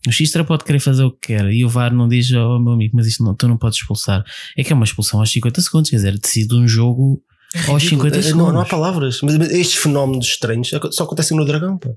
[0.08, 2.74] o Xistra pode querer fazer o que quer, e o VAR não diz ao meu
[2.74, 4.24] amigo, mas isto não, tu não podes expulsar.
[4.58, 7.22] É que é uma expulsão aos 50 segundos, quer dizer, decide um jogo
[7.68, 8.48] aos 50 Eh, segundos.
[8.48, 9.20] Não, não há palavras.
[9.24, 11.78] Mas, mas estes fenómenos estranhos só acontecem no Dragão.
[11.78, 11.90] Pá.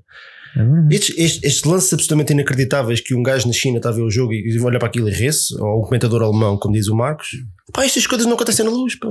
[0.57, 0.95] É.
[0.95, 4.09] Estes, estes, estes lances absolutamente inacreditáveis que um gajo na China está a ver o
[4.09, 7.27] jogo e olha para aquilo e ri-se, ou um comentador alemão, como diz o Marcos,
[7.73, 9.09] pá, estas coisas não acontecem na luz, pá.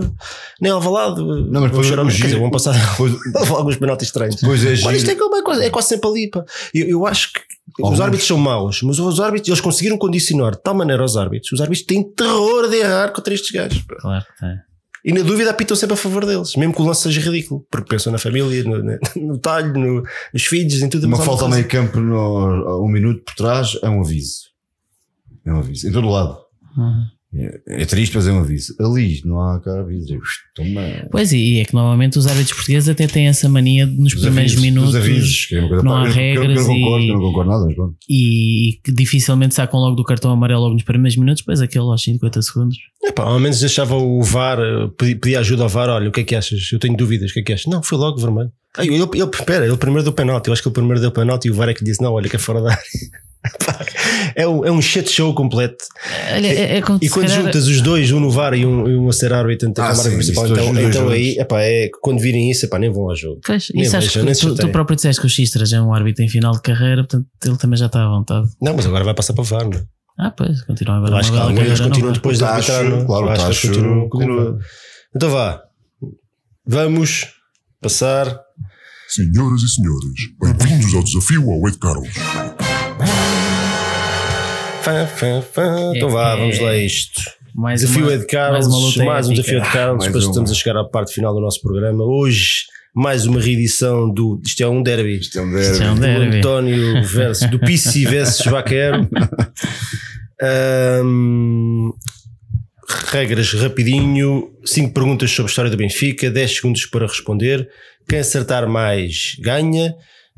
[0.61, 1.25] nem ao valado.
[1.47, 3.13] Não, mas depois chorar, o quer dizer, giro- vão passar Depois,
[3.51, 4.37] alguns penaltis estranhos.
[4.37, 5.19] depois é Pá, isto é, giro.
[5.19, 6.31] como- é quase, é quase sempre ali.
[6.31, 6.45] Pá.
[6.75, 7.41] Eu, eu acho que
[7.79, 8.01] os Alguns.
[8.01, 11.53] árbitros são maus, mas os árbitros eles conseguiram condicionar de tal maneira aos árbitros.
[11.53, 13.83] Os árbitros têm terror de errar contra estes gajos.
[13.83, 13.97] pá.
[14.01, 14.57] Claro que tem.
[15.07, 17.89] E na dúvida apitam sempre a favor deles, mesmo que o lance seja ridículo, porque
[17.91, 18.99] pensam na família, no, no,
[19.29, 20.03] no talho, no-
[20.35, 21.07] nos filhos, em tudo.
[21.07, 24.47] Uma falta ao meio campo no, um minuto por trás é um aviso.
[25.45, 25.89] É um aviso.
[25.89, 26.37] Em todo lado.
[26.77, 27.05] Uhum.
[27.39, 28.75] É, é triste, é um aviso.
[28.81, 30.19] Ali não há cá aviso.
[30.55, 30.81] Toma.
[31.11, 34.13] Pois e e é que normalmente os árbitros portugueses até têm essa mania de nos
[34.15, 36.57] Dos primeiros avisos, minutos avisos, que é uma coisa não pá, há eu- eu- regras
[36.63, 37.97] eu, não concordo, e- eu não concordo nada, mas pronto.
[38.09, 41.85] e, e que dificilmente sacam logo do cartão amarelo logo nos primeiros minutos, depois aquele
[41.85, 42.77] aos 50 segundos.
[43.05, 45.89] Epá, ao menos deixava o VAR, eh, pedi- pedia ajuda ao VAR.
[45.91, 46.69] Olha, o que é que achas?
[46.73, 47.67] Eu tenho dúvidas, o que é que achas?
[47.67, 48.51] Não, foi logo vermelho.
[48.79, 49.05] Ele, ele,
[49.35, 50.49] espera, ele primeiro deu penalti.
[50.49, 52.29] Eu acho que ele primeiro deu penalti e o VAR é que disse: Não, olha,
[52.29, 52.83] que é fora da área.
[54.35, 55.85] É, um, é um shit show completo.
[56.35, 58.97] Olha, é, é E quando calhar- juntas os dois, um no VAR e um, e
[58.97, 61.89] um a ser árbitro, então, Ah, câmara principal, isso, então, dois- então aí, epá, é,
[62.03, 63.41] quando virem isso, epá, nem vão ao jogo.
[63.47, 66.25] Pois, Nem sabes vejo, que tu, tu próprio disseste que o Xistras é um árbitro
[66.25, 68.49] em final de carreira, portanto ele também já está à vontade.
[68.61, 69.83] Não, mas agora vai passar para o VAR, não é?
[70.19, 72.85] Ah, pois, continua a acho que alguns continuam depois de O arbitrar.
[72.85, 73.07] não?
[73.07, 74.09] claro, o acho que continua.
[74.11, 74.59] continuam.
[75.15, 75.63] Então vá.
[76.67, 77.27] Vamos
[77.81, 78.41] passar.
[79.09, 80.05] Senhoras e senhores,
[80.41, 82.09] bem-vindos ao desafio ao Ed Carlos.
[84.83, 85.93] Fã, fã, fã.
[85.95, 87.21] Então vá, vamos lá a isto.
[87.55, 90.05] Mais Desafio uma- é de Carlos, mais mais um desafio de Carlos.
[90.05, 90.31] Depois uma.
[90.31, 92.05] estamos a chegar à parte final do nosso programa.
[92.05, 94.41] Hoje, mais uma reedição do.
[94.45, 95.19] Isto é um derby.
[95.21, 96.15] Isto é um Isto é um derby.
[96.17, 96.37] Do derby.
[96.39, 99.09] António versus do PC versus Vaquero.
[100.43, 101.91] Ahm,
[103.11, 107.67] regras rapidinho, 5 perguntas sobre a história do Benfica, 10 segundos para responder.
[108.09, 109.95] Quem acertar mais ganha.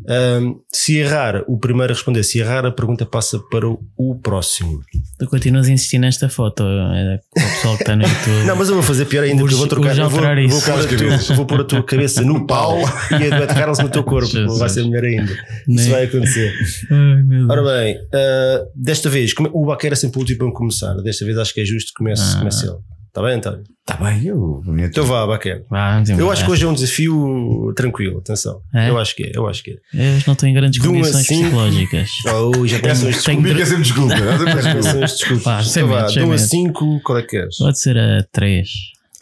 [0.09, 4.15] Ahm, se errar, o primeiro a responder, se errar, a pergunta passa para o, o
[4.17, 4.79] próximo.
[5.19, 8.47] Tu continuas a insistir nesta foto, é, com o pessoal que está no YouTube.
[8.47, 9.97] Não, mas eu vou fazer pior ainda, porque eu vou trocar.
[9.97, 10.65] vou, vou, isso.
[10.65, 10.87] pôr a
[11.19, 12.79] tua, vou pôr a tua cabeça no pau
[13.11, 14.29] e a do Ed Carlos no teu corpo.
[14.31, 14.59] Jesus.
[14.61, 15.37] Vai ser melhor ainda.
[15.67, 16.55] Nem- Isso vai acontecer.
[16.93, 17.45] Ai.
[17.51, 20.95] Ora bem, ah, desta vez, o Baquer é sempre o último a começar.
[21.03, 22.39] Desta vez acho que é justo que comece, Ah.
[22.39, 22.77] comece ele.
[23.09, 23.63] Está bem, António?
[23.81, 24.63] Está bem, eu.
[24.79, 25.25] Então vá.
[25.71, 28.61] Vá, vamos Eu acho que hoje é um desafio tranquilo, atenção.
[28.75, 28.91] É?
[28.91, 29.75] Eu acho que é, eu acho que é.
[29.95, 31.43] Eu hoje não em grandes De um a condições cinco.
[31.45, 32.11] psicológicas.
[32.35, 34.15] Oh, já Tenho- tenho- Comigo é sempre desculpa.
[34.15, 35.43] é sempre desculpa.
[35.45, 36.39] Pá, Então vá, de sem 1 a medo.
[36.43, 37.57] 5, qual é que queres?
[37.57, 38.69] Pode ser a 3.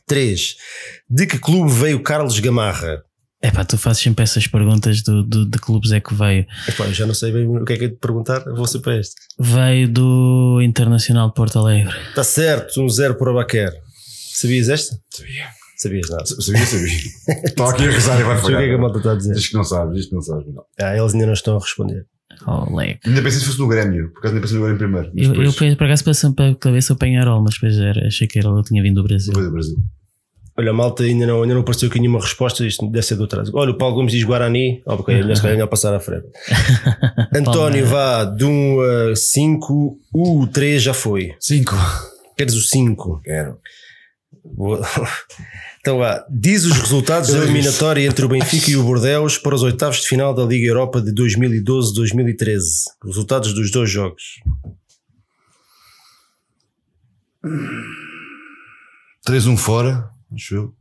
[0.06, 0.56] 3.
[1.08, 3.02] De que clube veio Carlos Gamarra?
[3.46, 6.44] É pá, tu fazes sempre essas perguntas do, do, de clubes é que veio.
[6.66, 8.80] Epá, eu já não sei bem o que é que é de perguntar, vou ser
[8.80, 9.14] para este.
[9.38, 11.94] Veio do Internacional de Porto Alegre.
[12.08, 13.72] Está certo, um 0 para o Baquer.
[14.32, 14.98] Sabias esta?
[15.10, 15.46] Sabia.
[15.76, 16.26] Sabias nada.
[16.26, 16.98] Sabia, sabia.
[17.44, 18.80] Estou aqui a rezar e vai eu ver o que é que a falhar.
[18.80, 19.34] malta está a dizer.
[19.34, 20.46] Diz que não sabes, diz que não sabes.
[20.52, 20.64] Não.
[20.80, 22.04] Ah, eles ainda não estão a responder.
[22.48, 22.98] Oh, leg.
[23.06, 25.12] Ainda pensei se fosse no Grêmio, por acaso ainda pensei no Grêmio primeiro.
[25.14, 28.26] Eu, eu depois, por acaso passei para a cabeça o Penharol, mas depois era, achei
[28.26, 29.32] que era, ele tinha vindo do Brasil.
[29.32, 29.76] depois do Brasil.
[30.58, 32.66] Olha, a malta ainda não, ainda não apareceu aqui nenhuma resposta.
[32.66, 33.52] Isto deve ser do atraso.
[33.54, 34.82] Olha, o Paulo Gomes diz Guarani.
[34.86, 36.26] Oh, ok, melhor, se calhar é melhor passar à frente.
[37.34, 38.80] António, vá de 1
[39.12, 39.98] a 5.
[40.14, 41.34] O 3 já foi.
[41.38, 41.74] Cinco.
[42.36, 43.20] Queres o 5?
[43.24, 43.58] Quero.
[45.86, 49.62] Então vá, diz os resultados da eliminatória entre o Benfica e o Bordeaux para os
[49.62, 52.58] oitavos de final da Liga Europa de 2012-2013.
[53.04, 54.40] Resultados dos dois jogos.
[59.24, 60.74] Três um fora, acho eu.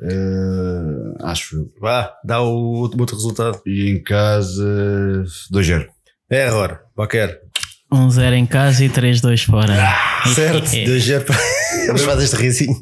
[0.00, 1.72] Eh, acho eu.
[1.80, 3.60] Vá, dá o outro outro resultado.
[3.66, 4.64] E em casa,
[5.52, 5.88] 2-0.
[6.30, 7.42] É error, qualquer.
[7.92, 9.74] 1-0 em casa e 3-2 fora.
[10.34, 11.38] Certo, 2-0 para.
[11.88, 12.76] Eles fazem este risinho.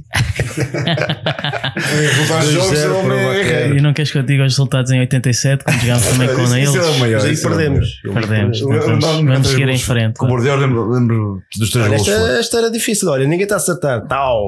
[2.52, 3.68] Dois zero é.
[3.70, 6.56] E não queres que eu diga os resultados em 87, quando jogámos também com Isso-
[6.56, 6.68] eles?
[6.70, 8.00] isso é o maior, aí é perdemos.
[8.02, 8.60] Perdemos.
[8.60, 10.16] Vamos- seguir em frente.
[10.16, 14.06] Com o Bordeaux lembro, dos três gols esta, era difícil, olha, ninguém está a acertar.
[14.08, 14.42] Tal.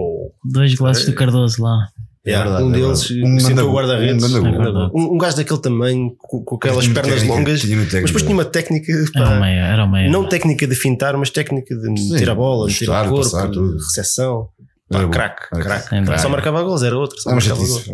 [0.45, 1.87] Dois golaços do Cardoso lá.
[2.29, 3.11] Yeah, verdade, um é deles.
[3.11, 4.35] Um sentou o guarda-redes.
[4.35, 4.47] um.
[4.47, 4.91] É.
[4.95, 8.23] Um, um gajo daquele tamanho, com, com aquelas Tinha pernas técnica, longas, tinha mas depois
[8.23, 8.93] tinha uma técnica.
[8.93, 10.11] Era pá, o meio, era o meio.
[10.11, 13.49] Não técnica de fintar, mas técnica de Sim, a bola, meter chutar, o corpo, passar,
[13.49, 13.77] tudo.
[13.77, 14.49] recepção.
[14.91, 15.09] Pá, Era
[15.53, 15.89] Era craque.
[15.91, 16.19] Sem dúvida.
[16.19, 17.21] Só marcava gols, era outro.
[17.21, 17.89] Só É marcava gols.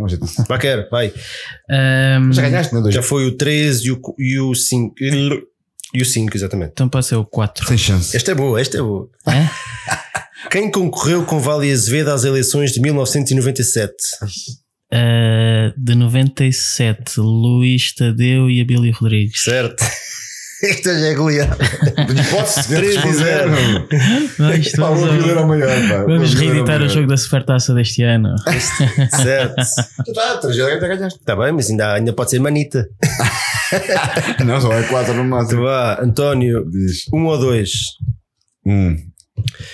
[0.69, 0.89] é.
[0.89, 1.13] Vai.
[1.71, 2.91] Ahm, Já ganhaste, não é?
[2.93, 4.95] Já foi o 13 e o, e o 5.
[5.95, 6.73] E o 5, exatamente.
[6.73, 7.69] então pode ser o 4.
[7.69, 8.17] Sem chance.
[8.17, 9.09] Esta é boa, esta é boa.
[9.27, 9.49] É?
[10.51, 13.95] Quem concorreu com Vale Azevedo às eleições de 1997?
[14.93, 19.43] Ah, de 97, Luís Tadeu e Abílio Rodrigues.
[19.43, 19.85] Certo.
[20.63, 21.59] Esta já é goleada.
[21.99, 23.89] Hipótese, de 3 e responder.
[24.39, 26.07] 0.
[26.07, 28.35] Vamos, reeditar o jogo da Supertaça deste ano.
[29.11, 29.63] Certo.
[30.07, 31.19] Tu tá, três já ganhaste.
[31.19, 32.89] Está bem, mas ainda, ainda pode ser manita.
[34.45, 35.63] Não, só é quatro no máximo.
[35.63, 37.07] vá, António, Diz.
[37.13, 37.71] um ou dois.
[38.67, 38.97] Um.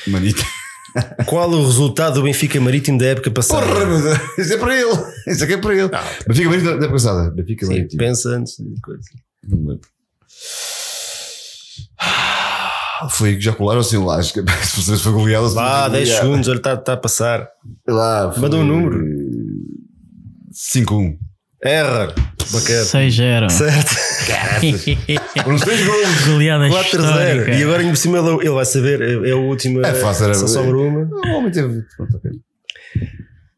[0.09, 0.43] Manita.
[1.27, 3.65] Qual o resultado do Benfica Marítimo da época passada?
[3.67, 4.19] Porra, Deus.
[4.39, 4.91] Isso é para ele.
[5.29, 5.89] Isso aqui é para ele.
[6.27, 7.31] Benfica Marítimo da época passada.
[7.31, 7.99] Benfica Sim, Marítimo.
[8.03, 9.03] pensa antes de coisa.
[9.49, 9.89] Não me lembro.
[13.11, 14.45] Foi jacular ou sem lasca?
[14.63, 16.27] Se você foi goleado, se Vá, foi 10 goleado.
[16.27, 17.49] segundos, olha, está tá a passar.
[17.89, 19.01] Lá, Manda um número.
[20.53, 21.17] 5-1.
[21.63, 22.07] Erra.
[22.53, 22.89] Baquete.
[22.89, 23.51] 6-0.
[23.51, 23.95] Certo.
[25.45, 26.27] Foram 6 gols.
[26.27, 26.85] Goleada 4-0.
[26.85, 27.51] histórica.
[27.55, 29.01] E agora, em cima, ele ele vai saber.
[29.03, 29.85] É é o último.
[29.85, 31.01] É fácil, era- Só sobra uma.
[31.03, 31.83] O homem teve.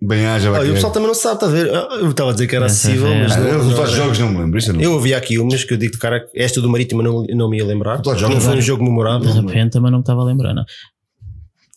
[0.04, 1.66] Bem haja, vai Olha, o pessoal também não sabe, está a ver?
[1.68, 3.86] Eu estava a dizer que era acessível, é- mas Ah, não, eu, não era.
[3.86, 4.58] jogos não me lembro.
[4.58, 4.80] Isso eu não.
[4.82, 7.58] Eu ouvi aqui umas que eu digo de cara, esta do Marítimo não, não me
[7.58, 8.00] ia lembrar.
[8.04, 8.60] Não foi um não.
[8.60, 9.20] jogo memorável.
[9.32, 10.64] De repente também não me estava a lembrar, não.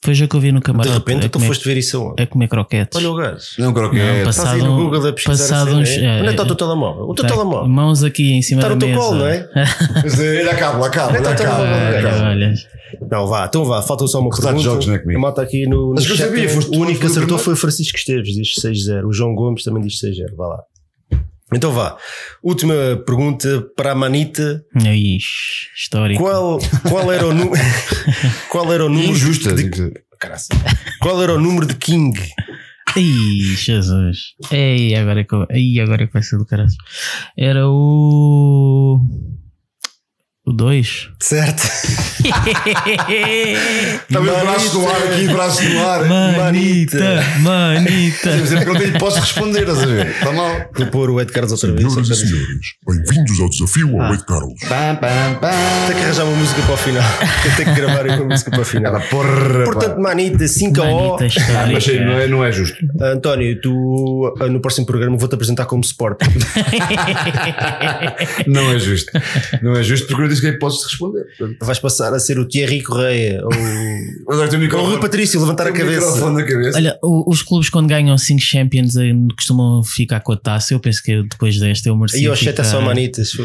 [0.05, 0.93] Foi o jogo que eu vi no De camarote.
[0.97, 2.21] repente, a, tu comer, foste ver isso aonde?
[2.23, 2.97] a comer croquetes.
[2.97, 3.45] Olha o gajo.
[3.59, 4.23] Não, creo que Não, é.
[4.23, 5.93] passa- Estás aí no Passado- Google a pesquisar passado assim, uns- é?
[5.95, 6.47] é, Onde é que está o é.
[6.47, 7.03] teu telemóvel?
[7.09, 7.67] O teu Tá, telemóvel.
[7.67, 9.01] Mãos aqui em cima Está da no teu mesa.
[9.01, 9.49] colo, não é?
[10.03, 12.53] Mas, eh, Olha a cabo, olha a cabo, olha olha Olha, olha.
[13.11, 14.61] Não, vá, então vá, falta só uma Resultados pergunta.
[14.61, 15.19] de jogos, não é comigo?
[15.19, 17.37] A malta aqui no, no Mas que eu chat, sabia, foste o único que acertou
[17.37, 19.05] foi o Francisco Esteves, diz 6-0.
[19.07, 20.35] O João Gomes também diz 6-0.
[20.37, 20.59] Vá lá.
[21.53, 21.97] Então vá.
[22.43, 22.73] Última
[23.05, 24.63] pergunta para a Manita.
[24.75, 26.23] Ixi, histórico.
[26.23, 26.59] Qual,
[26.89, 27.61] qual era o número?
[28.49, 29.11] qual era o número?
[29.11, 29.53] Injusta.
[29.53, 29.69] de.
[31.01, 32.19] Qual era o número de King?
[32.95, 34.33] Ih, Jesus.
[34.51, 36.69] Ei, agora é que, agora é que vai ser do caralho.
[37.37, 38.99] Era o.
[40.47, 41.09] O 2.
[41.19, 41.63] Certo.
[44.13, 46.05] Também o braço no ar aqui, braço no ar.
[46.05, 48.29] Manita, manita.
[48.59, 50.05] Que não tenho posso responder, estás a ver?
[50.05, 50.69] Está mal.
[50.75, 51.91] Vou pôr o Ed Carlos outra vez.
[51.91, 54.59] Senhoras e senhores, bem-vindos ao desafio ao Ed Carlos.
[54.69, 55.49] Pam, pam, pam.
[55.87, 57.03] Tenho que arranjar uma música para o final.
[57.43, 59.01] Eu tenho que gravar uma música para o final.
[59.09, 61.13] Porra, Portanto, Manita, 5 a O.
[61.13, 61.67] Manita histórica.
[61.73, 62.77] Mas sei, não é, não é justo.
[63.01, 66.19] António, tu ah, no próximo programa vou-te apresentar como Sport.
[68.45, 69.11] Não é justo.
[69.63, 71.25] Não é justo porque eu disse que aí posso responder.
[71.37, 73.51] Portanto, Vais passar a ser o Thierry Correia ou,
[74.33, 74.99] Agora o ou o Rui microfone.
[75.01, 76.05] Patrício, levantar a tenho o cabeça.
[76.07, 76.77] microfone na cabeça.
[76.77, 80.73] Olha, o- os clubes quando ganham 5 Champions eh, costumam ficar com a taça.
[80.73, 82.21] Eu penso que depois desta eu merecia.
[82.21, 83.31] E o chat é só ficar- manitas.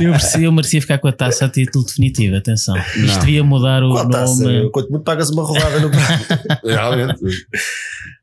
[0.00, 2.36] eu, merecia, eu merecia ficar com a taça a título definitivo.
[2.36, 2.76] Atenção.
[2.76, 3.18] Isto Não.
[3.20, 4.42] devia mudar o Qual taça?
[4.42, 4.70] nome.
[4.70, 5.90] Quanto muito pagas uma rodada no
[6.64, 7.20] Realmente.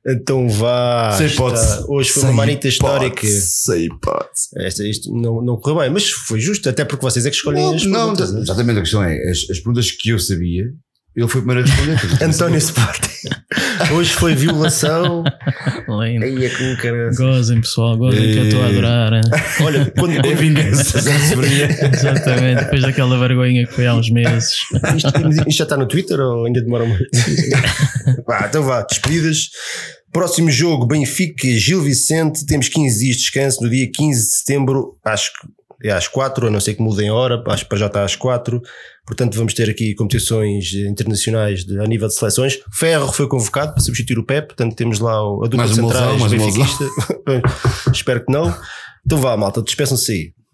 [0.08, 1.14] Então vá.
[1.18, 1.84] Sem está- hipótese.
[1.88, 3.26] Hoje foi Sem uma manita histórica.
[3.26, 4.50] hipótese, Sem hipótese.
[4.58, 7.76] Esta, isto não, não correu bem, mas foi até porque vocês é que escolhem Não,
[7.76, 8.42] as não, perguntas, né?
[8.42, 8.78] exatamente.
[8.78, 10.64] A questão é: as, as perguntas que eu sabia,
[11.16, 12.24] ele foi o primeiro a responder.
[12.26, 13.10] António Sporting.
[13.94, 15.24] Hoje foi violação.
[15.88, 16.26] Lindo.
[16.26, 17.10] Aí é que cara.
[17.16, 19.12] Gozem, pessoal, gozem que eu estou a adorar.
[19.62, 20.98] Olha, quando, É vingança.
[21.00, 24.56] Exatamente, depois daquela vergonha que foi há uns meses.
[24.96, 27.06] isto, isto já está no Twitter ou ainda demora muito?
[28.28, 29.50] vá, então vá, despedidas.
[30.12, 32.46] Próximo jogo, Benfica, Gil Vicente.
[32.46, 35.48] Temos 15 dias de descanso no dia 15 de setembro, acho que
[35.88, 38.04] é às 4, a não ser que mudem a hora, acho que para já está
[38.04, 38.62] às 4.
[39.06, 42.60] Portanto, vamos ter aqui competições internacionais de, a nível de seleções.
[42.74, 46.22] Ferro foi convocado para substituir o Pep, portanto temos lá a dupla Mais uma centrais
[46.22, 47.94] mais.
[47.94, 48.56] Espero que não.
[49.06, 50.45] Então vá, malta, despeçam-se aí.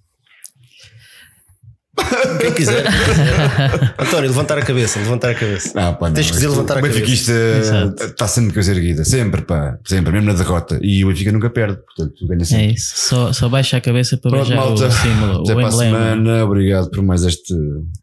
[2.40, 2.86] Quem quiser.
[4.00, 5.72] António, levantar a cabeça, levantar a cabeça.
[5.76, 6.14] Não, pá, não.
[6.16, 8.04] Tens que dizer levantar a O benfiquista Exato.
[8.06, 9.04] está sempre com a cabeça erguida.
[9.06, 9.78] Sempre, pá.
[9.86, 10.80] Sempre, mesmo na derrota.
[10.82, 11.78] E o Benfica nunca perde.
[11.84, 12.74] Portanto, ganha É sempre.
[12.74, 14.88] isso, só, só baixa a cabeça para Pronto, beijar malta.
[14.88, 15.98] o símbolo, Até o para a emblema.
[16.00, 16.46] semana.
[16.46, 17.54] Obrigado por mais este,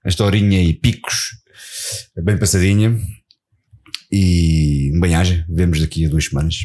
[0.05, 1.31] esta horinha e picos.
[2.23, 2.99] Bem passadinha.
[4.13, 5.45] E um banhagem.
[5.49, 6.57] Vemos daqui a duas semanas.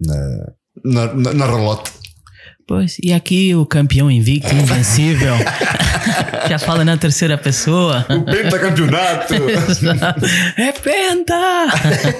[0.00, 0.52] Na,
[0.84, 1.90] na, na, na relote.
[2.70, 5.34] Pois, e aqui o campeão invicto, invencível.
[6.48, 8.06] Já fala na terceira pessoa.
[8.08, 9.34] O pentacampeonato!
[10.56, 11.66] é penta!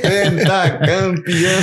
[0.03, 1.63] Pentacampeão!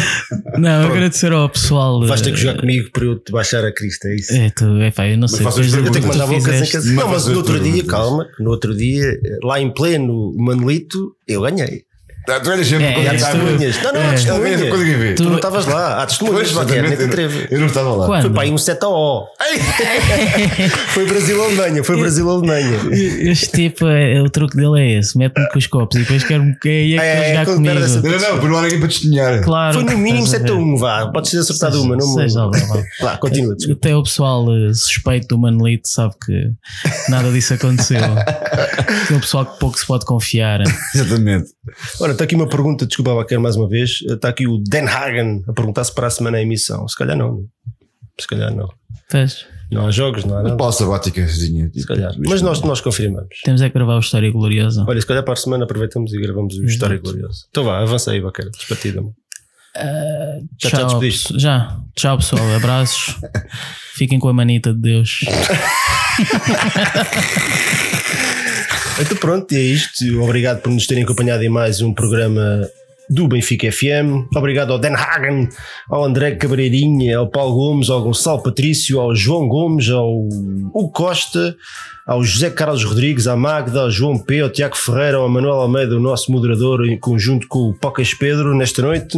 [0.57, 2.07] Não, agradecer ao pessoal.
[2.07, 4.33] Vais ter que eh, jogar comigo para eu te baixar a crista, é isso?
[4.33, 5.43] É, tu, é, pá, eu não sei.
[5.43, 6.87] faças depois do Eu tenho que mandar bocas em fizeste- casa.
[6.87, 11.41] Mas Não, mas no outro dia, calma, no outro dia, lá em pleno Manolito, eu
[11.41, 11.83] ganhei.
[12.29, 13.09] Ah, Tu olhas sempre É, é, ver.
[13.11, 13.81] Testemunhas.
[13.83, 14.11] Não, não, há É.
[14.11, 14.61] testemunhas.
[14.61, 15.13] Eu vi.
[15.15, 16.01] Tu Tu- não estavas lá.
[16.03, 18.05] Há testemunhas, eu, não estava lá.
[18.05, 18.21] Quando?
[18.23, 19.27] Foi para aí um 7 a O.
[20.93, 22.79] Foi Brasil-Alemanha, foi Brasil-Alemanha.
[22.91, 26.55] Este tipo, é, o truque dele é esse: mete-me com os copos e depois quer-me
[26.59, 27.73] que é, É, é, jogar comigo.
[27.75, 29.41] Não, não, não, por não há ninguém para testemunhar.
[29.43, 29.73] Claro.
[29.75, 30.61] Foi no mínimo estás a 7 a ver.
[30.61, 31.11] 1, vá.
[31.11, 32.15] Podes ter acertado uma, não
[33.01, 33.55] lá, continua.
[33.71, 36.51] Até o pessoal eh, suspeito do Manolito sabe que
[37.09, 37.99] nada disso aconteceu.
[38.77, 40.61] Aquele pessoal que pouco se pode confiar.
[40.93, 41.45] Exatamente.
[41.99, 44.01] Ora, está aqui uma pergunta, desculpa, Baquer, mais uma vez.
[44.07, 46.87] Está aqui o Den Hagen a perguntar se para a semana é emissão.
[46.87, 47.45] Se calhar não.
[48.19, 48.67] Se calhar não.
[49.09, 50.57] Pois, Não há jogos, não há nada.
[50.57, 51.69] Pausa sabáticazinha.
[51.73, 52.11] Se calhar.
[52.17, 53.29] Mas nós, nós confirmamos.
[53.43, 54.83] temos é que gravar o História Gloriosa.
[54.87, 57.45] Olha, se calhar para a semana aproveitamos e gravamos o História Gloriosa.
[57.49, 58.49] Então vá, avança aí, Baquer.
[58.49, 59.11] Despatida-me.
[60.59, 61.33] Já está Tchau, despediste?
[61.33, 61.79] pe- já.
[61.95, 62.55] Tchau, pessoal.
[62.55, 63.15] Abraços.
[63.93, 65.19] Fiquem com a manita de Deus.
[68.99, 70.03] Então pronto, é isto.
[70.21, 72.67] Obrigado por nos terem acompanhado em mais um programa
[73.07, 74.27] do Benfica FM.
[74.35, 75.47] Obrigado ao Den Hagen,
[75.89, 80.17] ao André Cabreirinha, ao Paulo Gomes, ao Gonçalo Patrício, ao João Gomes, ao
[80.73, 81.55] Hugo Costa,
[82.07, 85.95] ao José Carlos Rodrigues, à Magda, ao João P, ao Tiago Ferreira, ao Manuel Almeida,
[85.95, 89.17] o nosso moderador, em conjunto com o Pocas Pedro, nesta noite.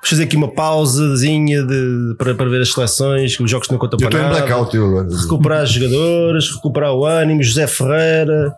[0.00, 3.78] Vamos fazer aqui uma pausazinha de, para, para ver as seleções, os jogos que não
[3.78, 5.08] contam Eu para estou em nada blackout, eu agora.
[5.14, 8.54] recuperar os jogadores, recuperar o ânimo, José Ferreira,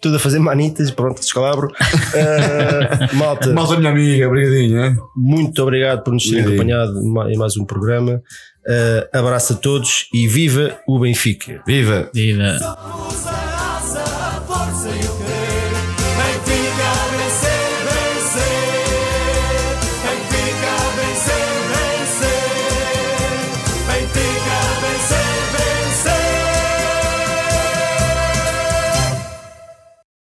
[0.00, 1.68] tudo a fazer manitas, pronto, descalabro.
[1.68, 6.98] Uh, malta, Malta, minha amiga, obrigadinho, muito obrigado por nos terem acompanhado
[7.30, 8.22] em mais um programa.
[8.66, 11.62] Uh, abraço a todos e viva o Benfica.
[11.66, 12.08] Viva!
[12.14, 13.51] Viva.